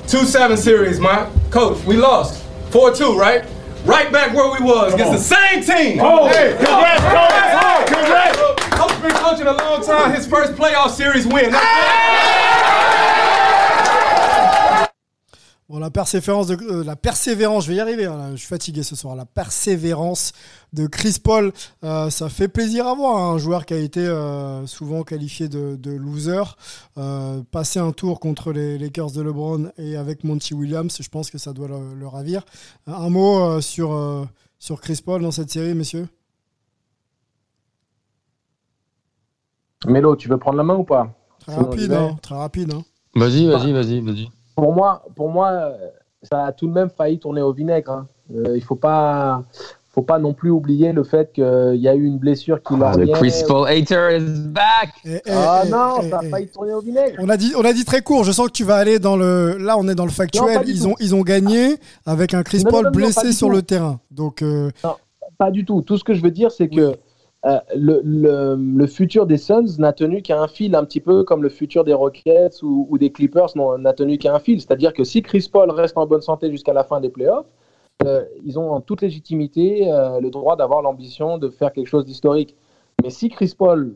2 0.08 0.26
7 0.26 0.56
series, 0.56 1.00
man. 1.00 1.30
Coach, 1.52 1.84
we 1.84 1.98
lost. 1.98 2.44
4 2.72 2.94
2, 2.94 3.18
right? 3.18 3.46
Right 3.84 4.12
back 4.12 4.34
where 4.34 4.52
we 4.52 4.66
was 4.66 4.94
against 4.94 5.12
the 5.12 5.36
same 5.36 5.62
team. 5.64 6.00
Oh, 6.02 6.28
hey, 6.28 6.56
congrats, 6.58 7.04
coach. 7.04 8.00
Congrats. 8.00 8.38
Coach 8.72 9.02
been 9.02 9.12
coaching 9.12 9.48
a 9.48 9.54
long 9.54 9.84
time. 9.84 10.14
His 10.14 10.26
first 10.26 10.54
playoff 10.54 10.92
series 10.92 11.26
win. 11.28 11.54
Bon, 15.70 15.80
la 15.80 15.92
persévérance, 15.92 16.48
de, 16.48 16.56
euh, 16.64 16.84
la 16.86 16.96
persévérance, 16.96 17.66
je 17.66 17.72
vais 17.72 17.76
y 17.76 17.80
arriver, 17.82 18.06
hein, 18.06 18.32
je 18.32 18.38
suis 18.38 18.48
fatigué 18.48 18.84
ce 18.84 18.96
soir. 18.96 19.18
La 19.18 19.26
persévérance 19.26 20.32
de 20.72 20.88
Chris 20.88 21.18
Paul, 21.22 21.52
euh, 21.84 22.10
ça 22.10 22.30
fait 22.30 22.48
plaisir 22.48 22.88
à 22.88 22.96
voir. 22.96 23.18
hein, 23.18 23.34
un 23.34 23.38
joueur 23.38 23.66
qui 23.66 23.74
a 23.74 23.78
été 23.78 24.00
euh, 24.00 24.66
souvent 24.66 25.04
qualifié 25.04 25.50
de, 25.50 25.76
de 25.76 25.92
loser, 25.92 26.42
euh, 26.98 27.44
passer 27.52 27.80
un 27.80 27.92
tour 27.92 28.22
contre 28.22 28.54
les 28.54 28.78
Lakers 28.78 29.12
de 29.12 29.22
LeBron 29.22 29.70
et 29.78 29.98
avec 29.98 30.24
Monty 30.24 30.54
Williams, 30.54 30.98
je 31.02 31.10
pense 31.10 31.30
que 31.30 31.38
ça 31.38 31.52
doit 31.52 31.68
le, 31.68 31.96
le 31.96 32.08
ravir. 32.08 32.44
Un 32.86 33.10
mot 33.10 33.38
euh, 33.44 33.60
sur, 33.60 33.92
euh, 33.92 34.24
sur 34.60 34.80
Chris 34.80 35.02
Paul 35.04 35.22
dans 35.22 35.32
cette 35.32 35.52
série, 35.52 35.74
messieurs? 35.74 36.08
Mélo, 39.86 40.16
tu 40.16 40.30
veux 40.30 40.38
prendre 40.38 40.58
la 40.58 40.64
main 40.64 40.76
ou 40.76 40.86
pas? 40.86 41.14
Très 41.40 41.56
rapide, 41.56 41.92
hein, 41.92 42.16
très 42.22 42.36
rapide. 42.36 42.74
hein. 42.74 42.84
Vas-y, 43.16 43.48
vas-y, 43.48 43.74
vas-y, 43.74 44.00
vas-y. 44.00 44.30
Pour 44.58 44.74
moi, 44.74 45.04
pour 45.16 45.30
moi, 45.30 45.50
euh, 45.52 45.72
ça 46.24 46.46
a 46.46 46.52
tout 46.52 46.68
de 46.68 46.74
même 46.74 46.90
failli 46.90 47.20
tourner 47.20 47.42
au 47.42 47.54
vinaigre. 47.54 47.92
hein. 47.92 48.08
Euh, 48.36 48.58
il 48.58 48.64
faut 48.64 48.76
pas, 48.76 49.44
faut 49.94 50.02
pas 50.02 50.18
non 50.18 50.34
plus 50.34 50.50
oublier 50.50 50.92
le 50.94 51.04
fait 51.04 51.32
qu'il 51.32 51.76
y 51.76 51.88
a 51.88 51.94
eu 51.94 52.04
une 52.04 52.18
blessure 52.18 52.62
qui 52.64 52.76
l'a. 52.76 52.92
Ah, 52.94 52.98
le 52.98 53.06
Chris 53.08 53.44
Paul 53.48 53.68
hater 53.70 54.18
is 54.18 54.48
back. 54.48 54.90
Ah 55.30 55.62
eh, 55.64 55.70
non, 55.70 56.00
eh, 56.02 56.10
ça 56.10 56.18
a 56.18 56.24
eh. 56.24 56.30
failli 56.30 56.48
tourner 56.48 56.74
au 56.74 56.82
vinaigre. 56.82 57.18
On 57.20 57.30
a 57.30 57.38
dit, 57.38 57.54
on 57.56 57.64
a 57.64 57.72
dit 57.72 57.86
très 57.86 58.02
court. 58.02 58.24
Je 58.24 58.32
sens 58.32 58.48
que 58.48 58.52
tu 58.52 58.64
vas 58.64 58.78
aller 58.78 58.98
dans 58.98 59.16
le. 59.16 59.58
Là, 59.60 59.78
on 59.78 59.88
est 59.88 59.96
dans 59.96 60.06
le 60.06 60.12
factuel. 60.12 60.60
ils 60.66 60.82
tout. 60.82 60.88
ont, 60.90 60.96
ils 61.00 61.14
ont 61.14 61.22
gagné 61.22 61.78
avec 62.08 62.34
un 62.34 62.42
Chris 62.42 62.64
Non, 62.66 62.72
Paul 62.72 62.84
non, 62.86 62.90
non, 62.90 62.94
pas 62.94 62.98
blessé 62.98 63.32
sur 63.34 63.48
tout. 63.50 63.54
le 63.54 63.62
terrain. 63.62 64.00
Donc, 64.10 64.42
euh, 64.42 64.72
Non, 64.84 64.96
pas 65.38 65.52
du 65.52 65.66
tout. 65.66 65.84
Tout 65.84 65.98
ce 66.00 66.04
que 66.04 66.16
je 66.16 66.22
veux 66.24 66.32
dire, 66.32 66.52
c'est 66.52 66.68
que 66.68 66.98
euh, 67.48 67.60
le, 67.76 68.88
futur 68.88 69.26
des 69.26 69.38
Suns 69.38 69.78
n'a 69.80 69.94
tenu 69.94 70.22
qu'à 70.22 70.42
un 70.42 70.48
fil, 70.48 70.76
un 70.76 70.84
petit 70.84 71.00
peu 71.00 71.24
comme 71.24 71.44
le 71.44 71.50
futur 71.50 71.84
des 71.84 71.94
Rockets 71.94 72.62
ou, 72.62 72.98
des 72.98 73.12
Clippers 73.12 73.56
n'a 73.80 73.94
tenu 73.94 74.18
qu'à 74.18 74.36
un 74.36 74.40
fil. 74.40 74.60
C'est-à-dire 74.60 74.94
que 74.94 75.04
si 75.04 75.22
Chris 75.22 75.48
Paul 75.52 75.72
reste 75.72 75.98
en 75.98 76.06
bonne 76.06 76.22
santé 76.22 76.52
jusqu'à 76.52 76.74
la 76.74 76.84
fin 76.84 77.00
des 77.00 77.10
playoffs, 77.10 77.48
euh, 78.06 78.24
ils 78.44 78.60
ont 78.60 78.72
en 78.72 78.82
toute 78.82 79.02
légitimité 79.02 79.92
euh, 79.92 80.20
le 80.20 80.30
droit 80.30 80.56
d'avoir 80.56 80.82
l'ambition 80.82 81.38
de 81.38 81.50
faire 81.50 81.72
quelque 81.72 81.88
chose 81.88 82.06
d'historique. 82.06 82.56
Mais 83.04 83.10
si 83.10 83.30
Chris 83.30 83.54
Paul 83.58 83.96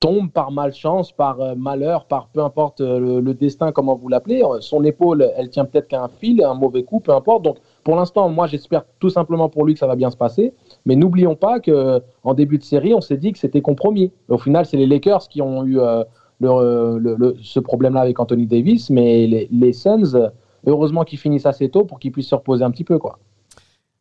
tombe 0.00 0.30
par 0.32 0.50
malchance, 0.50 1.12
par 1.12 1.56
malheur, 1.56 2.06
par 2.06 2.28
peu 2.28 2.40
importe 2.42 2.80
le, 2.80 3.20
le 3.20 3.34
destin, 3.34 3.70
comment 3.70 3.94
vous 3.94 4.08
l'appelez, 4.08 4.42
son 4.60 4.82
épaule, 4.82 5.30
elle 5.36 5.50
tient 5.50 5.64
peut-être 5.64 5.86
qu'à 5.86 6.02
un 6.02 6.08
fil, 6.08 6.42
un 6.42 6.54
mauvais 6.54 6.82
coup, 6.82 6.98
peu 6.98 7.12
importe. 7.12 7.42
Donc, 7.42 7.58
pour 7.84 7.96
l'instant, 7.96 8.28
moi, 8.28 8.46
j'espère 8.46 8.84
tout 9.00 9.10
simplement 9.10 9.48
pour 9.48 9.64
lui 9.64 9.72
que 9.74 9.78
ça 9.80 9.86
va 9.86 9.96
bien 9.96 10.10
se 10.10 10.16
passer. 10.16 10.52
Mais 10.86 10.96
n'oublions 10.96 11.34
pas 11.36 11.60
que 11.60 12.00
en 12.24 12.34
début 12.34 12.58
de 12.58 12.64
série, 12.64 12.94
on 12.94 13.00
s'est 13.00 13.16
dit 13.16 13.32
que 13.32 13.38
c'était 13.38 13.60
compromis. 13.62 14.12
Au 14.28 14.38
final, 14.38 14.66
c'est 14.66 14.76
les 14.76 14.86
Lakers 14.86 15.28
qui 15.28 15.42
ont 15.42 15.64
eu 15.64 15.80
euh, 15.80 16.04
le- 16.40 16.98
le- 16.98 17.16
le- 17.16 17.36
ce 17.42 17.60
problème-là 17.60 18.00
avec 18.00 18.18
Anthony 18.18 18.46
Davis, 18.46 18.90
mais 18.90 19.26
les, 19.26 19.48
les 19.52 19.72
Suns, 19.72 20.30
heureusement 20.66 21.04
qu'ils 21.04 21.18
finissent 21.18 21.46
assez 21.46 21.68
tôt 21.68 21.84
pour 21.84 21.98
qu'ils 22.00 22.12
puissent 22.12 22.28
se 22.28 22.34
reposer 22.34 22.64
un 22.64 22.70
petit 22.70 22.84
peu, 22.84 22.98
quoi. 22.98 23.18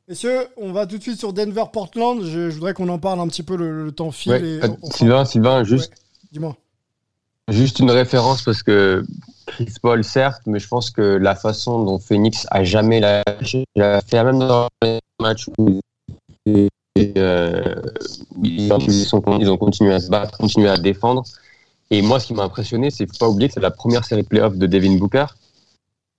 messieurs, 0.08 0.39
on 0.58 0.72
va 0.72 0.86
tout 0.88 0.98
de 0.98 1.02
suite 1.04 1.17
sur 1.20 1.34
Denver-Portland. 1.34 2.22
Je, 2.24 2.50
je 2.50 2.56
voudrais 2.56 2.74
qu'on 2.74 2.89
en 2.89 3.00
parle 3.00 3.20
un 3.20 3.28
petit 3.28 3.44
peu. 3.44 3.56
Le, 3.56 3.86
le 3.86 3.91
temps 3.91 4.12
file. 4.12 4.32
Ouais, 4.34 4.41
et 4.41 4.63
euh, 4.63 4.67
on- 4.82 4.88
on- 4.88 4.91
Sylvain, 4.91 5.26
Sylvain, 5.26 5.63
juste, 5.63 5.94
Dis-moi. 6.32 6.56
Juste 7.52 7.80
une 7.80 7.92
référence 7.92 8.42
parce 8.42 8.64
que 8.64 9.04
Chris 9.46 9.74
Paul, 9.82 10.04
certes, 10.04 10.42
mais 10.46 10.60
je 10.60 10.68
pense 10.68 10.92
que 10.92 11.02
la 11.02 11.36
façon 11.36 11.84
dont 11.84 12.00
Phoenix 12.00 12.48
a 12.52 12.64
jamais 12.64 13.00
lâché, 13.00 13.66
il 13.76 13.82
a 13.82 14.02
fait 14.02 14.24
même 14.24 14.40
dans 14.40 14.68
les 14.82 15.00
matchs 15.20 15.48
où 15.58 15.80
euh, 16.48 17.76
ils, 18.44 18.72
ont, 19.14 19.58
continué 19.58 19.94
à 19.94 20.00
se 20.00 20.10
battre, 20.10 20.38
continué 20.38 20.70
à 20.70 20.78
défendre. 20.78 21.24
Et 21.90 22.02
moi, 22.02 22.20
ce 22.20 22.28
qui 22.28 22.34
m'a 22.34 22.44
impressionné, 22.44 22.90
c'est 22.90 23.06
faut 23.06 23.18
pas 23.20 23.30
oublier 23.30 23.50
que 23.50 23.56
c'est 23.56 23.60
la 23.60 23.72
première 23.72 24.06
série 24.06 24.24
de 24.24 24.28
playoffs 24.28 24.58
de 24.58 24.68
Devin 24.68 24.98
Booker. 24.98 25.26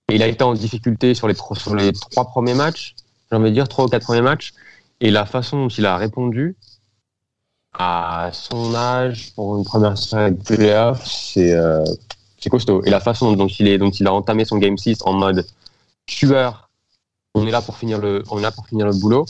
Et 0.09 0.15
il 0.15 0.23
a 0.23 0.27
été 0.27 0.43
en 0.43 0.53
difficulté 0.53 1.13
sur 1.15 1.27
les, 1.27 1.35
sur 1.35 1.75
les 1.75 1.91
trois 1.93 2.25
premiers 2.25 2.53
matchs, 2.53 2.95
j'ai 3.31 3.37
envie 3.37 3.49
de 3.49 3.55
dire 3.55 3.67
trois 3.67 3.85
ou 3.85 3.87
quatre 3.87 4.03
premiers 4.03 4.21
matchs. 4.21 4.53
Et 5.01 5.09
la 5.09 5.25
façon 5.25 5.63
dont 5.63 5.69
il 5.69 5.85
a 5.85 5.97
répondu 5.97 6.55
à 7.73 8.29
son 8.33 8.75
âge 8.75 9.31
pour 9.35 9.57
une 9.57 9.63
première 9.63 9.97
série 9.97 10.31
de 10.31 10.43
playoffs, 10.43 11.05
c'est 11.05 11.53
euh, 11.53 11.83
c'est 12.39 12.49
costaud. 12.49 12.83
Et 12.85 12.89
la 12.89 12.99
façon 12.99 13.33
dont 13.33 13.47
il, 13.47 13.67
est, 13.67 13.77
dont 13.77 13.89
il 13.89 14.05
a 14.07 14.13
entamé 14.13 14.45
son 14.45 14.57
Game 14.57 14.77
6 14.77 14.99
en 15.05 15.13
mode 15.13 15.45
tueur, 16.05 16.69
on 17.33 17.47
est 17.47 17.51
là 17.51 17.61
pour 17.61 17.77
finir 17.77 17.99
le, 17.99 18.23
on 18.29 18.39
est 18.39 18.41
là 18.41 18.51
pour 18.51 18.67
finir 18.67 18.85
le 18.85 18.93
boulot, 18.93 19.25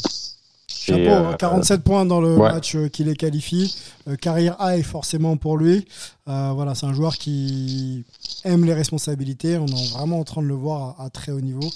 Chapeau, 0.67 0.99
euh, 0.99 1.29
hein, 1.31 1.35
47 1.39 1.83
points 1.83 2.05
dans 2.05 2.19
le 2.19 2.35
ouais. 2.35 2.51
match 2.51 2.75
euh, 2.75 2.89
qui 2.89 3.03
les 3.03 3.15
qualifie. 3.15 3.75
Euh, 4.07 4.15
carrière 4.15 4.57
high 4.59 4.83
forcément 4.83 5.37
pour 5.37 5.57
lui. 5.57 5.85
Euh, 6.27 6.51
voilà, 6.53 6.75
c'est 6.75 6.85
un 6.85 6.93
joueur 6.93 7.17
qui 7.17 8.03
aime 8.43 8.65
les 8.65 8.73
responsabilités. 8.73 9.57
On 9.57 9.65
est 9.65 9.93
vraiment 9.93 10.19
en 10.19 10.23
train 10.23 10.41
de 10.41 10.47
le 10.47 10.53
voir 10.53 10.99
à, 10.99 11.09
très 11.09 11.31
haut 11.31 11.41
niveau. 11.41 11.69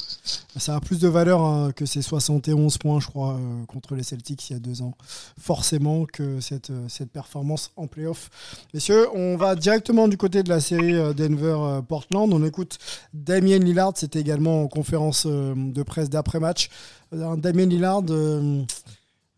Ça 0.57 0.75
a 0.75 0.80
plus 0.80 0.99
de 0.99 1.07
valeur 1.07 1.41
hein, 1.41 1.71
que 1.73 1.86
ces 1.86 2.01
71 2.01 2.78
points, 2.78 2.99
je 2.99 3.07
crois, 3.07 3.34
euh, 3.34 3.65
contre 3.65 3.95
les 3.95 4.03
Celtics 4.03 4.49
il 4.49 4.53
y 4.53 4.55
a 4.55 4.59
deux 4.59 4.82
ans. 4.82 4.93
Forcément 5.39 6.05
que 6.05 6.41
cette, 6.41 6.71
cette 6.89 7.11
performance 7.11 7.71
en 7.78 7.88
playoff. 7.88 8.30
Messieurs, 8.73 9.07
on 9.13 9.38
va 9.38 9.55
directement 9.55 10.07
du 10.07 10.17
côté 10.17 10.43
de 10.43 10.49
la 10.49 10.59
série 10.59 10.93
Denver-Portland. 11.13 12.34
On 12.34 12.43
écoute 12.43 12.78
Damien 13.13 13.59
Lillard. 13.59 13.93
C'était 13.95 14.19
également 14.19 14.63
en 14.63 14.67
conférence 14.67 15.25
de 15.25 15.84
presse 15.84 16.09
d'après-match. 16.09 16.69
Damien 17.11 17.65
Lillard 17.65 18.03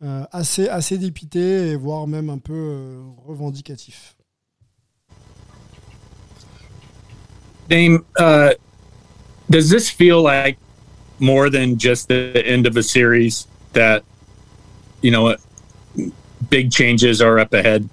euh, 0.02 0.26
assez, 0.32 0.70
assez 0.70 0.98
dépité 0.98 1.72
et 1.72 1.76
voire 1.76 2.08
même 2.08 2.30
un 2.30 2.38
peu 2.38 2.54
euh, 2.54 3.02
revendicatif. 3.26 4.16
Dame, 7.68 8.04
uh, 8.18 8.54
does 9.50 9.70
this 9.70 9.90
feel 9.90 10.24
like 10.24 10.58
more 11.20 11.50
than 11.50 11.78
just 11.78 12.08
the 12.08 12.42
end 12.46 12.66
of 12.66 12.78
a 12.78 12.84
series 12.84 13.48
that, 13.74 14.04
you 15.02 15.12
know, 15.12 15.36
big 16.50 16.72
changes 16.72 17.22
are 17.22 17.40
up 17.40 17.54
ahead? 17.54 17.88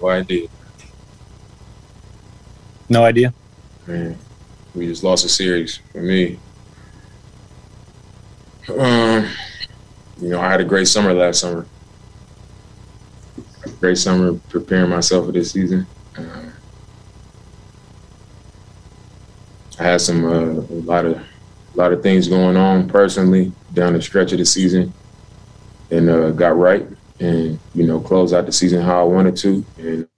No 0.00 0.08
idea. 0.08 0.48
No 2.88 3.04
idea. 3.04 3.32
Man, 3.86 4.18
we 4.74 4.86
just 4.86 5.02
lost 5.02 5.24
a 5.24 5.28
series 5.28 5.80
for 5.92 6.02
me. 6.02 6.38
Um, 8.68 9.28
you 10.18 10.30
know, 10.30 10.40
I 10.40 10.50
had 10.50 10.60
a 10.60 10.64
great 10.64 10.88
summer 10.88 11.12
last 11.12 11.40
summer. 11.40 11.66
Great 13.80 13.98
summer 13.98 14.38
preparing 14.48 14.90
myself 14.90 15.26
for 15.26 15.32
this 15.32 15.50
season. 15.50 15.86
Uh, 16.16 16.50
I 19.78 19.82
had 19.82 20.00
some 20.00 20.24
uh, 20.24 20.60
a 20.60 20.80
lot 20.82 21.04
of 21.04 21.16
a 21.16 21.76
lot 21.76 21.92
of 21.92 22.02
things 22.02 22.28
going 22.28 22.56
on 22.56 22.88
personally 22.88 23.52
down 23.74 23.92
the 23.92 24.00
stretch 24.00 24.32
of 24.32 24.38
the 24.38 24.46
season, 24.46 24.94
and 25.90 26.08
uh, 26.08 26.30
got 26.30 26.56
right, 26.56 26.86
and 27.20 27.58
you 27.74 27.86
know, 27.86 28.00
closed 28.00 28.32
out 28.32 28.46
the 28.46 28.52
season 28.52 28.80
how 28.80 29.00
I 29.00 29.04
wanted 29.04 29.36
to, 29.38 29.64
and 29.78 30.08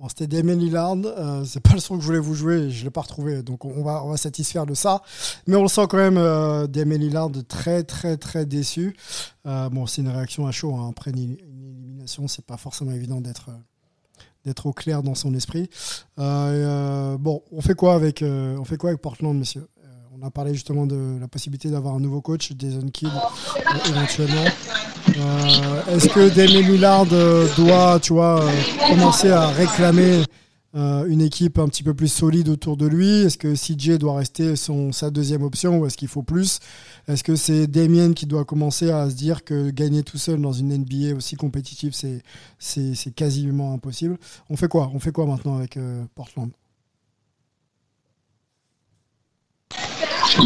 Bon, 0.00 0.08
c'était 0.08 0.26
Damien 0.26 0.54
Lillard. 0.54 0.96
Euh, 1.04 1.44
c'est 1.44 1.60
pas 1.60 1.74
le 1.74 1.78
son 1.78 1.96
que 1.96 2.00
je 2.00 2.06
voulais 2.06 2.18
vous 2.18 2.34
jouer, 2.34 2.70
je 2.70 2.84
l'ai 2.84 2.90
pas 2.90 3.02
retrouvé, 3.02 3.42
donc 3.42 3.66
on 3.66 3.82
va, 3.82 4.02
on 4.02 4.08
va 4.08 4.16
satisfaire 4.16 4.64
de 4.64 4.72
ça. 4.72 5.02
Mais 5.46 5.56
on 5.56 5.62
le 5.62 5.68
sent 5.68 5.82
quand 5.90 5.98
même, 5.98 6.16
euh, 6.16 6.66
Damien 6.66 6.96
Lillard 6.96 7.28
très 7.46 7.82
très 7.82 8.16
très 8.16 8.46
déçu. 8.46 8.96
Euh, 9.44 9.68
bon, 9.68 9.84
c'est 9.84 10.00
une 10.00 10.08
réaction 10.08 10.46
à 10.46 10.52
chaud 10.52 10.74
hein. 10.74 10.88
après 10.88 11.10
une, 11.10 11.18
élimination, 11.18 12.28
c'est 12.28 12.46
pas 12.46 12.56
forcément 12.56 12.92
évident 12.92 13.20
d'être 13.20 13.50
euh, 13.50 13.58
d'être 14.46 14.64
au 14.64 14.72
clair 14.72 15.02
dans 15.02 15.14
son 15.14 15.34
esprit. 15.34 15.68
Euh, 16.18 17.18
bon, 17.18 17.42
on 17.52 17.60
fait 17.60 17.74
quoi 17.74 17.92
avec 17.92 18.24
on 18.24 18.64
fait 18.64 18.78
quoi 18.78 18.88
avec 18.88 19.02
Portland, 19.02 19.36
messieurs 19.36 19.68
On 20.18 20.26
a 20.26 20.30
parlé 20.30 20.54
justement 20.54 20.86
de 20.86 21.18
la 21.20 21.28
possibilité 21.28 21.68
d'avoir 21.68 21.94
un 21.94 22.00
nouveau 22.00 22.22
coach, 22.22 22.54
Jason 22.58 22.88
Kidd, 22.88 23.12
éventuellement. 23.86 24.44
Euh, 25.08 25.96
Est-ce 25.96 26.08
que 26.08 26.28
Damien 26.34 26.68
Lillard 26.68 27.06
euh, 27.12 27.46
doit, 27.56 27.98
tu 28.00 28.12
vois, 28.12 28.42
euh, 28.42 28.50
commencer 28.88 29.30
à 29.30 29.48
réclamer 29.48 30.22
une 30.72 31.20
équipe 31.20 31.58
un 31.58 31.66
petit 31.66 31.82
peu 31.82 31.94
plus 31.94 32.08
solide 32.08 32.48
autour 32.48 32.76
de 32.76 32.86
lui? 32.86 33.22
Est-ce 33.22 33.38
que 33.38 33.54
CJ 33.54 33.98
doit 33.98 34.16
rester 34.16 34.54
sa 34.56 35.10
deuxième 35.10 35.42
option 35.42 35.78
ou 35.78 35.86
est-ce 35.86 35.96
qu'il 35.96 36.08
faut 36.08 36.22
plus? 36.22 36.60
Est-ce 37.08 37.24
que 37.24 37.34
c'est 37.34 37.66
Damien 37.66 38.12
qui 38.12 38.26
doit 38.26 38.44
commencer 38.44 38.90
à 38.90 39.10
se 39.10 39.16
dire 39.16 39.42
que 39.44 39.70
gagner 39.70 40.04
tout 40.04 40.18
seul 40.18 40.40
dans 40.40 40.52
une 40.52 40.76
NBA 40.76 41.16
aussi 41.16 41.34
compétitive, 41.34 41.92
c'est, 41.92 43.14
quasiment 43.16 43.74
impossible? 43.74 44.16
On 44.48 44.56
fait 44.56 44.68
quoi? 44.68 44.90
On 44.94 45.00
fait 45.00 45.12
quoi 45.12 45.26
maintenant 45.26 45.56
avec 45.56 45.76
Portland? 46.14 46.50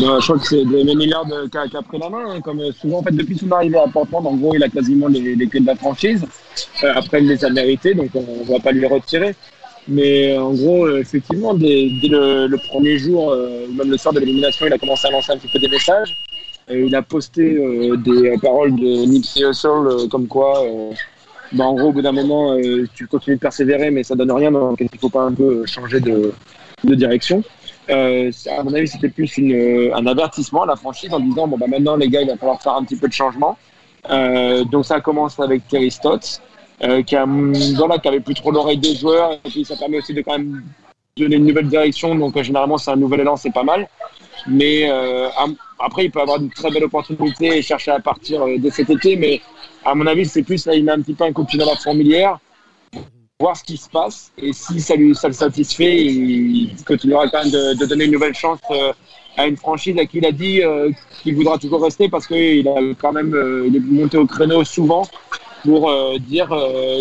Ben, 0.01 0.19
je 0.21 0.25
crois 0.25 0.39
que 0.39 0.47
c'est 0.47 0.65
Damien 0.65 0.99
Lillard 0.99 1.25
qui 1.51 1.57
a, 1.57 1.69
qui 1.69 1.77
a 1.77 1.83
pris 1.83 1.99
la 1.99 2.11
main. 2.11 2.25
hein, 2.29 2.41
comme 2.41 2.61
euh, 2.61 2.73
souvent, 2.73 2.99
en 2.99 3.03
fait, 3.03 3.13
depuis 3.15 3.39
son 3.39 3.51
arrivée 3.53 3.79
à 3.79 3.87
Portland, 3.87 4.27
en 4.27 4.35
gros, 4.35 4.55
il 4.55 4.63
a 4.63 4.69
quasiment 4.69 5.07
les, 5.09 5.37
les 5.37 5.47
clés 5.47 5.61
de 5.61 5.67
la 5.67 5.77
franchise. 5.77 6.25
Euh, 6.83 6.93
après, 6.95 7.23
il 7.23 7.29
les 7.29 7.45
a 7.45 7.51
mérités, 7.51 7.95
donc 7.95 8.09
on 8.15 8.21
ne 8.21 8.45
va 8.53 8.59
pas 8.59 8.73
lui 8.73 8.81
les 8.81 8.89
retirer. 8.89 9.35
Mais 9.87 10.33
euh, 10.33 10.43
en 10.43 10.53
gros, 10.55 10.87
euh, 10.87 10.99
effectivement, 11.01 11.55
dès, 11.55 11.91
dès 12.03 12.09
le, 12.09 12.47
le 12.49 12.57
premier 12.69 12.99
jour, 12.99 13.31
euh, 13.31 13.67
même 13.77 13.91
le 13.91 13.97
soir 13.97 14.13
de 14.15 14.21
l'élimination, 14.21 14.67
il 14.67 14.73
a 14.73 14.79
commencé 14.79 15.07
à 15.07 15.11
lancer 15.11 15.33
un 15.33 15.37
petit 15.39 15.49
peu 15.49 15.59
des 15.61 15.69
messages. 15.69 16.17
Euh, 16.71 16.87
il 16.87 16.95
a 16.97 17.03
posté 17.03 17.45
des 17.99 18.35
paroles 18.43 18.75
de 18.75 19.05
Nipsey 19.07 19.43
Hussle, 19.49 20.09
comme 20.11 20.27
quoi, 20.27 20.65
ben, 21.53 21.65
en 21.67 21.75
gros, 21.75 21.89
au 21.89 21.93
bout 21.93 22.03
d'un 22.03 22.13
moment, 22.13 22.57
tu 22.95 23.07
continues 23.07 23.37
de 23.37 23.41
persévérer, 23.41 23.91
mais 23.91 24.03
ça 24.03 24.15
donne 24.17 24.33
rien. 24.33 24.51
Donc, 24.51 24.79
qu'il 24.79 24.89
ne 24.93 24.99
faut 24.99 25.11
pas 25.11 25.23
un 25.23 25.33
peu 25.33 25.65
changer 25.67 26.01
de, 26.01 26.33
de 26.83 26.95
direction? 26.95 27.45
Euh, 27.91 28.31
à 28.51 28.63
mon 28.63 28.73
avis, 28.75 28.89
c'était 28.89 29.09
plus 29.09 29.39
euh, 29.39 29.95
un 29.95 30.07
avertissement 30.07 30.63
à 30.63 30.67
la 30.67 30.77
franchise 30.77 31.13
en 31.13 31.21
disant 31.21 31.47
bon 31.47 31.59
bah 31.59 31.67
maintenant 31.69 31.97
les 31.97 32.09
gars, 32.09 32.23
il 32.23 32.29
va 32.29 32.37
falloir 32.37 32.61
faire 32.61 32.75
un 32.75 32.85
petit 32.85 32.97
peu 32.97 33.09
de 33.09 33.13
changement. 33.13 33.59
Euh, 34.11 34.65
donc 34.65 34.85
ça 34.85 35.01
commence 35.01 35.39
avec 35.41 35.67
Terry 35.69 35.91
Stotts, 35.91 36.41
euh, 36.83 37.03
qui, 37.03 37.17
a, 37.17 37.27
voilà, 37.77 37.99
qui 37.99 38.09
avait 38.09 38.21
plus 38.21 38.35
trop 38.35 38.51
l'oreille 38.51 38.79
des 38.79 38.95
joueurs 38.95 39.33
et 39.33 39.51
puis 39.51 39.65
ça 39.65 39.77
permet 39.77 39.99
aussi 39.99 40.13
de 40.15 40.23
quand 40.23 40.33
même 40.33 40.63
donner 41.17 41.37
une 41.37 41.47
nouvelle 41.47 41.69
direction. 41.69 42.15
Donc 42.15 42.41
généralement 42.41 42.79
c'est 42.79 42.91
un 42.91 42.97
nouvel 42.97 43.21
élan, 43.21 43.37
c'est 43.37 43.53
pas 43.53 43.65
mal. 43.65 43.89
Mais 44.47 44.91
après 45.79 46.07
il 46.07 46.11
peut 46.11 46.21
avoir 46.21 46.41
une 46.41 46.51
très 46.51 46.71
belle 46.71 46.85
opportunité 46.85 47.59
et 47.59 47.63
chercher 47.63 47.93
à 47.93 48.01
partir 48.01 48.45
dès 48.59 48.71
cet 48.71 48.91
été. 48.91 49.17
Mais 49.17 49.41
à 49.85 49.95
mon 49.95 50.07
avis 50.07 50.27
c'est 50.27 50.43
plus 50.43 50.67
là 50.67 50.75
il 50.75 50.85
met 50.85 50.93
un 50.93 51.01
petit 51.01 51.15
peu 51.15 51.25
un 51.25 51.33
coup 51.33 51.43
de 51.43 51.49
pied 51.49 51.59
dans 51.59 51.67
la 51.67 51.77
fourmilière 51.77 52.39
voir 53.45 53.57
ce 53.59 53.65
qui 53.65 53.77
se 53.77 53.91
passe 53.91 54.33
et 54.39 54.55
si 54.55 54.81
ça, 54.81 54.95
lui, 54.97 55.15
ça 55.15 55.29
le 55.29 55.35
satisfait, 55.35 55.95
il 56.03 56.75
continuera 56.87 57.29
quand 57.29 57.43
même 57.43 57.53
de, 57.53 57.85
donner 57.85 58.07
une 58.07 58.13
nouvelle 58.13 58.35
chance 58.35 58.59
euh, 58.71 58.93
à 59.37 59.47
une 59.47 59.59
franchise 59.59 59.99
à 59.99 60.07
qui 60.07 60.17
il 60.19 60.27
a 60.27 60.33
dit 60.33 60.63
euh, 60.63 60.91
qu'il 61.23 61.35
voudra 61.35 61.59
toujours 61.59 61.83
rester 61.83 62.09
parce 62.09 62.27
qu'il 62.27 62.67
a 62.67 62.79
quand 62.99 63.13
même 63.13 63.35
euh, 63.35 63.69
monté 63.99 64.17
au 64.17 64.27
créneau 64.27 64.65
souvent 64.65 65.07
pour 65.63 65.93
dire 66.21 66.49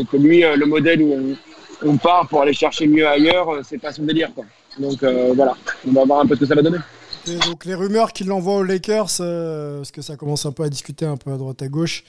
que 0.09 0.17
lui, 0.17 0.41
le 0.41 0.65
modèle 0.65 1.01
où 1.01 1.35
on, 1.85 1.97
part 1.97 2.27
pour 2.29 2.41
aller 2.41 2.53
chercher 2.53 2.87
mieux 2.87 3.05
ailleurs, 3.05 3.47
c'est 3.63 3.77
pas 3.77 3.91
son 3.91 4.03
délire. 4.03 4.29
Quoi. 4.33 4.45
Donc 4.79 5.03
voilà, 5.35 5.57
on 5.85 5.91
va 5.91 6.05
voir 6.05 6.21
un 6.21 6.25
peu 6.25 6.35
ce 6.35 6.39
que 6.41 6.45
ça 6.45 6.55
va 6.55 6.61
donner. 6.61 6.77
Et 7.27 7.35
donc 7.45 7.65
les 7.65 7.75
rumeurs 7.75 8.13
qu'il 8.13 8.27
l'envoie 8.27 8.55
aux 8.55 8.63
Lakers, 8.63 9.17
parce 9.17 9.91
que 9.91 10.01
ça 10.01 10.15
commence 10.15 10.45
un 10.45 10.53
peu 10.53 10.63
à 10.63 10.69
discuter 10.69 11.05
un 11.05 11.17
peu 11.17 11.33
à 11.33 11.37
droite 11.37 11.61
à 11.61 11.67
gauche, 11.67 12.05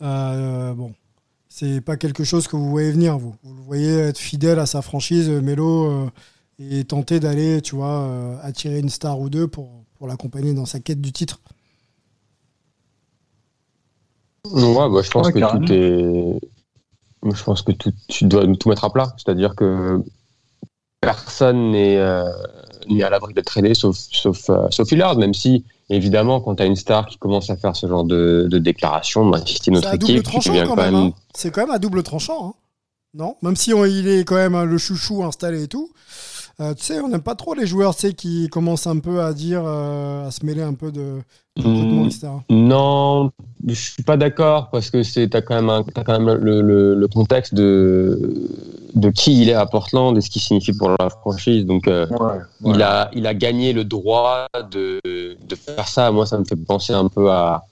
bon, 0.00 0.92
c'est 1.54 1.82
pas 1.82 1.98
quelque 1.98 2.24
chose 2.24 2.48
que 2.48 2.56
vous 2.56 2.70
voyez 2.70 2.90
venir, 2.90 3.18
vous. 3.18 3.34
Vous 3.42 3.54
le 3.54 3.60
voyez 3.60 3.94
être 3.98 4.16
fidèle 4.16 4.58
à 4.58 4.64
sa 4.64 4.80
franchise, 4.80 5.28
euh, 5.28 5.42
Melo, 5.42 5.84
euh, 5.84 6.10
et 6.58 6.84
tenter 6.84 7.20
d'aller, 7.20 7.60
tu 7.60 7.74
vois, 7.74 8.04
euh, 8.04 8.38
attirer 8.42 8.78
une 8.78 8.88
star 8.88 9.20
ou 9.20 9.28
deux 9.28 9.46
pour, 9.48 9.84
pour 9.98 10.06
l'accompagner 10.06 10.54
dans 10.54 10.64
sa 10.64 10.80
quête 10.80 11.02
du 11.02 11.12
titre. 11.12 11.40
Ouais, 14.50 14.88
bah, 14.88 15.02
je 15.02 15.10
pense 15.10 15.26
Ouais, 15.26 15.32
que 15.32 15.38
carrément. 15.40 15.66
tout 15.66 15.72
est. 15.72 16.40
Je 17.34 17.42
pense 17.44 17.60
que 17.62 17.72
tout, 17.72 17.92
tu 18.08 18.24
dois 18.24 18.46
tout 18.56 18.68
mettre 18.70 18.84
à 18.84 18.92
plat. 18.92 19.14
C'est-à-dire 19.18 19.54
que 19.54 20.02
personne 21.02 21.72
n'est 21.72 21.98
euh, 21.98 22.24
n'est 22.88 23.02
à 23.02 23.10
l'abri 23.10 23.34
d'être 23.34 23.56
aidé, 23.58 23.74
sauf, 23.74 23.96
sauf, 24.12 24.50
euh, 24.50 24.66
sauf 24.70 24.90
Hillard, 24.92 25.16
même 25.16 25.34
si, 25.34 25.64
évidemment, 25.90 26.40
quand 26.40 26.56
tu 26.56 26.62
as 26.62 26.66
une 26.66 26.76
star 26.76 27.06
qui 27.06 27.18
commence 27.18 27.50
à 27.50 27.56
faire 27.56 27.74
ce 27.76 27.86
genre 27.86 28.04
de, 28.04 28.46
de 28.50 28.58
déclaration, 28.58 29.26
bah, 29.28 29.40
si 29.46 29.70
notre 29.70 29.88
équipe, 30.14 30.24
quand 30.66 30.76
même. 30.76 30.94
hein. 31.08 31.12
C'est 31.34 31.50
quand 31.50 31.62
même 31.62 31.70
à 31.74 31.78
double 31.78 32.02
tranchant. 32.02 32.46
hein. 32.48 32.54
Non? 33.14 33.36
Même 33.42 33.56
si 33.56 33.74
on- 33.74 33.84
il 33.84 34.08
est 34.08 34.24
quand 34.24 34.36
même 34.36 34.54
hein, 34.54 34.64
le 34.64 34.78
chouchou 34.78 35.22
installé 35.22 35.64
et 35.64 35.68
tout. 35.68 35.90
Euh, 36.60 36.74
tu 36.74 36.84
sais, 36.84 37.00
on 37.00 37.08
n'aime 37.08 37.22
pas 37.22 37.34
trop 37.34 37.54
les 37.54 37.66
joueurs 37.66 37.94
tu 37.94 38.08
sais, 38.08 38.12
qui 38.14 38.48
commencent 38.48 38.86
un 38.86 38.98
peu 38.98 39.22
à 39.22 39.32
dire, 39.32 39.62
euh, 39.64 40.26
à 40.28 40.30
se 40.30 40.44
mêler 40.44 40.62
un 40.62 40.74
peu 40.74 40.92
de, 40.92 41.18
de 41.56 41.62
recrutement, 41.62 42.02
Mm, 42.04 42.06
etc. 42.06 42.28
Non, 42.50 43.30
je 43.66 43.74
suis 43.74 44.02
pas 44.02 44.16
d'accord 44.16 44.68
parce 44.70 44.90
que 44.90 45.02
c'est 45.02 45.28
t'as 45.28 45.40
quand 45.40 45.54
même 45.54 45.70
un- 45.70 45.82
quand 45.84 46.18
même 46.20 46.30
le, 46.42 46.60
le, 46.60 46.94
le 46.94 47.08
contexte 47.08 47.54
de 47.54 48.48
de 48.94 49.08
qui 49.08 49.40
il 49.40 49.48
est 49.48 49.54
à 49.54 49.64
Portland 49.64 50.16
et 50.18 50.20
ce 50.20 50.28
qu'il 50.28 50.42
signifie 50.42 50.74
pour 50.74 50.90
la 50.90 51.08
franchise. 51.08 51.64
Donc 51.64 51.88
euh, 51.88 52.06
il 52.64 52.82
a 52.82 53.10
il 53.14 53.26
a 53.26 53.32
gagné 53.34 53.72
le 53.72 53.84
droit 53.84 54.46
de 54.70 55.00
de 55.04 55.54
faire 55.56 55.88
ça. 55.88 56.10
Moi, 56.10 56.26
ça 56.26 56.38
me 56.38 56.44
fait 56.44 56.56
penser 56.56 56.92
un 56.92 57.08
peu 57.08 57.30
à 57.30 57.64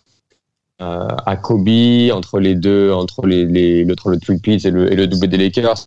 à 0.81 1.17
à 1.27 1.37
Kobe 1.37 1.69
entre 2.13 2.41
les 2.41 2.55
deux, 2.55 2.93
entre 2.93 3.27
les, 3.27 3.45
les 3.45 3.87
entre 3.91 4.11
le 4.11 4.19
triple 4.19 4.51
et 4.51 4.71
le 4.71 4.93
et 4.93 4.97
le 4.97 5.07
double 5.07 5.29
des 5.29 5.37
Lakers. 5.37 5.87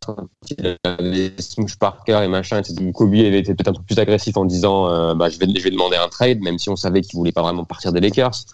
Il 0.58 0.78
avait 0.84 1.32
Smush 1.40 1.78
Parker 1.78 2.22
et 2.24 2.28
machin. 2.28 2.60
etc. 2.60 2.92
Kobe 2.94 3.14
avait 3.14 3.40
été 3.40 3.54
peut-être 3.54 3.70
un 3.70 3.74
peu 3.74 3.84
plus 3.84 4.00
agressif 4.00 4.38
en 4.38 4.46
disant 4.46 4.88
euh, 4.88 5.14
bah, 5.16 5.30
je 5.30 5.38
vais 5.40 5.48
je 5.54 5.64
vais 5.64 5.72
demander 5.72 5.98
un 5.98 6.08
trade, 6.08 6.40
même 6.42 6.60
si 6.60 6.70
on 6.70 6.76
savait 6.76 7.02
qu'il 7.02 7.18
voulait 7.18 7.32
pas 7.32 7.42
vraiment 7.42 7.66
partir 7.66 7.92
des 7.92 8.00
Lakers. 8.00 8.46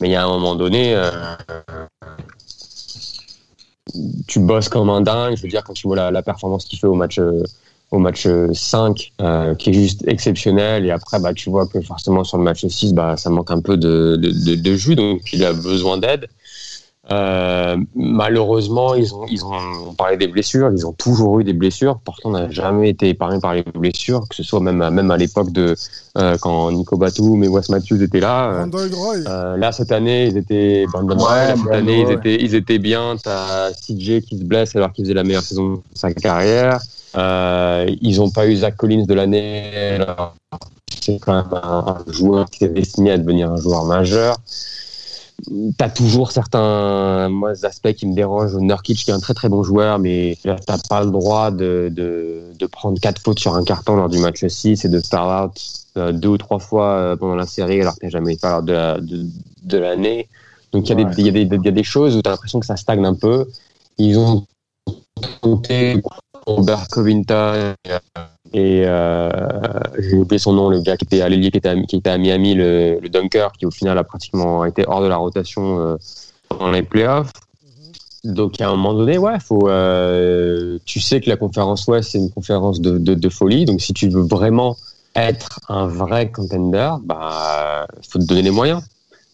Mais 0.00 0.08
il 0.08 0.12
y 0.12 0.16
a 0.16 0.24
un 0.24 0.28
moment 0.28 0.54
donné, 0.54 0.94
euh, 0.94 1.10
tu 4.26 4.40
bosses 4.40 4.68
comme 4.68 4.90
un 4.90 5.00
dingue. 5.00 5.36
Je 5.36 5.42
veux 5.42 5.48
dire, 5.48 5.64
quand 5.64 5.72
tu 5.72 5.86
vois 5.86 5.96
la, 5.96 6.10
la 6.10 6.22
performance 6.22 6.66
qu'il 6.66 6.78
fait 6.78 6.86
au 6.86 6.94
match, 6.94 7.18
euh, 7.18 7.42
au 7.90 7.98
match 7.98 8.26
5, 8.52 9.12
euh, 9.20 9.54
qui 9.54 9.70
est 9.70 9.72
juste 9.72 10.06
exceptionnel. 10.08 10.86
Et 10.86 10.90
après, 10.90 11.20
bah, 11.20 11.32
tu 11.34 11.50
vois 11.50 11.66
que 11.66 11.80
forcément 11.80 12.24
sur 12.24 12.38
le 12.38 12.44
match 12.44 12.66
6, 12.66 12.94
bah, 12.94 13.16
ça 13.16 13.30
manque 13.30 13.50
un 13.50 13.60
peu 13.60 13.76
de, 13.76 14.16
de, 14.16 14.30
de, 14.30 14.54
de 14.56 14.76
jus, 14.76 14.96
donc 14.96 15.32
il 15.32 15.44
a 15.44 15.52
besoin 15.52 15.98
d'aide. 15.98 16.28
Euh, 17.12 17.76
malheureusement, 17.94 18.94
ils 18.94 19.14
ont, 19.14 19.26
ils 19.28 19.44
ont 19.44 19.52
on 19.88 19.94
parlait 19.94 20.16
des 20.16 20.26
blessures, 20.26 20.70
ils 20.72 20.86
ont 20.86 20.92
toujours 20.92 21.38
eu 21.38 21.44
des 21.44 21.52
blessures. 21.52 22.00
Pourtant, 22.04 22.30
on 22.30 22.32
n'a 22.32 22.50
jamais 22.50 22.90
été 22.90 23.10
épargné 23.10 23.38
par 23.38 23.54
les 23.54 23.62
blessures, 23.62 24.26
que 24.28 24.34
ce 24.34 24.42
soit 24.42 24.58
même 24.60 24.82
à, 24.82 24.90
même 24.90 25.10
à 25.12 25.16
l'époque 25.16 25.52
de 25.52 25.76
euh, 26.18 26.36
quand 26.40 26.72
Nico 26.72 26.96
Batum 26.96 27.44
et 27.44 27.48
Wes 27.48 27.68
Matthews 27.68 28.02
étaient 28.02 28.20
là. 28.20 28.64
Euh, 29.28 29.56
là, 29.56 29.70
cette 29.70 29.92
année, 29.92 30.26
ils 30.26 30.36
étaient 30.36 30.86
Ouais, 30.92 31.54
cette 31.56 31.72
année, 31.72 32.00
ils 32.00 32.10
étaient, 32.10 32.42
ils 32.42 32.54
étaient 32.56 32.78
bien. 32.78 33.14
T'as 33.22 33.70
CJ 33.70 34.22
qui 34.22 34.38
se 34.38 34.44
blesse 34.44 34.74
alors 34.74 34.92
qu'il 34.92 35.04
faisait 35.04 35.14
la 35.14 35.22
meilleure 35.24 35.42
saison 35.42 35.74
de 35.74 35.80
sa 35.94 36.12
carrière. 36.12 36.80
Euh, 37.16 37.86
ils 38.00 38.16
n'ont 38.16 38.30
pas 38.30 38.48
eu 38.48 38.56
Zach 38.56 38.76
Collins 38.76 39.04
de 39.06 39.14
l'année. 39.14 39.70
alors 40.00 40.34
C'est 41.00 41.20
quand 41.20 41.34
même 41.34 41.62
un, 41.62 41.84
un 42.08 42.12
joueur 42.12 42.50
qui 42.50 42.64
est 42.64 42.68
destiné 42.68 43.12
à 43.12 43.18
devenir 43.18 43.52
un 43.52 43.56
joueur 43.56 43.84
majeur. 43.84 44.36
T'as 45.76 45.90
toujours 45.90 46.32
certains 46.32 47.28
moi, 47.28 47.52
aspects 47.62 47.92
qui 47.92 48.06
me 48.06 48.14
dérangent. 48.14 48.56
Nurkic 48.56 49.04
qui 49.04 49.10
est 49.10 49.14
un 49.14 49.20
très 49.20 49.34
très 49.34 49.48
bon 49.48 49.62
joueur, 49.62 49.98
mais 49.98 50.36
t'as 50.42 50.78
pas 50.88 51.04
le 51.04 51.10
droit 51.10 51.50
de, 51.50 51.90
de, 51.94 52.42
de 52.58 52.66
prendre 52.66 52.98
quatre 53.00 53.20
fautes 53.20 53.38
sur 53.38 53.54
un 53.54 53.62
carton 53.62 53.96
lors 53.96 54.08
du 54.08 54.18
match 54.18 54.44
6 54.46 54.84
et 54.84 54.88
de 54.88 54.98
star 54.98 55.44
out 55.44 55.60
euh, 55.98 56.12
deux 56.12 56.28
ou 56.30 56.38
trois 56.38 56.58
fois 56.58 56.88
euh, 56.92 57.16
pendant 57.16 57.34
la 57.34 57.46
série 57.46 57.80
alors 57.80 57.94
que 57.94 58.00
t'as 58.00 58.08
jamais 58.08 58.34
été 58.34 58.46
lors 58.48 58.62
de, 58.62 58.72
la- 58.72 59.00
de, 59.00 59.26
de 59.62 59.78
l'année. 59.78 60.28
Donc 60.72 60.88
il 60.88 60.98
y, 60.98 61.02
a 61.02 61.04
des- 61.04 61.20
il 61.22 61.26
y, 61.26 61.40
il 61.42 61.64
y 61.64 61.68
a 61.68 61.72
des 61.72 61.84
choses 61.84 62.16
où 62.16 62.22
t'as 62.22 62.30
l'impression 62.30 62.58
que 62.58 62.66
ça 62.66 62.76
stagne 62.76 63.04
un 63.04 63.14
peu. 63.14 63.46
Ils 63.98 64.18
ont 64.18 64.46
compté 65.42 66.02
Robert 66.46 66.88
Covington 66.88 67.74
et 67.84 67.92
euh, 67.92 67.98
j'ai 68.56 70.16
oublié 70.16 70.38
son 70.38 70.52
nom, 70.52 70.68
le 70.70 70.80
gars 70.80 70.96
qui 70.96 71.04
était 71.04 71.20
à 71.20 71.28
l'ailier 71.28 71.50
qui 71.50 71.58
était 71.58 71.68
à, 71.68 71.76
qui 71.82 71.96
était 71.96 72.10
à 72.10 72.18
Miami, 72.18 72.54
le, 72.54 72.98
le 73.00 73.08
dunker, 73.08 73.52
qui 73.52 73.66
au 73.66 73.70
final 73.70 73.98
a 73.98 74.04
pratiquement 74.04 74.64
été 74.64 74.84
hors 74.86 75.02
de 75.02 75.06
la 75.08 75.16
rotation 75.16 75.78
euh, 75.80 75.96
dans 76.58 76.70
les 76.70 76.82
playoffs. 76.82 77.32
Donc 78.24 78.60
à 78.60 78.66
un 78.68 78.70
moment 78.70 78.94
donné, 78.94 79.18
ouais, 79.18 79.38
faut. 79.40 79.68
euh, 79.68 80.78
tu 80.84 81.00
sais 81.00 81.20
que 81.20 81.28
la 81.28 81.36
conférence 81.36 81.86
Ouest 81.86 82.10
c'est 82.10 82.18
une 82.18 82.30
conférence 82.30 82.80
de, 82.80 82.98
de, 82.98 83.14
de 83.14 83.28
folie. 83.28 83.64
Donc 83.66 83.80
si 83.80 83.92
tu 83.92 84.08
veux 84.08 84.22
vraiment 84.22 84.76
être 85.14 85.60
un 85.68 85.86
vrai 85.86 86.30
contender, 86.30 86.90
bah 87.04 87.86
faut 88.08 88.18
te 88.18 88.24
donner 88.24 88.42
les 88.42 88.50
moyens. 88.50 88.82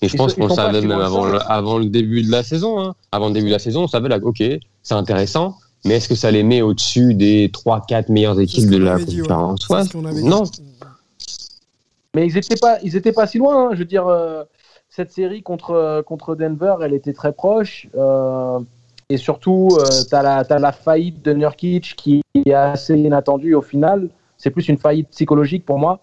Et 0.02 0.08
je 0.08 0.14
Ils 0.14 0.18
pense 0.18 0.34
qu'on 0.34 0.48
savait 0.48 0.80
même 0.80 0.98
le- 0.98 1.40
avant 1.50 1.78
le 1.78 1.86
début 1.86 2.22
de 2.22 2.30
la 2.30 2.42
saison. 2.42 2.80
Hein. 2.80 2.94
Avant 3.12 3.28
le 3.28 3.34
début 3.34 3.46
de 3.46 3.52
la 3.52 3.58
saison, 3.60 3.84
on 3.84 3.88
savait 3.88 4.08
là, 4.08 4.18
ok, 4.20 4.42
c'est 4.82 4.94
intéressant. 4.94 5.56
Mais 5.84 5.96
est-ce 5.96 6.08
que 6.08 6.14
ça 6.14 6.30
les 6.30 6.42
met 6.42 6.62
au-dessus 6.62 7.14
des 7.14 7.48
3-4 7.48 8.10
meilleures 8.12 8.38
équipes 8.40 8.70
de 8.70 8.76
la 8.78 8.98
conférence 9.22 9.68
Ouest 9.68 9.94
Non. 10.22 10.42
Mais 12.14 12.26
ils 12.26 12.36
étaient 12.36 12.56
pas, 12.60 12.78
ils 12.82 12.94
étaient 12.96 13.12
pas 13.12 13.26
si 13.26 13.38
loin. 13.38 13.68
hein. 13.68 13.70
Je 13.72 13.78
veux 13.78 13.84
dire, 13.84 14.06
euh, 14.06 14.44
cette 14.90 15.10
série 15.10 15.42
contre 15.42 15.70
euh, 15.72 16.02
contre 16.02 16.34
Denver, 16.36 16.76
elle 16.82 16.92
était 16.94 17.14
très 17.14 17.32
proche. 17.32 17.88
euh, 17.96 18.60
et 19.08 19.16
surtout, 19.18 19.68
euh, 19.78 19.84
t'as 20.10 20.22
la 20.22 20.44
t'as 20.44 20.58
la 20.58 20.72
faillite 20.72 21.22
de 21.22 21.32
Nurkic 21.32 21.94
qui 21.96 22.22
est 22.34 22.52
assez 22.54 22.96
inattendue 22.98 23.54
au 23.54 23.60
final. 23.62 24.08
C'est 24.38 24.50
plus 24.50 24.68
une 24.68 24.78
faillite 24.78 25.08
psychologique 25.10 25.66
pour 25.66 25.78
moi. 25.78 26.00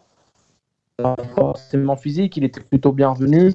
Pas 0.98 1.16
forcément 1.36 1.96
physique, 1.96 2.36
il 2.38 2.44
était 2.44 2.62
plutôt 2.62 2.92
bienvenu. 2.92 3.54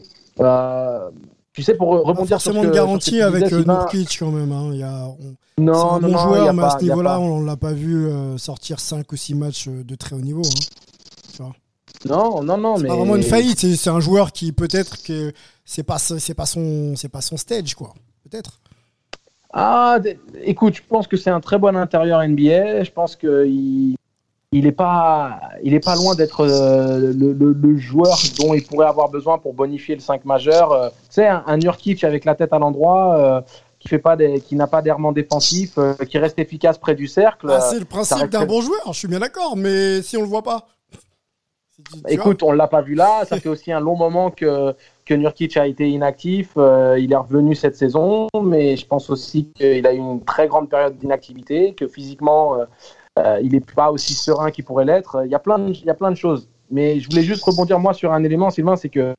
Tu 1.55 1.63
sais, 1.63 1.75
pour 1.75 1.89
rebondir 1.91 2.41
sur 2.41 2.53
forcément 2.53 2.65
de 2.65 2.75
garantie 2.75 3.23
avec 3.23 3.45
disais, 3.45 3.55
euh, 3.57 3.65
Nurkic 3.65 4.19
quand 4.19 4.31
même. 4.33 4.51
Hein. 4.53 4.71
Il 4.73 4.79
y 4.81 4.83
a, 4.83 5.07
on- 5.07 5.63
Non, 5.63 5.73
c'est 5.75 5.81
un 5.81 6.01
non, 6.01 6.01
bon 6.01 6.09
non, 6.09 6.19
joueur, 6.19 6.53
mais 6.53 6.61
pas- 6.63 6.75
à 6.75 6.79
ce 6.79 6.85
niveau-là, 6.85 7.21
on 7.21 7.41
l'a 7.45 7.57
pas 7.57 7.73
vu 7.73 8.07
euh, 8.09 8.37
sortir 8.39 8.81
5 8.81 9.11
ou 9.13 9.17
6 9.17 9.35
matchs 9.35 9.69
euh, 9.69 9.85
de 9.85 9.95
très 9.95 10.17
haut 10.17 10.21
niveau. 10.21 10.43
Hein. 11.41 11.53
Non, 12.07 12.43
non, 12.43 12.59
non, 12.59 12.77
C'est 12.77 12.83
mais 12.83 12.89
pas 12.89 12.97
vraiment 12.97 13.17
une 13.17 13.23
faillite. 13.23 13.61
C'est, 13.61 13.77
c'est 13.77 13.89
un 13.91 14.01
joueur 14.01 14.33
qui 14.33 14.53
peut-être 14.53 15.03
que 15.03 15.33
c'est 15.65 15.85
pas 15.85 15.97
c'est 15.99 16.35
pas 16.35 16.45
son 16.45 16.95
c'est 16.97 17.09
pas 17.09 17.23
son 17.23 17.37
stage 17.39 17.75
quoi. 17.75 17.95
Peut-être. 18.29 18.61
Ah, 19.53 19.99
écoute, 20.43 20.75
je 20.75 20.83
pense 20.89 21.07
que 21.07 21.17
c'est 21.17 21.31
un 21.31 21.41
très 21.41 21.59
bon 21.59 21.77
intérieur 21.77 22.21
NBA. 22.27 22.83
Je 22.85 22.91
pense 22.91 23.15
qu'il 23.17 23.95
il 24.57 24.67
est 24.67 24.73
pas 24.73 25.41
il 25.63 25.75
est 25.75 25.85
pas 25.85 25.97
loin 25.97 26.15
d'être 26.15 26.41
euh, 26.41 27.13
le, 27.13 27.33
le- 27.33 27.53
le 27.53 27.77
joueur 27.77 28.17
dont 28.39 28.55
il 28.55 28.63
pourrait 28.65 28.87
avoir 28.87 29.09
besoin 29.09 29.39
pour 29.39 29.53
bonifier 29.53 29.95
le 29.97 30.01
5 30.01 30.25
majeur. 30.25 30.73
Euh, 30.73 30.89
tu 30.91 30.95
sais, 31.11 31.27
un, 31.27 31.43
un 31.47 31.57
Nurkic 31.57 32.05
avec 32.05 32.25
la 32.25 32.35
tête 32.35 32.53
à 32.53 32.59
l'endroit, 32.59 33.17
euh, 33.19 33.41
qui 33.81 33.89
fait 33.89 33.99
pas 33.99 34.17
des, 34.17 34.41
qui 34.41 34.55
n'a 34.57 34.67
pas 34.67 34.81
d'errement 34.81 35.13
défensif, 35.13 35.73
euh, 35.77 35.95
qui 36.09 36.19
reste 36.19 36.39
efficace 36.39 36.79
près 36.79 36.95
du 36.95 37.07
cercle. 37.09 37.49
Ah, 37.51 37.61
c'est 37.61 37.77
euh, 37.77 37.81
le 37.81 37.85
principe 37.85 38.31
d'un 38.31 38.47
bon 38.47 38.61
joueur. 38.61 38.93
Je 38.93 38.99
suis 38.99 39.09
bien 39.09 39.19
d'accord. 39.21 39.57
Mais 39.57 40.01
si 40.03 40.17
on 40.17 40.23
le 40.23 40.29
voit 40.29 40.43
pas. 40.43 40.67
Écoute, 42.09 42.43
on 42.45 42.53
l'a 42.53 42.69
pas 42.69 42.83
vu 42.83 42.95
là. 42.95 43.25
Ça 43.29 43.39
fait 43.41 43.49
aussi 43.49 43.73
un 43.73 43.81
long 43.81 43.97
moment 43.97 44.31
que, 44.31 44.73
que 45.05 45.13
Nurkic 45.15 45.57
a 45.57 45.67
été 45.67 45.89
inactif. 45.89 46.51
Euh, 46.57 46.97
il 46.99 47.13
est 47.13 47.17
revenu 47.17 47.55
cette 47.57 47.77
saison, 47.77 48.29
mais 48.43 48.77
je 48.77 48.87
pense 48.87 49.11
aussi 49.11 49.49
qu'il 49.57 49.85
a 49.87 49.93
eu 49.93 49.97
une 49.99 50.25
très 50.25 50.47
grande 50.47 50.69
période 50.71 50.97
d'inactivité, 50.97 51.75
que 51.75 51.89
physiquement, 51.89 52.55
euh, 52.61 52.65
euh, 53.19 53.41
il 53.43 53.53
n'est 53.53 53.61
pas 53.61 53.91
aussi 53.91 54.15
serein 54.15 54.51
qu'il 54.51 54.65
pourrait 54.65 54.85
l'être. 54.85 55.23
Il 55.25 55.31
y, 55.31 55.35
a 55.35 55.39
plein 55.39 55.59
de, 55.59 55.73
il 55.73 55.85
y 55.85 55.91
a 55.91 55.95
plein 55.95 56.11
de 56.11 56.17
choses. 56.17 56.49
Mais 56.71 56.99
je 57.01 57.09
voulais 57.09 57.23
juste 57.23 57.45
rebondir, 57.45 57.79
moi, 57.79 57.95
sur 57.95 58.13
un 58.13 58.25
élément, 58.25 58.51
Sylvain, 58.51 58.77
c'est 58.77 58.89
que 58.89 59.15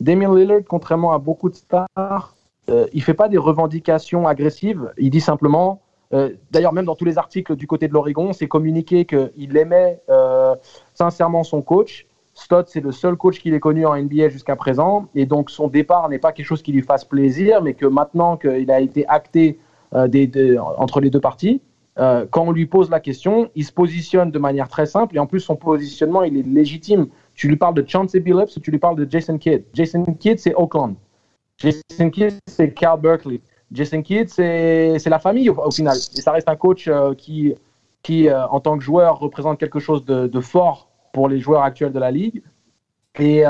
Damien 0.00 0.34
Lillard, 0.34 0.60
contrairement 0.68 1.12
à 1.12 1.18
beaucoup 1.18 1.48
de 1.48 1.54
stars, 1.54 2.36
euh, 2.68 2.86
il 2.92 3.02
fait 3.02 3.14
pas 3.14 3.28
des 3.28 3.38
revendications 3.38 4.26
agressives. 4.26 4.92
Il 4.98 5.10
dit 5.10 5.20
simplement, 5.20 5.80
euh, 6.12 6.30
d'ailleurs 6.50 6.72
même 6.72 6.84
dans 6.84 6.94
tous 6.94 7.04
les 7.04 7.18
articles 7.18 7.56
du 7.56 7.66
côté 7.66 7.88
de 7.88 7.92
l'Oregon, 7.92 8.32
c'est 8.32 8.48
communiqué 8.48 9.04
qu'il 9.04 9.56
aimait 9.56 10.00
euh, 10.08 10.54
sincèrement 10.94 11.44
son 11.44 11.62
coach. 11.62 12.06
Stott, 12.34 12.68
c'est 12.68 12.80
le 12.80 12.92
seul 12.92 13.16
coach 13.16 13.40
qu'il 13.40 13.54
ait 13.54 13.60
connu 13.60 13.86
en 13.86 13.96
NBA 13.96 14.28
jusqu'à 14.28 14.56
présent. 14.56 15.08
Et 15.14 15.24
donc 15.24 15.50
son 15.50 15.68
départ 15.68 16.08
n'est 16.08 16.18
pas 16.18 16.32
quelque 16.32 16.46
chose 16.46 16.62
qui 16.62 16.72
lui 16.72 16.82
fasse 16.82 17.04
plaisir, 17.04 17.62
mais 17.62 17.74
que 17.74 17.86
maintenant 17.86 18.36
qu'il 18.36 18.70
a 18.70 18.80
été 18.80 19.06
acté 19.08 19.58
euh, 19.94 20.08
entre 20.76 21.00
les 21.00 21.10
deux 21.10 21.20
parties, 21.20 21.62
euh, 21.98 22.26
quand 22.30 22.42
on 22.42 22.52
lui 22.52 22.66
pose 22.66 22.90
la 22.90 23.00
question, 23.00 23.50
il 23.54 23.64
se 23.64 23.72
positionne 23.72 24.30
de 24.30 24.38
manière 24.38 24.68
très 24.68 24.86
simple. 24.86 25.16
Et 25.16 25.18
en 25.18 25.26
plus, 25.26 25.40
son 25.40 25.56
positionnement, 25.56 26.22
il 26.22 26.36
est 26.36 26.46
légitime. 26.46 27.08
Tu 27.34 27.48
lui 27.48 27.56
parles 27.56 27.74
de 27.74 27.84
Chauncey 27.86 28.20
Billups 28.20 28.56
ou 28.56 28.60
tu 28.60 28.70
lui 28.70 28.78
parles 28.78 28.96
de 28.96 29.10
Jason 29.10 29.38
Kidd? 29.38 29.64
Jason 29.72 30.04
Kidd, 30.04 30.38
c'est 30.38 30.54
Oakland. 30.54 30.94
Jason 31.58 32.10
Kidd, 32.10 32.34
c'est 32.46 32.72
Cal 32.74 33.00
Berkeley. 33.00 33.40
Jason 33.72 34.02
Kidd, 34.02 34.28
c'est 34.28 35.06
la 35.06 35.18
famille 35.18 35.48
au, 35.48 35.70
final. 35.70 35.96
Et 35.96 36.20
ça 36.20 36.32
reste 36.32 36.48
un 36.48 36.56
coach 36.56 36.86
euh, 36.86 37.14
qui, 37.14 37.54
qui 38.02 38.28
euh, 38.28 38.46
en 38.48 38.60
tant 38.60 38.76
que 38.76 38.84
joueur, 38.84 39.18
représente 39.18 39.58
quelque 39.58 39.80
chose 39.80 40.04
de, 40.04 40.26
de 40.26 40.40
fort 40.40 40.90
pour 41.12 41.28
les 41.28 41.40
joueurs 41.40 41.62
actuels 41.62 41.92
de 41.92 41.98
la 41.98 42.10
ligue. 42.10 42.42
Et, 43.18 43.44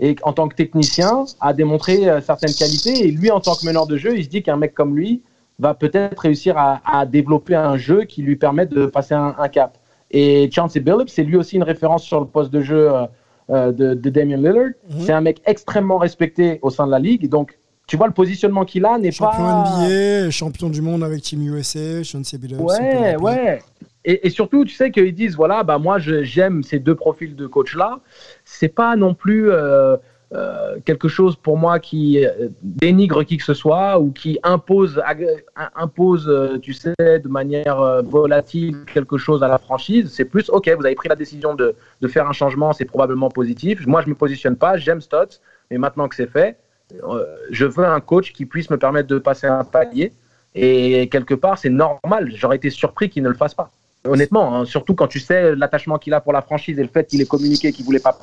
et 0.00 0.16
en 0.24 0.32
tant 0.32 0.48
que 0.48 0.56
technicien, 0.56 1.26
a 1.40 1.52
démontré 1.52 2.20
certaines 2.20 2.52
qualités. 2.52 3.06
Et 3.06 3.12
lui, 3.12 3.30
en 3.30 3.38
tant 3.38 3.54
que 3.54 3.64
meneur 3.64 3.86
de 3.86 3.96
jeu, 3.96 4.18
il 4.18 4.24
se 4.24 4.28
dit 4.28 4.42
qu'un 4.42 4.56
mec 4.56 4.74
comme 4.74 4.96
lui 4.96 5.22
va 5.58 5.74
peut-être 5.74 6.18
réussir 6.18 6.58
à, 6.58 6.80
à 6.84 7.06
développer 7.06 7.54
un 7.54 7.76
jeu 7.76 8.04
qui 8.04 8.22
lui 8.22 8.36
permette 8.36 8.70
de 8.70 8.86
passer 8.86 9.14
un, 9.14 9.34
un 9.38 9.48
cap. 9.48 9.78
Et 10.10 10.50
Chauncey 10.50 10.80
Billups, 10.80 11.08
c'est 11.08 11.24
lui 11.24 11.36
aussi 11.36 11.56
une 11.56 11.62
référence 11.62 12.04
sur 12.04 12.20
le 12.20 12.26
poste 12.26 12.52
de 12.52 12.60
jeu 12.60 12.92
euh, 12.92 13.06
euh, 13.50 13.72
de, 13.72 13.94
de 13.94 14.10
Damian 14.10 14.38
Lillard. 14.38 14.70
C'est 15.00 15.12
un 15.12 15.20
mec 15.20 15.42
extrêmement 15.44 15.98
respecté 15.98 16.58
au 16.62 16.70
sein 16.70 16.86
de 16.86 16.90
la 16.92 16.98
ligue. 16.98 17.28
Donc, 17.28 17.58
tu 17.86 17.96
vois, 17.96 18.06
le 18.06 18.12
positionnement 18.12 18.64
qu'il 18.64 18.86
a 18.86 18.96
n'est 18.98 19.10
Champion 19.10 19.42
pas. 19.44 19.86
NBA, 19.86 20.30
champion 20.30 20.70
du 20.70 20.80
monde 20.80 21.04
avec 21.04 21.22
Team 21.22 21.42
USA, 21.42 22.02
Chauncey 22.02 22.38
Billups. 22.38 22.60
Ouais, 22.60 23.16
ouais. 23.16 23.62
Et, 24.06 24.26
et 24.26 24.30
surtout, 24.30 24.64
tu 24.64 24.74
sais 24.74 24.90
qu'ils 24.90 25.14
disent 25.14 25.34
voilà, 25.34 25.62
bah 25.62 25.78
moi 25.78 25.98
j'aime 25.98 26.62
ces 26.62 26.78
deux 26.78 26.94
profils 26.94 27.34
de 27.34 27.46
coach 27.46 27.74
là. 27.74 28.00
C'est 28.44 28.68
pas 28.68 28.96
non 28.96 29.14
plus 29.14 29.50
euh, 29.50 29.96
euh, 30.32 30.78
quelque 30.84 31.06
chose 31.08 31.36
pour 31.36 31.56
moi 31.56 31.78
qui 31.78 32.24
euh, 32.24 32.48
dénigre 32.62 33.22
qui 33.24 33.36
que 33.36 33.44
ce 33.44 33.54
soit 33.54 34.00
ou 34.00 34.10
qui 34.10 34.38
impose, 34.42 35.00
ag- 35.04 35.44
impose, 35.76 36.28
euh, 36.28 36.58
tu 36.58 36.72
sais, 36.72 36.94
de 36.98 37.28
manière 37.28 37.80
euh, 37.80 38.02
volatile 38.02 38.84
quelque 38.92 39.16
chose 39.18 39.42
à 39.42 39.48
la 39.48 39.58
franchise. 39.58 40.10
C'est 40.12 40.24
plus 40.24 40.48
ok, 40.50 40.68
vous 40.76 40.86
avez 40.86 40.94
pris 40.94 41.08
la 41.08 41.16
décision 41.16 41.54
de, 41.54 41.76
de 42.00 42.08
faire 42.08 42.28
un 42.28 42.32
changement, 42.32 42.72
c'est 42.72 42.84
probablement 42.84 43.28
positif. 43.28 43.86
Moi, 43.86 44.02
je 44.02 44.08
me 44.08 44.14
positionne 44.14 44.56
pas, 44.56 44.76
j'aime 44.76 45.00
Stotts, 45.00 45.40
mais 45.70 45.78
maintenant 45.78 46.08
que 46.08 46.16
c'est 46.16 46.30
fait, 46.30 46.56
euh, 47.02 47.24
je 47.50 47.66
veux 47.66 47.84
un 47.84 48.00
coach 48.00 48.32
qui 48.32 48.46
puisse 48.46 48.70
me 48.70 48.78
permettre 48.78 49.08
de 49.08 49.18
passer 49.18 49.46
un 49.46 49.64
palier. 49.64 50.12
Et 50.56 51.08
quelque 51.08 51.34
part, 51.34 51.58
c'est 51.58 51.68
normal. 51.70 52.30
J'aurais 52.34 52.56
été 52.56 52.70
surpris 52.70 53.10
qu'il 53.10 53.22
ne 53.24 53.28
le 53.28 53.34
fasse 53.34 53.54
pas. 53.54 53.70
Honnêtement, 54.06 54.54
hein, 54.54 54.64
surtout 54.64 54.94
quand 54.94 55.08
tu 55.08 55.18
sais 55.18 55.56
l'attachement 55.56 55.98
qu'il 55.98 56.14
a 56.14 56.20
pour 56.20 56.32
la 56.32 56.42
franchise 56.42 56.78
et 56.78 56.82
le 56.82 56.88
fait 56.88 57.06
qu'il 57.06 57.20
ait 57.20 57.26
communiqué 57.26 57.72
qu'il 57.72 57.84
voulait 57.84 57.98
pas. 57.98 58.16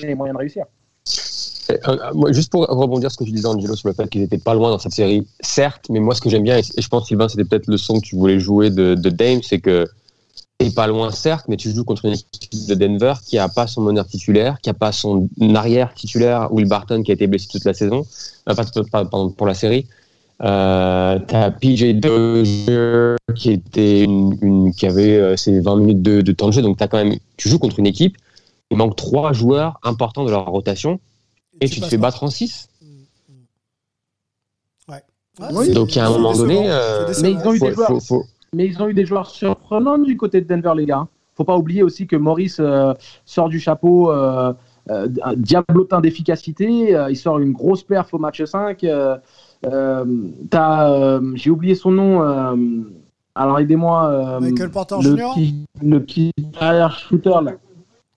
Les 0.00 0.14
moyens 0.14 0.38
réussir. 0.38 0.64
Euh, 1.70 1.76
euh, 1.86 2.32
juste 2.32 2.50
pour 2.50 2.66
rebondir 2.66 3.10
sur 3.10 3.18
ce 3.18 3.24
que 3.24 3.28
tu 3.28 3.34
disais, 3.34 3.46
Angelo, 3.46 3.76
sur 3.76 3.88
le 3.88 3.94
fait 3.94 4.08
qu'ils 4.08 4.22
étaient 4.22 4.38
pas 4.38 4.54
loin 4.54 4.70
dans 4.70 4.78
cette 4.78 4.92
série, 4.92 5.26
certes, 5.40 5.86
mais 5.90 6.00
moi, 6.00 6.14
ce 6.14 6.20
que 6.20 6.30
j'aime 6.30 6.42
bien, 6.42 6.58
et 6.58 6.62
je 6.62 6.88
pense, 6.88 7.06
Sylvain, 7.06 7.28
c'était 7.28 7.44
peut-être 7.44 7.66
le 7.66 7.76
son 7.76 8.00
que 8.00 8.06
tu 8.06 8.16
voulais 8.16 8.40
jouer 8.40 8.70
de, 8.70 8.94
Dame, 8.94 9.42
c'est 9.42 9.60
que 9.60 9.86
t'es 10.56 10.70
pas 10.70 10.86
loin, 10.86 11.10
certes, 11.10 11.46
mais 11.48 11.56
tu 11.56 11.70
joues 11.70 11.84
contre 11.84 12.06
une 12.06 12.14
équipe 12.14 12.66
de 12.66 12.74
Denver 12.74 13.14
qui 13.24 13.38
a 13.38 13.48
pas 13.48 13.66
son 13.66 13.82
meneur 13.82 14.06
titulaire, 14.06 14.60
qui 14.62 14.70
a 14.70 14.74
pas 14.74 14.92
son 14.92 15.28
arrière 15.54 15.92
titulaire, 15.94 16.52
Will 16.52 16.66
Barton, 16.66 17.02
qui 17.02 17.10
a 17.10 17.14
été 17.14 17.26
blessé 17.26 17.48
toute 17.50 17.64
la 17.64 17.74
saison, 17.74 18.06
euh, 18.48 18.54
pas, 18.90 19.04
pour 19.04 19.46
la 19.46 19.54
série. 19.54 19.86
Euh, 20.40 21.18
t'as 21.26 21.50
PJ 21.50 21.94
Dozier 21.94 23.16
qui 23.34 23.50
était 23.50 24.04
une, 24.04 24.36
une- 24.40 24.72
qui 24.72 24.86
avait 24.86 25.16
euh, 25.16 25.36
ses 25.36 25.60
20 25.60 25.76
minutes 25.76 26.02
de, 26.02 26.20
de 26.20 26.32
temps 26.32 26.46
de 26.46 26.52
jeu, 26.52 26.62
donc 26.62 26.76
t'as 26.76 26.86
quand 26.86 26.98
même, 27.02 27.14
tu 27.36 27.48
joues 27.48 27.58
contre 27.58 27.78
une 27.80 27.86
équipe. 27.86 28.16
Il 28.70 28.76
manque 28.76 28.94
trois 28.96 29.32
joueurs 29.32 29.80
importants 29.82 30.24
de 30.24 30.30
leur 30.30 30.46
rotation 30.46 31.00
et, 31.60 31.68
tu 31.68 31.80
te 31.80 31.86
fais 31.86 31.96
battre 31.96 32.22
en 32.22 32.28
6. 32.30 32.68
Ouais. 34.88 35.72
donc 35.72 35.96
à 35.96 36.06
un 36.06 36.10
moment 36.10 36.32
donné, 36.34 36.64
euh, 36.68 37.12
mais 37.22 37.30
ils 37.32 37.38
ont 37.46 37.52
eu 37.54 37.58
faut- 37.58 37.66
des 37.68 37.74
joueurs. 37.74 37.88
faut- 37.88 38.00
faut- 38.00 38.24
Mais 38.54 38.66
ils 38.66 38.82
ont 38.82 38.88
eu 38.88 38.94
des 38.94 39.06
joueurs 39.06 39.28
surprenants 39.30 39.98
du 39.98 40.16
côté 40.16 40.40
de 40.40 40.46
Denver, 40.46 40.72
les 40.76 40.86
gars. 40.86 41.06
Faut 41.36 41.44
pas 41.44 41.56
oublier 41.56 41.82
aussi 41.82 42.06
que 42.06 42.16
Maurice 42.16 42.58
euh, 42.60 42.92
sort 43.24 43.48
du 43.48 43.60
chapeau 43.60 44.10
euh, 44.10 44.52
euh, 44.90 45.08
un 45.22 45.34
diablotin 45.34 46.00
d'efficacité. 46.00 46.96
euh, 46.96 47.10
il 47.10 47.16
sort 47.16 47.38
une 47.38 47.52
grosse 47.52 47.82
perf 47.84 48.12
au 48.14 48.18
match 48.18 48.42
5. 48.42 48.84
Euh, 49.66 50.04
t'as, 50.50 50.90
euh, 50.90 51.32
J'ai 51.34 51.50
oublié 51.50 51.74
son 51.74 51.90
nom. 51.90 52.22
euh, 52.22 52.56
alors 53.34 53.58
aidez-moi. 53.60 54.06
euh, 54.08 54.40
Michael 54.40 54.70
Porter 54.70 54.96
le 55.02 55.16
Jr. 55.16 55.30
Petit, 55.34 55.64
le 55.82 56.02
petit 56.02 56.32
arrière 56.60 56.98
shooter 56.98 57.30
là. 57.42 57.52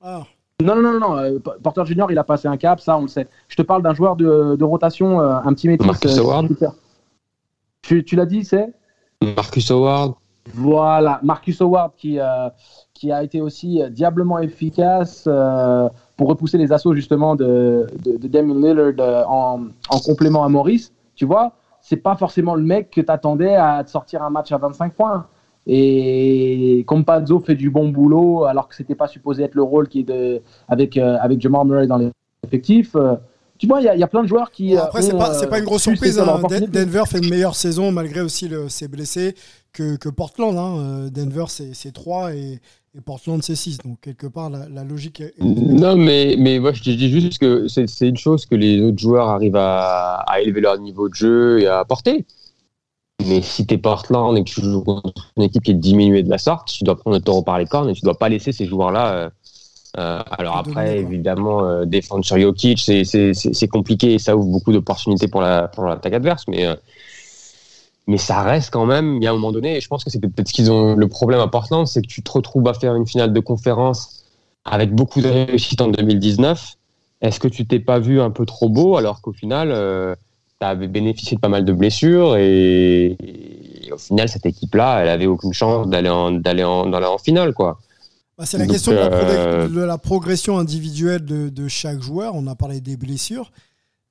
Ah. 0.02 0.24
Non, 0.64 0.76
non, 0.76 1.00
non, 1.00 1.00
non. 1.00 1.40
Porter 1.64 1.86
Junior, 1.86 2.12
il 2.12 2.18
a 2.20 2.24
passé 2.24 2.48
un 2.48 2.58
cap, 2.58 2.80
ça, 2.80 2.96
on 2.98 3.02
le 3.04 3.08
sait. 3.08 3.28
Je 3.48 3.56
te 3.56 3.64
parle 3.64 3.82
d'un 3.82 3.94
joueur 3.96 4.16
de, 4.16 4.56
de 4.56 4.64
rotation, 4.64 5.20
un 5.20 5.54
petit 5.54 5.68
métis. 5.68 5.86
Marcus 5.88 6.18
Howard. 6.20 6.50
Tu, 7.82 8.04
tu 8.04 8.16
l'as 8.16 8.28
dit, 8.28 8.44
c'est? 8.46 8.72
Marcus 9.36 9.72
Howard. 9.72 10.14
voilà, 10.54 11.20
Marcus 11.24 11.60
Howard 11.62 11.92
qui, 11.98 12.20
euh, 12.20 12.50
qui 12.94 13.12
a 13.12 13.24
été 13.24 13.42
aussi 13.42 13.82
diablement 13.92 14.38
efficace 14.40 15.26
euh, 15.28 15.90
pour 16.16 16.28
repousser 16.30 16.58
les 16.60 16.72
assauts 16.72 16.94
justement 16.94 17.36
de, 17.36 17.88
de, 18.04 18.18
de 18.18 18.28
Damian 18.28 18.56
Lillard 18.56 19.32
en, 19.32 19.62
en 19.90 20.00
complément 20.00 20.44
à 20.44 20.50
Maurice. 20.50 20.92
Tu 21.22 21.26
vois, 21.28 21.52
c'est 21.82 21.98
pas 21.98 22.16
forcément 22.16 22.56
le 22.56 22.64
mec 22.64 22.90
que 22.90 23.00
tu 23.00 23.12
attendais 23.12 23.54
à 23.54 23.84
te 23.84 23.92
sortir 23.92 24.24
un 24.24 24.32
match 24.32 24.52
à 24.52 24.58
25 24.58 24.96
points. 24.96 25.28
Et 25.68 26.84
Compazzo 26.88 27.40
fait 27.40 27.54
du 27.54 27.70
bon 27.70 27.90
boulot 27.90 28.46
alors 28.46 28.68
que 28.68 28.74
c'était 28.74 28.96
pas 28.96 29.06
supposé 29.06 29.44
être 29.44 29.54
le 29.54 29.62
rôle 29.62 29.88
qui 29.88 30.00
est 30.00 30.04
de, 30.04 30.42
avec, 30.68 30.98
euh, 30.98 31.20
avec 31.22 31.40
Jamal 31.40 31.68
Murray 31.68 31.86
dans 31.86 32.00
l'effectif. 32.44 32.96
Euh, 33.62 33.68
tu 33.68 33.68
vois, 33.68 33.82
il 33.82 33.86
y, 33.86 33.90
a- 33.90 33.96
il 33.96 34.00
y 34.00 34.04
a 34.04 34.08
plein 34.08 34.24
de 34.24 34.28
joueurs 34.28 34.52
qui. 34.52 34.72
Bon, 34.72 34.80
après, 34.80 35.02
c'est 35.02 35.18
pas, 35.18 35.30
euh, 35.46 35.48
pas 35.50 35.60
une 35.60 35.66
grosse 35.66 35.84
su 35.84 35.92
surprise. 35.92 36.18
hein. 36.20 36.26
Denver 36.68 37.04
fait 37.08 37.20
une 37.20 37.30
meilleure 37.30 37.56
saison 37.56 37.92
malgré 37.92 38.22
aussi 38.22 38.48
le- 38.48 38.70
ses 38.70 38.88
blessés 38.88 39.36
que, 39.74 39.96
que 39.98 40.10
Portland. 40.10 40.58
hein. 40.58 40.78
Euh, 40.80 41.10
Denver, 41.10 41.46
c'est 41.48 41.74
c'est 41.74 41.92
3 41.92 42.34
et, 42.34 42.60
et 42.96 43.02
Portland, 43.02 43.42
c'est 43.44 43.56
6. 43.56 43.78
Donc, 43.80 44.00
quelque 44.02 44.28
part, 44.28 44.50
la, 44.50 44.68
la 44.68 44.84
logique 44.84 45.22
est. 45.22 45.34
Non, 45.40 45.96
mais, 45.96 46.36
mais 46.38 46.60
moi, 46.60 46.74
je 46.74 46.82
te 46.84 46.90
dis 46.90 47.10
juste 47.10 47.38
que 47.40 47.68
c'est 47.68 47.88
c'est 47.88 48.08
une 48.10 48.18
chose 48.18 48.46
que 48.46 48.56
les 48.56 48.82
autres 48.82 49.00
joueurs 49.00 49.30
arrivent 49.30 49.56
à, 49.56 50.16
à 50.28 50.40
élever 50.42 50.62
leur 50.62 50.78
niveau 50.80 51.08
de 51.08 51.14
jeu 51.16 51.60
et 51.62 51.68
à 51.68 51.80
apporter. 51.80 52.26
Mais 53.28 53.44
si 53.44 53.68
t'es 53.68 53.78
Portland 53.78 54.36
et 54.36 54.44
que 54.44 54.50
tu 54.50 54.62
joues 54.62 54.84
contre 54.84 55.32
une 55.38 55.44
équipe 55.44 55.64
qui 55.64 55.72
est 55.72 55.76
diminuée 55.76 56.24
de 56.24 56.30
la 56.30 56.40
sorte, 56.40 56.70
tu 56.70 56.84
dois 56.84 56.98
prendre 56.98 57.16
le 57.18 57.22
taureau 57.22 57.44
par 57.44 57.60
les 57.60 57.68
cornes 57.68 57.90
et 57.90 57.94
tu 57.94 58.02
dois 58.02 58.18
pas 58.18 58.30
laisser 58.30 58.52
ces 58.52 58.66
joueurs-là. 58.66 59.30
Euh, 59.98 60.22
alors 60.38 60.58
après, 60.58 61.00
évidemment, 61.00 61.66
euh, 61.66 61.86
défendre 61.86 62.24
sur 62.24 62.40
Jokic, 62.40 62.80
c'est- 62.80 63.68
compliqué 63.68 64.14
et 64.14 64.20
ça 64.20 64.36
ouvre 64.38 64.48
beaucoup 64.50 64.72
d'opportunités 64.72 65.28
pour 65.28 65.42
la 65.42 65.68
pour 65.68 65.84
l'attaque 65.86 66.14
adverse. 66.14 66.46
Mais 66.48 66.66
euh, 66.66 66.76
mais 68.08 68.18
ça 68.18 68.42
reste 68.42 68.72
quand 68.72 68.86
même, 68.86 69.18
il 69.18 69.24
y 69.24 69.28
a 69.28 69.32
un 69.32 69.34
moment 69.34 69.52
donné, 69.52 69.78
et 69.78 69.82
je 69.82 69.88
pense 69.88 70.04
que 70.04 70.10
c'est 70.10 70.20
peut-être 70.20 70.48
ce 70.48 70.54
qu'ils 70.54 70.72
ont 70.72 70.96
le 70.96 71.08
problème 71.08 71.40
à 71.40 71.48
Portland, 71.48 71.88
c'est 71.88 72.02
que 72.02 72.08
tu 72.08 72.24
te 72.24 72.32
retrouves 72.32 72.68
à 72.68 72.74
faire 72.74 72.96
une 72.96 73.08
finale 73.08 73.32
de 73.32 73.40
conférence 73.40 74.26
avec 74.66 74.94
beaucoup 74.94 75.22
de 75.22 75.28
réussite 75.28 75.82
en 75.82 75.88
2019. 75.88 76.76
Est-ce 77.22 77.40
que 77.40 77.48
tu 77.48 77.66
t'es 77.68 77.80
pas 77.80 78.00
vu 78.00 78.20
un 78.20 78.32
peu 78.32 78.46
trop 78.46 78.70
beau 78.70 78.98
alors 78.98 79.22
qu'au 79.22 79.34
final, 79.34 79.70
tu 80.60 80.66
avais 80.66 80.88
bénéficié 80.88 81.36
de 81.38 81.42
pas 81.42 81.50
mal 81.50 81.64
de 81.66 81.74
blessures 81.74 82.36
et, 82.38 83.16
et 83.84 83.92
au 83.92 83.98
final, 83.98 84.28
cette 84.30 84.46
équipe-là, 84.46 85.00
elle 85.02 85.10
avait 85.10 85.28
aucune 85.28 85.54
chance 85.54 85.88
d'aller 85.88 86.10
en, 86.10 86.42
en, 86.44 86.94
en 87.04 87.18
finale, 87.20 87.54
quoi. 87.54 87.80
Bah, 88.42 88.48
c'est 88.48 88.58
la 88.58 88.66
Donc, 88.66 88.74
question 88.74 88.94
de 88.94 88.98
la, 88.98 89.06
euh, 89.06 89.70
de 89.70 89.82
la 89.82 90.00
progression 90.00 90.58
individuelle 90.58 91.24
de, 91.24 91.50
de 91.50 91.68
chaque 91.68 92.02
joueur. 92.02 92.34
On 92.34 92.48
a 92.48 92.56
parlé 92.56 92.82
des 92.82 92.98
blessures 92.98 93.52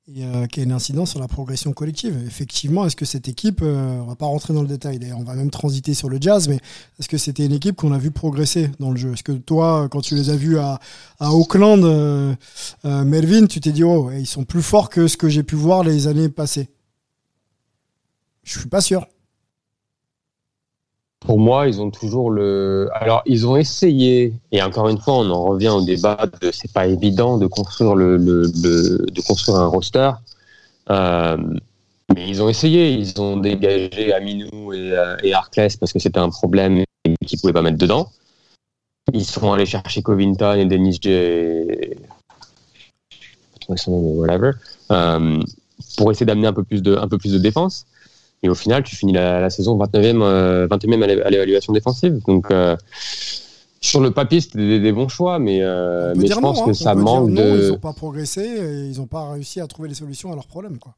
et 0.06 0.24
euh, 0.24 0.46
qui 0.46 0.60
a 0.60 0.62
une 0.62 0.70
incidence 0.70 1.10
sur 1.10 1.18
la 1.18 1.26
progression 1.26 1.72
collective. 1.72 2.16
Effectivement, 2.28 2.86
est-ce 2.86 2.94
que 2.94 3.04
cette 3.04 3.26
équipe, 3.26 3.58
euh, 3.60 3.98
on 3.98 4.04
va 4.04 4.14
pas 4.14 4.26
rentrer 4.26 4.54
dans 4.54 4.62
le 4.62 4.68
détail, 4.68 5.00
d'ailleurs, 5.00 5.18
on 5.18 5.24
va 5.24 5.34
même 5.34 5.50
transiter 5.50 5.94
sur 5.94 6.08
le 6.08 6.18
jazz, 6.20 6.46
mais 6.46 6.60
est-ce 7.00 7.08
que 7.08 7.18
c'était 7.18 7.44
une 7.44 7.50
équipe 7.50 7.74
qu'on 7.74 7.90
a 7.90 7.98
vu 7.98 8.12
progresser 8.12 8.70
dans 8.78 8.92
le 8.92 8.96
jeu? 8.96 9.14
Est-ce 9.14 9.24
que 9.24 9.32
toi, 9.32 9.88
quand 9.90 10.00
tu 10.00 10.14
les 10.14 10.30
as 10.30 10.36
vus 10.36 10.60
à, 10.60 10.78
à 11.18 11.32
Auckland, 11.32 11.82
euh, 11.82 12.32
Melvin, 12.84 13.46
tu 13.46 13.58
t'es 13.58 13.72
dit, 13.72 13.82
oh, 13.82 14.12
ils 14.12 14.28
sont 14.28 14.44
plus 14.44 14.62
forts 14.62 14.90
que 14.90 15.08
ce 15.08 15.16
que 15.16 15.28
j'ai 15.28 15.42
pu 15.42 15.56
voir 15.56 15.82
les 15.82 16.06
années 16.06 16.28
passées? 16.28 16.68
Je 18.44 18.60
suis 18.60 18.68
pas 18.68 18.80
sûr. 18.80 19.08
Pour 21.20 21.38
moi, 21.38 21.68
ils 21.68 21.80
ont 21.80 21.90
toujours 21.90 22.30
le. 22.30 22.88
Alors, 22.94 23.22
ils 23.26 23.46
ont 23.46 23.56
essayé, 23.56 24.32
et 24.52 24.62
encore 24.62 24.88
une 24.88 24.98
fois, 24.98 25.14
on 25.14 25.30
en 25.30 25.44
revient 25.44 25.68
au 25.68 25.82
débat 25.84 26.26
de 26.40 26.50
c'est 26.50 26.72
pas 26.72 26.86
évident 26.86 27.36
de 27.36 27.46
construire 27.46 27.94
le, 27.94 28.16
le- 28.16 28.50
le- 28.62 29.06
de 29.10 29.20
construire 29.20 29.58
un 29.58 29.66
roster. 29.66 30.10
Euh, 30.88 31.36
mais 32.14 32.26
ils 32.28 32.42
ont 32.42 32.48
essayé, 32.48 32.92
ils 32.92 33.20
ont 33.20 33.36
dégagé 33.36 34.12
Aminou 34.12 34.72
et, 34.72 34.92
euh, 34.92 35.16
et 35.22 35.34
Arclès 35.34 35.76
parce 35.76 35.92
que 35.92 35.98
c'était 35.98 36.18
un 36.18 36.30
problème 36.30 36.84
qu'ils 37.26 37.38
pouvaient 37.38 37.52
pas 37.52 37.62
mettre 37.62 37.78
dedans. 37.78 38.10
Ils 39.12 39.24
sont 39.24 39.52
allés 39.52 39.66
chercher 39.66 40.02
Covington 40.02 40.54
et 40.54 40.64
Dennis 40.64 40.98
J. 41.00 41.94
Whatever. 43.86 44.52
Euh, 44.90 45.40
pour 45.96 46.10
essayer 46.10 46.26
d'amener 46.26 46.46
un 46.48 46.52
peu 46.52 46.64
plus 46.64 46.82
de, 46.82 46.96
un 46.96 47.08
peu 47.08 47.18
plus 47.18 47.32
de 47.32 47.38
défense. 47.38 47.86
Et 48.42 48.48
au 48.48 48.54
final, 48.54 48.82
tu 48.82 48.96
finis 48.96 49.12
la, 49.12 49.40
la 49.40 49.50
saison 49.50 49.76
29e, 49.78 50.22
euh, 50.22 50.66
21e 50.68 51.02
à 51.02 51.06
l'é- 51.06 51.22
à 51.22 51.30
l'évaluation 51.30 51.72
défensive. 51.74 52.20
Donc, 52.26 52.50
euh, 52.50 52.76
sur 53.82 54.00
le 54.00 54.10
papier, 54.10 54.40
c'était 54.40 54.58
des, 54.58 54.80
des 54.80 54.92
bons 54.92 55.08
choix, 55.08 55.38
mais, 55.38 55.58
euh, 55.62 56.14
mais 56.16 56.26
je 56.26 56.34
pense 56.34 56.58
non, 56.58 56.64
que 56.66 56.70
hein. 56.70 56.74
ça 56.74 56.94
manque 56.94 57.30
non, 57.30 57.42
de. 57.42 57.60
Ils 57.64 57.68
n'ont 57.72 57.78
pas 57.78 57.92
progressé 57.92 58.40
et 58.42 58.88
ils 58.90 58.96
n'ont 58.98 59.06
pas 59.06 59.30
réussi 59.32 59.60
à 59.60 59.66
trouver 59.66 59.88
les 59.88 59.94
solutions 59.94 60.32
à 60.32 60.34
leurs 60.34 60.46
problèmes. 60.46 60.78
Quoi. 60.78 60.94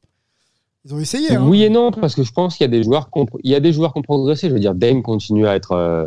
Ils 0.84 0.94
ont 0.94 0.98
essayé. 1.00 1.32
hein. 1.34 1.44
Oui 1.48 1.62
et 1.64 1.70
non, 1.70 1.90
parce 1.92 2.14
que 2.14 2.22
je 2.22 2.32
pense 2.32 2.56
qu'il 2.56 2.64
y 2.64 2.68
a 2.68 2.76
des 2.76 2.82
joueurs 2.82 3.10
qui 3.10 3.18
ont, 3.20 3.26
il 3.42 3.50
y 3.50 3.54
a 3.54 3.60
des 3.60 3.72
joueurs 3.72 3.92
qui 3.92 3.98
ont 4.00 4.02
progressé. 4.02 4.48
Je 4.48 4.54
veux 4.54 4.60
dire, 4.60 4.74
Dame 4.74 5.02
continue 5.02 5.46
à 5.46 5.54
être 5.56 5.72
euh, 5.72 6.06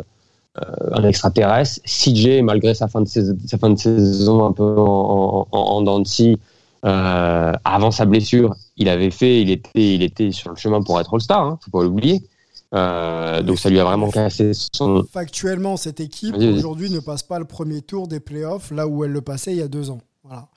euh, 0.58 0.62
un 0.92 1.04
extraterrestre. 1.04 1.80
CJ, 1.86 2.40
malgré 2.42 2.74
sa 2.74 2.88
fin 2.88 3.00
de 3.02 3.08
saison, 3.08 3.36
sa 3.46 3.58
fin 3.58 3.70
de 3.70 3.78
saison 3.78 4.44
un 4.44 4.52
peu 4.52 4.64
en, 4.78 5.46
en, 5.50 5.58
en 5.58 5.82
dents 5.82 6.00
de 6.00 6.06
scie, 6.06 6.38
euh, 6.84 7.52
avant 7.64 7.90
sa 7.90 8.04
blessure, 8.04 8.54
il 8.76 8.88
avait 8.88 9.10
fait, 9.10 9.40
il 9.42 9.50
était, 9.50 9.94
il 9.94 10.02
était 10.02 10.32
sur 10.32 10.50
le 10.50 10.56
chemin 10.56 10.82
pour 10.82 11.00
être 11.00 11.14
All-Star, 11.14 11.42
hein, 11.44 11.58
faut 11.64 11.70
pas 11.70 11.82
l'oublier. 11.84 12.22
Euh, 12.74 13.42
donc 13.42 13.58
ça 13.58 13.70
lui 13.70 13.78
a 13.78 13.84
vraiment 13.84 14.10
cassé 14.10 14.50
son. 14.72 15.04
Factuellement, 15.12 15.76
cette 15.76 16.00
équipe 16.00 16.34
aujourd'hui 16.36 16.90
ne 16.90 16.98
passe 17.00 17.22
pas 17.22 17.38
le 17.38 17.44
premier 17.44 17.80
tour 17.80 18.08
des 18.08 18.18
playoffs 18.20 18.70
là 18.72 18.86
où 18.88 19.04
elle 19.04 19.12
le 19.12 19.20
passait 19.20 19.52
il 19.52 19.58
y 19.58 19.62
a 19.62 19.68
deux 19.68 19.88
ans. 19.90 20.00
Voilà. 20.24 20.48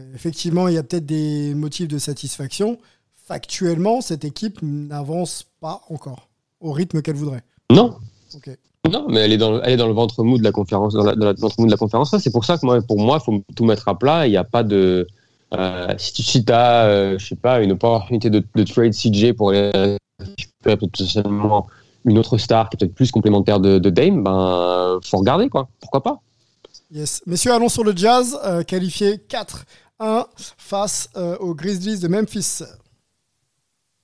Euh, 0.00 0.02
Effectivement, 0.14 0.66
il 0.68 0.74
y 0.74 0.78
a 0.78 0.82
peut-être 0.82 1.06
des 1.06 1.54
motifs 1.54 1.86
de 1.88 1.98
satisfaction. 1.98 2.78
Factuellement, 3.26 4.00
cette 4.00 4.24
équipe 4.24 4.58
n'avance 4.62 5.46
pas 5.60 5.82
encore 5.88 6.28
au 6.60 6.72
rythme 6.72 7.00
qu'elle 7.02 7.14
voudrait. 7.16 7.42
Non. 7.70 7.96
Ok. 8.34 8.50
Non, 8.90 9.06
mais 9.08 9.20
elle 9.20 9.32
est 9.32 9.36
dans, 9.38 9.62
elle 9.62 9.74
est 9.74 9.76
dans 9.76 9.86
le 9.86 9.92
ventre 9.94 10.24
mou 10.24 10.38
de 10.38 10.42
la 10.42 10.50
conférence, 10.50 10.92
dans, 10.94 11.04
la, 11.04 11.14
dans 11.14 11.26
la- 11.26 11.32
le 11.32 11.38
ventre 11.38 11.54
mou 11.60 11.66
de 11.66 11.70
la 11.70 11.76
conférence. 11.76 12.14
C'est 12.18 12.32
pour 12.32 12.44
ça 12.44 12.58
que 12.58 12.66
moi, 12.66 12.82
pour 12.82 12.98
moi, 12.98 13.18
il 13.20 13.24
faut 13.24 13.44
tout 13.54 13.64
mettre 13.64 13.86
à 13.86 13.96
plat. 13.96 14.26
Il 14.26 14.30
n'y 14.30 14.36
a 14.36 14.42
pas 14.44 14.64
de. 14.64 15.06
Euh, 15.52 15.94
si 15.98 16.12
tu 16.12 16.22
si 16.22 16.44
as, 16.48 16.86
euh, 16.86 17.18
je 17.18 17.26
sais 17.26 17.36
pas, 17.36 17.60
une 17.60 17.72
opportunité 17.72 18.30
de, 18.30 18.42
de 18.54 18.64
trade 18.64 18.92
CJ 18.92 19.32
pour 19.32 19.50
aller 19.50 19.98
récupérer 20.18 20.76
potentiellement 20.76 21.66
une 22.04 22.18
autre 22.18 22.38
star 22.38 22.68
qui 22.68 22.76
est 22.76 22.78
peut-être 22.78 22.94
plus 22.94 23.10
complémentaire 23.10 23.60
de, 23.60 23.78
de 23.78 23.90
Dame, 23.90 24.22
ben, 24.22 24.98
faut 25.04 25.18
regarder 25.18 25.48
quoi. 25.48 25.68
Pourquoi 25.80 26.02
pas? 26.02 26.20
Yes. 26.90 27.22
Messieurs, 27.26 27.52
allons 27.52 27.68
sur 27.68 27.84
le 27.84 27.96
Jazz, 27.96 28.38
euh, 28.44 28.62
qualifié 28.62 29.18
4-1 29.28 30.26
face 30.58 31.08
euh, 31.16 31.36
aux 31.38 31.54
Grizzlies 31.54 32.00
de 32.00 32.08
Memphis. 32.08 32.62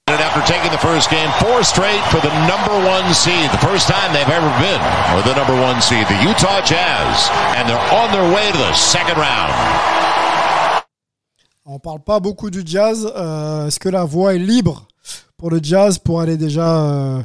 And 0.09 0.21
after 0.21 0.41
taking 0.51 0.73
the 0.73 0.81
first 0.81 1.11
game, 1.11 1.29
four 1.39 1.63
straight 1.63 2.01
for 2.09 2.19
the 2.23 2.33
number 2.49 2.73
one 2.89 3.13
seed. 3.13 3.51
The 3.53 3.61
first 3.61 3.89
time 3.89 4.11
they've 4.15 4.33
ever 4.33 4.49
been 4.57 4.81
with 5.15 5.27
the 5.27 5.37
number 5.37 5.53
one 5.61 5.83
seed, 5.83 6.07
the 6.09 6.17
Utah 6.25 6.65
Jazz. 6.65 7.29
And 7.57 7.69
they're 7.69 7.93
on 7.93 8.11
their 8.13 8.25
way 8.35 8.51
to 8.51 8.57
the 8.57 8.73
second 8.73 9.19
round. 9.19 9.53
On 11.71 11.79
parle 11.79 12.01
pas 12.01 12.19
beaucoup 12.19 12.51
du 12.51 12.63
Jazz. 12.65 13.13
Euh, 13.15 13.67
Est-ce 13.67 13.79
que 13.79 13.91
la 13.91 14.05
voie 14.05 14.35
est 14.35 14.39
libre 14.39 14.89
pour 15.37 15.51
le 15.51 15.61
Jazz 15.63 15.99
pour 15.99 16.23
aller 16.23 16.39
déjà 16.39 16.83
euh, 16.83 17.23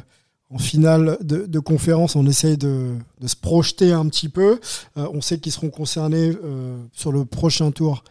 en 0.50 0.58
finale 0.58 1.16
de, 1.22 1.58
conférence? 1.60 2.14
On 2.14 2.26
essaye 2.26 2.58
de, 2.58 2.94
se 3.24 3.36
projeter 3.36 3.92
un 3.92 4.06
petit 4.06 4.28
peu. 4.28 4.60
Euh, 4.98 5.08
on 5.14 5.22
sait 5.22 5.38
qu'ils 5.38 5.52
seront 5.52 5.70
concernés 5.70 6.32
sur 6.92 7.10
le 7.10 7.24
prochain 7.24 7.70
tour, 7.70 8.04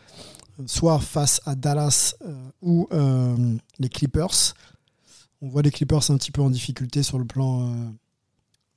soit 0.65 0.97
face 0.97 1.39
à 1.45 1.53
Dallas 1.53 2.15
ou 2.63 2.89
les 3.77 3.89
Clippers. 3.89 4.55
On 5.43 5.49
voit 5.49 5.61
les 5.61 5.71
Clippers 5.71 6.09
un 6.09 6.17
petit 6.17 6.31
peu 6.31 6.41
en 6.41 6.49
difficulté 6.49 7.03
sur 7.03 7.19
le 7.19 7.25
plan 7.25 7.75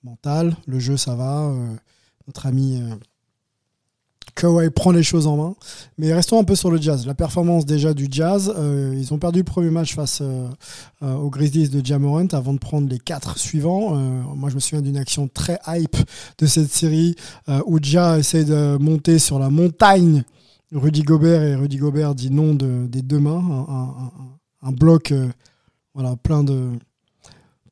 mental. 0.04 0.54
Le 0.66 0.78
jeu, 0.78 0.98
ça 0.98 1.14
va. 1.14 1.50
Notre 2.26 2.44
ami 2.44 2.82
Kawhi 4.34 4.70
prend 4.70 4.90
les 4.90 5.02
choses 5.02 5.26
en 5.26 5.36
main. 5.36 5.54
Mais 5.98 6.12
restons 6.12 6.38
un 6.38 6.44
peu 6.44 6.54
sur 6.54 6.70
le 6.70 6.80
Jazz. 6.80 7.06
La 7.06 7.14
performance 7.14 7.64
déjà 7.64 7.94
du 7.94 8.08
Jazz, 8.10 8.52
euh, 8.56 8.94
ils 8.96 9.14
ont 9.14 9.18
perdu 9.18 9.40
le 9.40 9.44
premier 9.44 9.70
match 9.70 9.94
face 9.94 10.20
euh, 10.20 10.48
euh, 11.02 11.14
aux 11.14 11.30
Grizzlies 11.30 11.68
de 11.68 11.84
Jamorant 11.84 12.26
avant 12.32 12.52
de 12.52 12.58
prendre 12.58 12.88
les 12.88 12.98
quatre 12.98 13.38
suivants. 13.38 13.94
moi, 14.34 14.50
je 14.50 14.54
me 14.54 14.60
souviens 14.60 14.82
d'une 14.82 14.96
action 14.96 15.28
très 15.28 15.58
hype 15.66 15.96
de 16.38 16.46
cette 16.46 16.72
série 16.72 17.14
où 17.66 17.78
Ja 17.82 18.18
essaie 18.18 18.44
de 18.44 18.76
monter 18.78 19.18
sur 19.18 19.38
la 19.38 19.50
montagne. 19.50 20.24
Rudy 20.72 21.02
Gobert 21.02 21.42
et 21.42 21.54
Rudy 21.54 21.76
Gobert 21.76 22.14
dit 22.14 22.30
non 22.30 22.54
des 22.54 23.02
deux 23.02 23.18
mains. 23.18 23.66
Un, 24.62 24.72
bloc 24.72 25.12
voilà, 25.94 26.16
plein 26.16 26.42
de 26.42 26.70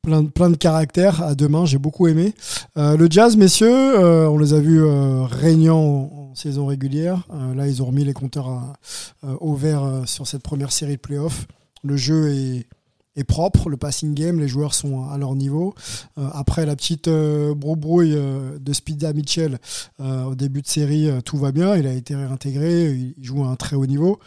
plein, 0.01 0.25
plein 0.25 0.49
de 0.49 0.55
caractères 0.55 1.21
à 1.21 1.35
deux 1.35 1.47
mains, 1.47 1.65
j'ai 1.65 1.77
beaucoup 1.77 2.07
aimé. 2.07 2.33
Le 2.75 3.07
jazz, 3.09 3.35
messieurs, 3.37 3.99
on 4.29 4.37
les 4.37 4.53
a 4.53 4.59
vus 4.59 4.83
régnants 4.83 6.24
saison 6.35 6.65
régulière. 6.65 7.27
là, 7.55 7.67
ils 7.67 7.81
ont 7.81 7.85
remis 7.85 8.03
les 8.03 8.13
compteurs 8.13 8.75
au 9.23 9.55
vert 9.55 10.03
sur 10.05 10.27
cette 10.27 10.41
première 10.41 10.71
série 10.71 10.95
de 10.95 11.01
playoffs. 11.01 11.47
Le 11.83 11.97
jeu 11.97 12.33
est, 12.33 13.23
propre, 13.23 13.69
le 13.69 13.77
passing 13.77 14.13
game, 14.13 14.39
les 14.39 14.47
joueurs 14.47 14.73
sont 14.73 15.09
à 15.09 15.17
leur 15.17 15.35
niveau. 15.35 15.73
après 16.17 16.65
la 16.65 16.75
petite 16.75 17.09
brouille 17.09 18.17
de 18.59 18.73
Speeda 18.73 19.13
Mitchell 19.13 19.59
au 19.99 20.35
début 20.35 20.61
de 20.61 20.67
série, 20.67 21.09
tout 21.23 21.37
va 21.37 21.51
bien, 21.51 21.75
il 21.75 21.87
a 21.87 21.93
été 21.93 22.15
réintégré, 22.15 22.91
il 23.17 23.23
joue 23.23 23.43
à 23.43 23.47
un 23.47 23.55
très 23.55 23.75
haut 23.75 23.85
niveau. 23.85 24.19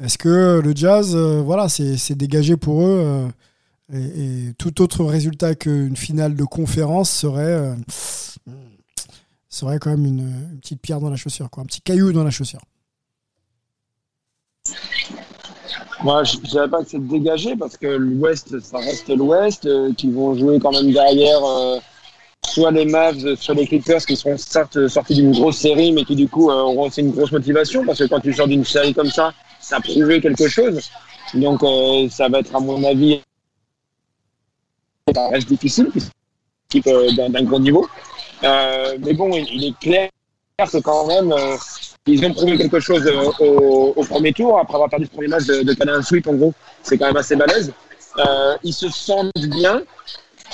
Est-ce 0.00 0.18
que 0.18 0.60
le 0.62 0.76
jazz, 0.76 1.16
voilà, 1.16 1.68
c'est 1.68 2.14
dégagé 2.14 2.56
pour 2.56 2.82
eux 2.82 3.28
et, 3.92 4.52
tout 4.58 4.82
autre 4.82 5.04
résultat 5.04 5.54
qu'une 5.54 5.96
finale 5.96 6.34
de 6.34 6.44
conférence 6.44 7.10
serait, 7.10 7.76
euh, 9.56 9.66
serait 9.66 9.78
quand 9.78 9.90
même 9.90 10.04
une, 10.04 10.58
petite 10.60 10.80
pierre 10.80 11.00
dans 11.00 11.10
la 11.10 11.16
chaussure, 11.16 11.50
quoi, 11.50 11.62
un 11.62 11.66
petit 11.66 11.80
caillou 11.80 12.12
dans 12.12 12.24
la 12.24 12.30
chaussure. 12.30 12.60
Moi, 16.02 16.24
je 16.24 16.36
ne 16.36 16.42
dirais 16.42 16.68
pas 16.68 16.82
que 16.82 16.90
c'est 16.90 17.06
dégagé 17.06 17.56
parce 17.56 17.76
que 17.76 17.86
l'Ouest, 17.86 18.60
ça 18.60 18.78
reste 18.78 19.08
l'Ouest, 19.08 19.66
euh, 19.66 19.92
qui 19.94 20.10
vont 20.10 20.34
jouer 20.34 20.58
quand 20.60 20.72
même 20.72 20.92
derrière 20.92 21.44
euh, 21.44 21.78
soit 22.44 22.70
les 22.70 22.84
Mavs, 22.84 23.34
soit 23.36 23.54
les 23.54 23.66
Clippers 23.66 24.04
qui 24.04 24.16
seront 24.16 24.36
certes 24.36 24.88
sortis 24.88 25.14
d'une 25.14 25.32
grosse 25.32 25.56
série, 25.56 25.92
mais 25.92 26.04
qui 26.04 26.14
du 26.14 26.28
coup 26.28 26.50
auront 26.50 26.88
aussi 26.88 27.00
une 27.00 27.12
grosse 27.12 27.32
motivation 27.32 27.84
parce 27.84 27.98
que 27.98 28.04
quand 28.04 28.20
tu 28.20 28.32
sors 28.32 28.46
d'une 28.46 28.64
série 28.64 28.94
comme 28.94 29.10
ça, 29.10 29.32
ça 29.60 29.76
a 29.76 29.80
prouvé 29.80 30.20
quelque 30.20 30.48
chose. 30.48 30.90
Donc, 31.34 31.60
ça 32.10 32.28
va 32.28 32.40
être, 32.40 32.54
à 32.54 32.60
mon 32.60 32.84
avis, 32.84 33.20
ça 35.14 35.28
reste 35.28 35.48
difficile, 35.48 35.90
euh, 36.86 37.28
d'un 37.28 37.42
gros 37.44 37.60
niveau. 37.60 37.86
Euh, 38.44 38.96
mais 39.04 39.14
bon, 39.14 39.30
il, 39.32 39.64
est 39.64 39.78
clair 39.78 40.10
que 40.70 40.78
quand 40.78 41.06
même, 41.06 41.32
euh, 41.32 41.56
ils 42.06 42.24
ont 42.24 42.32
prouvé 42.32 42.56
quelque 42.56 42.80
chose 42.80 43.06
au, 43.40 44.04
premier 44.04 44.32
tour, 44.32 44.58
après 44.58 44.74
avoir 44.74 44.90
perdu 44.90 45.06
ce 45.06 45.10
premier 45.10 45.28
match 45.28 45.46
de, 45.46 45.62
de 45.62 46.02
Sweep, 46.02 46.26
en 46.28 46.34
gros, 46.34 46.54
c'est 46.82 46.98
quand 46.98 47.06
même 47.06 47.16
assez 47.16 47.36
balèze. 47.36 47.72
ils 48.62 48.74
se 48.74 48.88
sentent 48.88 49.32
bien. 49.36 49.82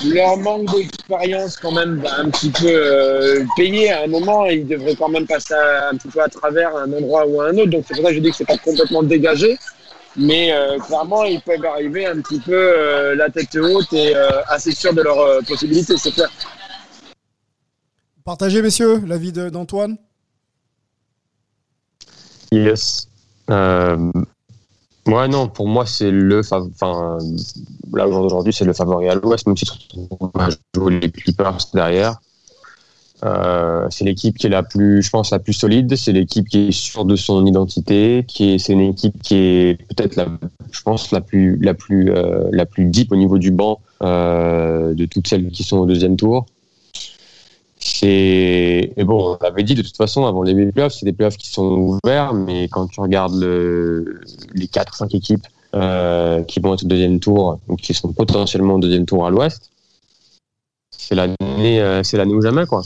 Leur 0.05 0.37
manque 0.37 0.75
d'expérience, 0.75 1.55
quand 1.57 1.71
même, 1.71 1.99
va 1.99 2.19
un 2.19 2.29
petit 2.29 2.49
peu 2.49 3.45
payer 3.55 3.91
à 3.91 4.03
un 4.03 4.07
moment. 4.07 4.45
Ils 4.45 4.65
devraient 4.65 4.95
quand 4.95 5.09
même 5.09 5.27
passer 5.27 5.53
un 5.53 5.95
petit 5.95 6.07
peu 6.07 6.19
à 6.19 6.27
travers 6.27 6.75
un 6.75 6.91
endroit 6.91 7.27
ou 7.27 7.41
un 7.41 7.55
autre. 7.57 7.69
Donc, 7.69 7.85
c'est 7.87 7.93
pour 7.93 8.03
ça 8.03 8.09
que 8.09 8.15
je 8.15 8.19
dis 8.21 8.31
que 8.31 8.35
c'est 8.35 8.47
pas 8.47 8.57
complètement 8.57 9.03
dégagé. 9.03 9.55
Mais 10.15 10.53
euh, 10.53 10.77
clairement, 10.79 11.23
ils 11.23 11.41
peuvent 11.41 11.65
arriver 11.65 12.05
un 12.05 12.21
petit 12.21 12.39
peu 12.39 12.53
euh, 12.53 13.15
la 13.15 13.29
tête 13.29 13.55
haute 13.55 13.91
et 13.93 14.15
euh, 14.15 14.29
assez 14.47 14.71
sûr 14.71 14.93
de 14.93 15.01
leurs 15.01 15.43
possibilités, 15.47 15.97
c'est 15.97 16.11
clair. 16.11 16.29
Partagez, 18.25 18.61
messieurs, 18.61 19.03
l'avis 19.05 19.31
d'Antoine 19.31 19.97
Yes. 22.51 23.07
Ouais, 25.05 25.27
non, 25.27 25.49
pour 25.49 25.67
moi, 25.67 25.85
c'est 25.85 26.11
le. 26.11 26.39
Enfin, 26.39 27.17
là, 27.93 28.07
aujourd'hui, 28.07 28.53
c'est 28.53 28.63
le 28.63 28.73
favori 28.73 29.09
à 29.09 29.15
l'ouest, 29.15 29.45
même 29.45 29.57
si 29.57 29.65
on 30.19 30.29
va 30.33 30.47
jouer 30.73 30.99
les 30.99 31.11
Clippers 31.11 31.57
derrière. 31.73 32.19
Euh, 33.25 33.87
c'est 33.89 34.05
l'équipe 34.05 34.37
qui 34.37 34.47
est 34.47 34.49
la 34.49 34.63
plus, 34.63 35.01
je 35.01 35.09
pense, 35.09 35.31
la 35.31 35.39
plus 35.39 35.53
solide. 35.53 35.95
C'est 35.95 36.13
l'équipe 36.13 36.47
qui 36.47 36.67
est 36.69 36.71
sûre 36.71 37.05
de 37.05 37.15
son 37.17 37.45
identité. 37.45 38.23
Qui 38.27 38.53
est, 38.53 38.57
c'est 38.59 38.73
une 38.73 38.81
équipe 38.81 39.21
qui 39.21 39.35
est 39.35 39.87
peut-être 39.89 40.15
la, 40.15 40.27
je 40.71 40.81
pense, 40.81 41.11
la 41.11 41.21
plus, 41.21 41.57
la 41.57 41.73
plus, 41.73 42.09
euh, 42.11 42.47
la 42.51 42.65
plus 42.65 42.85
deep 42.85 43.11
au 43.11 43.15
niveau 43.17 43.37
du 43.37 43.51
banc 43.51 43.79
euh, 44.03 44.93
de 44.93 45.05
toutes 45.05 45.27
celles 45.27 45.49
qui 45.51 45.63
sont 45.63 45.79
au 45.79 45.85
deuxième 45.85 46.15
tour. 46.15 46.45
C'est, 47.85 48.93
et 48.95 49.03
bon, 49.03 49.37
on 49.39 49.45
avait 49.45 49.63
dit 49.63 49.75
de 49.75 49.81
toute 49.81 49.97
façon 49.97 50.25
avant 50.25 50.41
les 50.41 50.71
playoffs, 50.71 50.93
c'est 50.93 51.05
des 51.05 51.13
playoffs 51.13 51.37
qui 51.37 51.49
sont 51.49 51.65
ouverts, 51.65 52.33
mais 52.33 52.67
quand 52.69 52.87
tu 52.87 53.01
regardes 53.01 53.35
le, 53.35 54.21
les 54.53 54.67
4-5 54.67 55.15
équipes 55.15 55.47
qui 56.47 56.59
vont 56.59 56.73
être 56.73 56.83
au 56.83 56.87
deuxième 56.87 57.19
tour, 57.19 57.59
donc 57.67 57.81
qui 57.81 57.93
sont 57.93 58.13
potentiellement 58.13 58.75
au 58.75 58.79
deuxième 58.79 59.05
tour 59.05 59.25
à 59.25 59.29
l'ouest, 59.29 59.69
c'est 60.91 61.15
l'année, 61.15 62.01
c'est 62.03 62.17
l'année 62.17 62.33
ou 62.33 62.41
jamais, 62.41 62.65
quoi. 62.65 62.83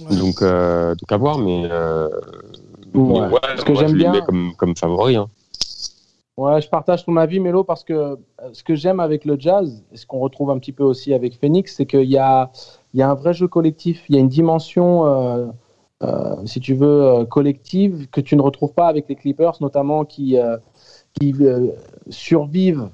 Donc, 0.00 0.42
euh, 0.42 0.94
donc 0.94 1.10
à 1.10 1.16
voir, 1.16 1.38
mais, 1.38 1.66
euh, 1.70 2.08
ce 2.94 3.64
que 3.64 3.74
j'aime 3.74 3.94
bien 3.94 4.20
comme, 4.20 4.54
comme 4.56 4.76
favori. 4.76 5.16
Hein. 5.16 5.28
Ouais, 6.36 6.60
je 6.60 6.68
partage 6.68 7.04
ton 7.04 7.16
avis, 7.16 7.40
Mélo, 7.40 7.64
parce 7.64 7.82
que 7.82 7.92
euh, 7.92 8.16
ce 8.52 8.62
que 8.62 8.76
j'aime 8.76 9.00
avec 9.00 9.24
le 9.24 9.36
jazz, 9.38 9.82
et 9.92 9.96
ce 9.96 10.06
qu'on 10.06 10.20
retrouve 10.20 10.50
un 10.50 10.58
petit 10.58 10.72
peu 10.72 10.84
aussi 10.84 11.12
avec 11.12 11.38
Phoenix, 11.38 11.74
c'est 11.74 11.86
qu'il 11.86 12.08
y 12.08 12.18
a, 12.18 12.52
il 12.94 13.00
y 13.00 13.02
a 13.02 13.10
un 13.10 13.14
vrai 13.14 13.34
jeu 13.34 13.48
collectif, 13.48 14.04
il 14.08 14.14
y 14.14 14.18
a 14.18 14.20
une 14.20 14.28
dimension, 14.28 15.06
euh, 15.06 15.46
euh, 16.02 16.36
si 16.46 16.60
tu 16.60 16.74
veux, 16.74 17.24
collective 17.26 18.08
que 18.10 18.20
tu 18.20 18.36
ne 18.36 18.42
retrouves 18.42 18.72
pas 18.72 18.88
avec 18.88 19.08
les 19.08 19.16
Clippers, 19.16 19.56
notamment 19.60 20.04
qui, 20.04 20.36
qui 21.14 21.34
survivent 22.08 22.88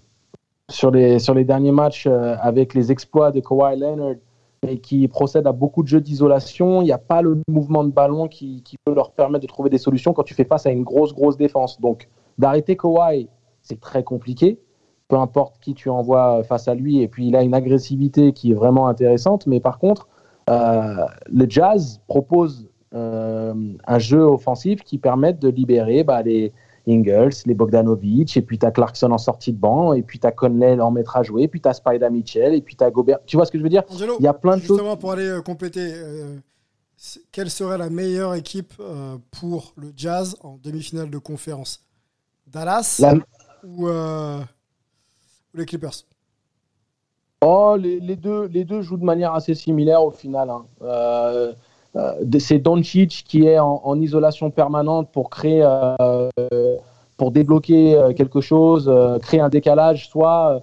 sur 0.70 0.90
les, 0.90 1.18
sur 1.18 1.34
les 1.34 1.44
derniers 1.44 1.72
matchs 1.72 2.06
avec 2.06 2.74
les 2.74 2.90
exploits 2.90 3.30
de 3.30 3.40
Kawhi 3.40 3.78
Leonard 3.78 4.16
et 4.68 4.78
qui 4.78 5.06
procède 5.08 5.46
à 5.46 5.52
beaucoup 5.52 5.82
de 5.82 5.88
jeux 5.88 6.00
d'isolation. 6.00 6.82
Il 6.82 6.86
n'y 6.86 6.92
a 6.92 6.98
pas 6.98 7.22
le 7.22 7.40
mouvement 7.48 7.84
de 7.84 7.90
ballon 7.90 8.28
qui, 8.28 8.62
peut 8.84 8.94
leur 8.94 9.12
permettre 9.12 9.42
de 9.42 9.46
trouver 9.46 9.70
des 9.70 9.78
solutions 9.78 10.12
quand 10.12 10.22
tu 10.22 10.34
fais 10.34 10.44
face 10.44 10.66
à 10.66 10.70
une 10.70 10.82
grosse, 10.82 11.12
grosse 11.12 11.36
défense. 11.36 11.80
Donc, 11.80 12.08
d'arrêter 12.38 12.76
Kawhi, 12.76 13.28
c'est 13.62 13.80
très 13.80 14.02
compliqué, 14.02 14.58
peu 15.14 15.20
importe 15.20 15.60
qui 15.60 15.74
tu 15.74 15.88
envoies 15.90 16.42
face 16.42 16.66
à 16.66 16.74
lui. 16.74 17.00
Et 17.00 17.08
puis, 17.08 17.28
il 17.28 17.36
a 17.36 17.42
une 17.42 17.54
agressivité 17.54 18.32
qui 18.32 18.50
est 18.50 18.54
vraiment 18.54 18.88
intéressante. 18.88 19.46
Mais 19.46 19.60
par 19.60 19.78
contre, 19.78 20.08
euh, 20.50 21.06
le 21.30 21.46
Jazz 21.48 22.00
propose 22.08 22.68
euh, 22.94 23.54
un 23.86 23.98
jeu 23.98 24.22
offensif 24.22 24.82
qui 24.82 24.98
permet 24.98 25.32
de 25.32 25.48
libérer 25.48 26.02
bah, 26.02 26.22
les, 26.22 26.52
Ingles, 26.88 27.30
les 27.46 27.54
Bogdanovic, 27.54 28.36
et 28.36 28.42
puis 28.42 28.58
tu 28.58 28.66
as 28.66 28.70
Clarkson 28.70 29.10
en 29.12 29.18
sortie 29.18 29.52
de 29.52 29.58
banc, 29.58 29.92
et 29.94 30.02
puis 30.02 30.18
tu 30.18 30.26
as 30.26 30.32
Conley 30.32 30.80
en 30.80 30.90
maître 30.90 31.16
à 31.16 31.22
jouer, 31.22 31.44
et 31.44 31.48
puis 31.48 31.60
tu 31.60 31.68
as 31.68 31.74
Spider 31.74 32.10
Mitchell, 32.10 32.54
et 32.54 32.60
puis 32.60 32.76
tu 32.76 32.84
as 32.84 32.90
Gobert. 32.90 33.18
Tu 33.24 33.36
vois 33.36 33.46
ce 33.46 33.52
que 33.52 33.58
je 33.58 33.62
veux 33.62 33.68
dire? 33.68 33.84
Il 34.18 34.24
y 34.24 34.26
a 34.26 34.34
plein 34.34 34.56
de 34.56 34.62
choses. 34.62 34.76
Justement, 34.76 34.96
pour 34.96 35.12
aller 35.12 35.28
euh, 35.28 35.40
compléter, 35.40 35.92
euh, 35.94 36.36
quelle 37.32 37.50
serait 37.50 37.78
la 37.78 37.88
meilleure 37.88 38.34
équipe 38.34 38.74
euh, 38.80 39.16
pour 39.30 39.74
le 39.76 39.92
Jazz 39.96 40.36
en 40.42 40.58
demi-finale 40.62 41.08
de 41.08 41.18
conférence? 41.18 41.84
Dallas 42.46 43.02
ou, 43.64 43.88
les 45.54 45.64
Clippers 45.64 46.04
Oh, 47.46 47.76
les, 47.78 48.16
deux, 48.16 48.46
les 48.46 48.64
deux 48.64 48.80
jouent 48.80 48.96
de 48.96 49.04
manière 49.04 49.34
assez 49.34 49.54
similaire 49.54 50.02
au 50.02 50.10
final. 50.10 50.48
Hein. 50.48 50.64
Euh, 51.96 52.24
c'est 52.38 52.58
Doncic 52.58 53.24
qui 53.26 53.46
est 53.46 53.58
en, 53.58 54.00
isolation 54.00 54.50
permanente 54.50 55.10
pour 55.12 55.30
créer, 55.30 55.62
euh, 55.62 56.28
pour 57.16 57.30
débloquer 57.30 57.96
euh, 57.96 58.12
quelque 58.12 58.40
chose, 58.40 58.90
créer 59.22 59.40
un 59.40 59.48
décalage, 59.48 60.08
soit 60.08 60.62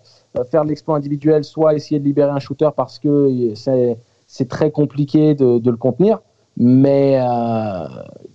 faire 0.49 0.63
l'exploit 0.63 0.97
individuel, 0.97 1.43
soit 1.43 1.75
essayer 1.75 1.99
de 1.99 2.05
libérer 2.05 2.31
un 2.31 2.39
shooter 2.39 2.69
parce 2.75 2.99
que 2.99 3.53
c'est 3.55 4.49
très 4.49 4.71
compliqué 4.71 5.35
de, 5.35 5.69
le 5.69 5.77
contenir. 5.77 6.19
Mais 6.57 7.19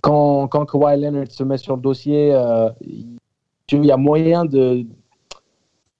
quand, 0.01 0.47
quand 0.47 0.65
Kawhi 0.65 1.01
Leonard 1.01 1.31
se 1.31 1.43
met 1.43 1.57
sur 1.57 1.75
le 1.75 1.81
dossier, 1.81 2.35
il 2.81 3.85
y 3.85 3.91
a 3.91 3.97
moyen 3.97 4.45
de, 4.45 4.85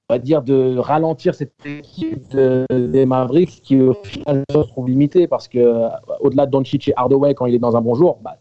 va 0.10 0.20
dire, 0.20 0.42
de 0.42 0.78
ralentir 0.78 1.36
cette 1.36 1.54
équipe 1.66 2.36
des 2.36 3.06
Mavericks 3.06 3.62
qui, 3.62 3.82
au 3.82 3.94
final, 3.94 4.44
se 4.50 4.58
trouve 4.60 4.88
limitée 4.88 5.28
parce 5.28 5.48
que, 5.48 5.60
euh, 5.60 5.90
au-delà 6.22 6.46
de 6.46 6.52
Doncic 6.52 6.88
et 6.88 6.94
Hardaway, 6.96 7.34
quand 7.34 7.46
il 7.46 7.56
est 7.56 7.60
dans 7.60 7.76
un 7.76 7.82
bon 7.82 7.94
jour, 7.94 8.20
bah, 8.22 8.38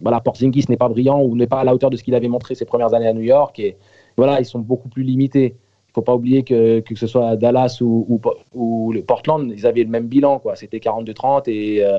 voilà, 0.00 0.20
Porzingis 0.20 0.66
n'est 0.68 0.76
pas 0.76 0.88
brillant 0.88 1.22
ou 1.22 1.36
n'est 1.36 1.46
pas 1.46 1.60
à 1.60 1.64
la 1.64 1.74
hauteur 1.74 1.90
de 1.90 1.96
ce 1.96 2.02
qu'il 2.02 2.14
avait 2.14 2.28
montré 2.28 2.56
ses 2.56 2.64
premières 2.64 2.92
années 2.92 3.06
à 3.06 3.12
New 3.12 3.20
York. 3.22 3.58
Et 3.60 3.76
voilà, 4.16 4.40
ils 4.40 4.44
sont 4.44 4.58
beaucoup 4.58 4.88
plus 4.88 5.04
limités. 5.04 5.54
Il 5.54 5.90
ne 5.90 5.94
faut 5.94 6.02
pas 6.02 6.14
oublier 6.14 6.42
que, 6.42 6.80
que 6.80 6.94
ce 6.96 7.06
soit 7.06 7.36
Dallas 7.36 7.78
ou, 7.80 8.20
ou, 8.54 8.92
le 8.92 9.02
Portland, 9.02 9.50
ils 9.52 9.66
avaient 9.66 9.84
le 9.84 9.90
même 9.90 10.06
bilan. 10.06 10.40
quoi. 10.40 10.56
C'était 10.56 10.78
42-30 10.78 11.48
et, 11.48 11.84
euh, 11.84 11.98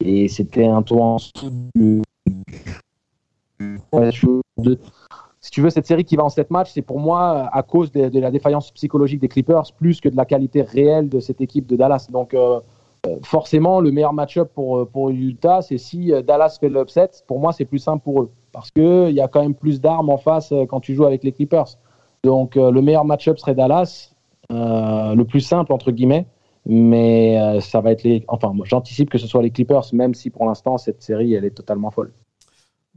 et 0.00 0.28
c'était 0.28 0.66
un 0.66 0.82
tour 0.82 1.02
en 1.02 1.16
dessous 1.16 1.50
de 4.58 4.78
si 5.50 5.54
tu 5.54 5.62
veux, 5.62 5.70
cette 5.70 5.86
série 5.86 6.04
qui 6.04 6.14
va 6.14 6.22
en 6.22 6.28
7 6.28 6.52
matchs, 6.52 6.70
c'est 6.72 6.80
pour 6.80 7.00
moi 7.00 7.50
à 7.52 7.64
cause 7.64 7.90
de, 7.90 8.20
la 8.20 8.30
défaillance 8.30 8.70
psychologique 8.70 9.18
des 9.18 9.26
Clippers 9.26 9.64
plus 9.76 10.00
que 10.00 10.08
de 10.08 10.16
la 10.16 10.24
qualité 10.24 10.62
réelle 10.62 11.08
de 11.08 11.18
cette 11.18 11.40
équipe 11.40 11.66
de 11.66 11.74
Dallas. 11.74 12.06
Donc, 12.08 12.34
euh, 12.34 12.60
euh, 13.08 13.16
forcément, 13.24 13.80
le 13.80 13.90
meilleur 13.90 14.12
match-up 14.12 14.52
pour, 14.54 14.78
euh, 14.78 14.84
pour 14.84 15.10
Utah, 15.10 15.60
c'est 15.60 15.76
si 15.76 16.12
euh, 16.12 16.22
Dallas 16.22 16.58
fait 16.60 16.68
l'upset. 16.68 17.10
Pour 17.26 17.40
moi, 17.40 17.52
c'est 17.52 17.64
plus 17.64 17.80
simple 17.80 18.04
pour 18.04 18.22
eux. 18.22 18.30
Parce 18.52 18.70
qu'il 18.70 19.10
y 19.10 19.20
a 19.20 19.26
quand 19.26 19.42
même 19.42 19.56
plus 19.56 19.80
d'armes 19.80 20.10
en 20.10 20.18
face 20.18 20.52
euh, 20.52 20.66
quand 20.66 20.78
tu 20.78 20.94
joues 20.94 21.04
avec 21.04 21.24
les 21.24 21.32
Clippers. 21.32 21.66
Donc, 22.22 22.56
euh, 22.56 22.70
le 22.70 22.80
meilleur 22.80 23.04
match-up 23.04 23.36
serait 23.36 23.56
Dallas, 23.56 24.14
euh, 24.52 25.16
le 25.16 25.24
plus 25.24 25.40
simple, 25.40 25.72
entre 25.72 25.90
guillemets. 25.90 26.26
Mais 26.64 27.40
euh, 27.40 27.60
ça 27.60 27.80
va 27.80 27.90
être 27.90 28.04
les. 28.04 28.24
Enfin, 28.28 28.52
j'anticipe 28.62 29.10
que 29.10 29.18
ce 29.18 29.26
soit 29.26 29.42
les 29.42 29.50
Clippers, 29.50 29.82
même 29.94 30.14
si 30.14 30.30
pour 30.30 30.46
l'instant, 30.46 30.78
cette 30.78 31.02
série, 31.02 31.34
elle 31.34 31.44
est 31.44 31.56
totalement 31.56 31.90
folle. 31.90 32.12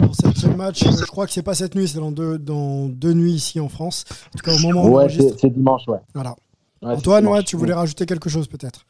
Pour 0.05 0.15
cette- 0.15 0.37
ce 0.37 0.47
match, 0.47 0.83
je 0.83 1.05
crois 1.05 1.25
que 1.25 1.31
c'est 1.33 1.43
pas 1.43 1.53
cette 1.55 1.75
nuit, 1.75 1.87
c'est 1.87 1.99
dans 1.99 2.11
deux, 2.11 2.37
dans 2.37 2.85
deux 2.87 3.13
nuits 3.13 3.33
ici 3.33 3.59
en 3.59 3.69
France. 3.69 4.05
En 4.27 4.37
tout 4.37 4.43
cas, 4.43 4.53
au 4.55 4.59
moment 4.59 4.85
où 4.85 4.97
Ouais, 4.97 5.07
c'est 5.39 5.49
dimanche, 5.49 5.83
ouais. 5.87 5.97
Voilà. 6.13 6.35
Ouais, 6.81 6.93
Antoine, 6.93 7.23
dimanche. 7.23 7.37
ouais, 7.39 7.43
tu 7.43 7.55
voulais 7.55 7.73
rajouter 7.73 8.05
quelque 8.05 8.29
chose 8.29 8.47
peut-être 8.47 8.81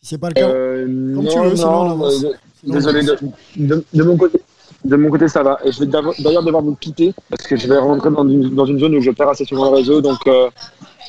Si 0.00 0.06
c'est 0.06 0.18
pas 0.18 0.28
le 0.28 0.34
cas, 0.34 0.48
Euh, 0.48 0.84
comme 1.14 1.24
non, 1.24 1.30
tu 1.30 1.38
veux, 1.40 1.56
sinon 1.56 1.68
on 1.70 1.84
non, 1.84 1.90
avance. 1.92 2.24
euh, 2.24 2.32
désolé, 2.64 3.02
de, 3.04 3.18
de- 3.56 3.84
de 3.92 4.02
mon 4.02 4.16
côté, 4.16 4.40
de 4.84 4.96
mon 4.96 5.10
côté, 5.10 5.28
ça 5.28 5.42
va. 5.42 5.58
Et 5.64 5.70
je 5.72 5.80
vais 5.80 5.86
d'ailleurs 5.86 6.42
devoir 6.44 6.62
vous 6.62 6.74
quitter 6.76 7.14
parce 7.30 7.42
que 7.46 7.56
je 7.56 7.66
vais 7.68 7.78
rentrer 7.78 8.10
dans 8.10 8.26
une, 8.28 8.54
dans 8.54 8.66
une 8.66 8.78
zone 8.80 8.94
où 8.96 9.00
je 9.00 9.10
perds 9.12 9.28
assez 9.30 9.44
souvent 9.44 9.70
le 9.70 9.76
réseau. 9.76 10.00
Donc, 10.00 10.18
euh, 10.26 10.48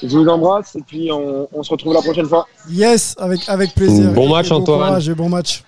je 0.01 0.07
vous 0.15 0.27
embrasse 0.27 0.75
et 0.75 0.81
puis 0.81 1.11
on, 1.11 1.47
on 1.53 1.63
se 1.63 1.69
retrouve 1.71 1.93
la 1.93 2.01
prochaine 2.01 2.25
fois. 2.27 2.45
Yes, 2.69 3.15
avec, 3.19 3.47
avec 3.49 3.73
plaisir. 3.73 4.11
Bon 4.11 4.27
Et- 4.27 4.31
match, 4.31 4.47
et 4.47 4.49
bon 4.49 4.55
Antoine. 4.57 4.79
courage 4.79 5.09
et 5.09 5.15
bon 5.15 5.29
match. 5.29 5.63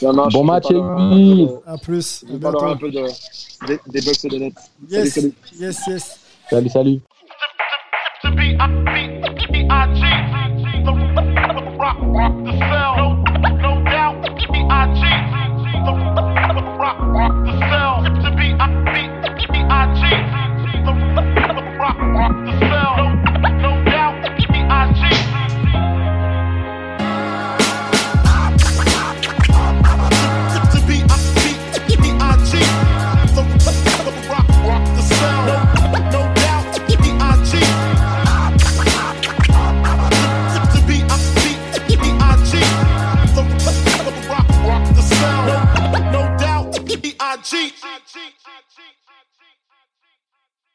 Ça 0.00 0.12
marche. 0.12 0.32
Bon 0.32 0.40
On 0.40 0.44
match, 0.44 0.70
Amy. 0.70 1.48
À 1.66 1.76
plus. 1.76 2.24
On 2.32 2.38
parlera 2.38 2.70
un 2.72 2.76
peu 2.76 2.90
de, 2.90 3.02
des, 3.66 3.78
des 3.88 4.00
Bucks 4.00 4.24
et 4.24 4.28
des 4.28 4.38
Nets. 4.38 4.54
Yes, 4.88 5.14
Salut, 5.14 5.32
salut. 5.34 5.34
yes, 5.60 5.80
yes. 5.88 6.20
Salut, 6.50 6.68
salut. 6.68 7.00
cheat. 48.18 48.47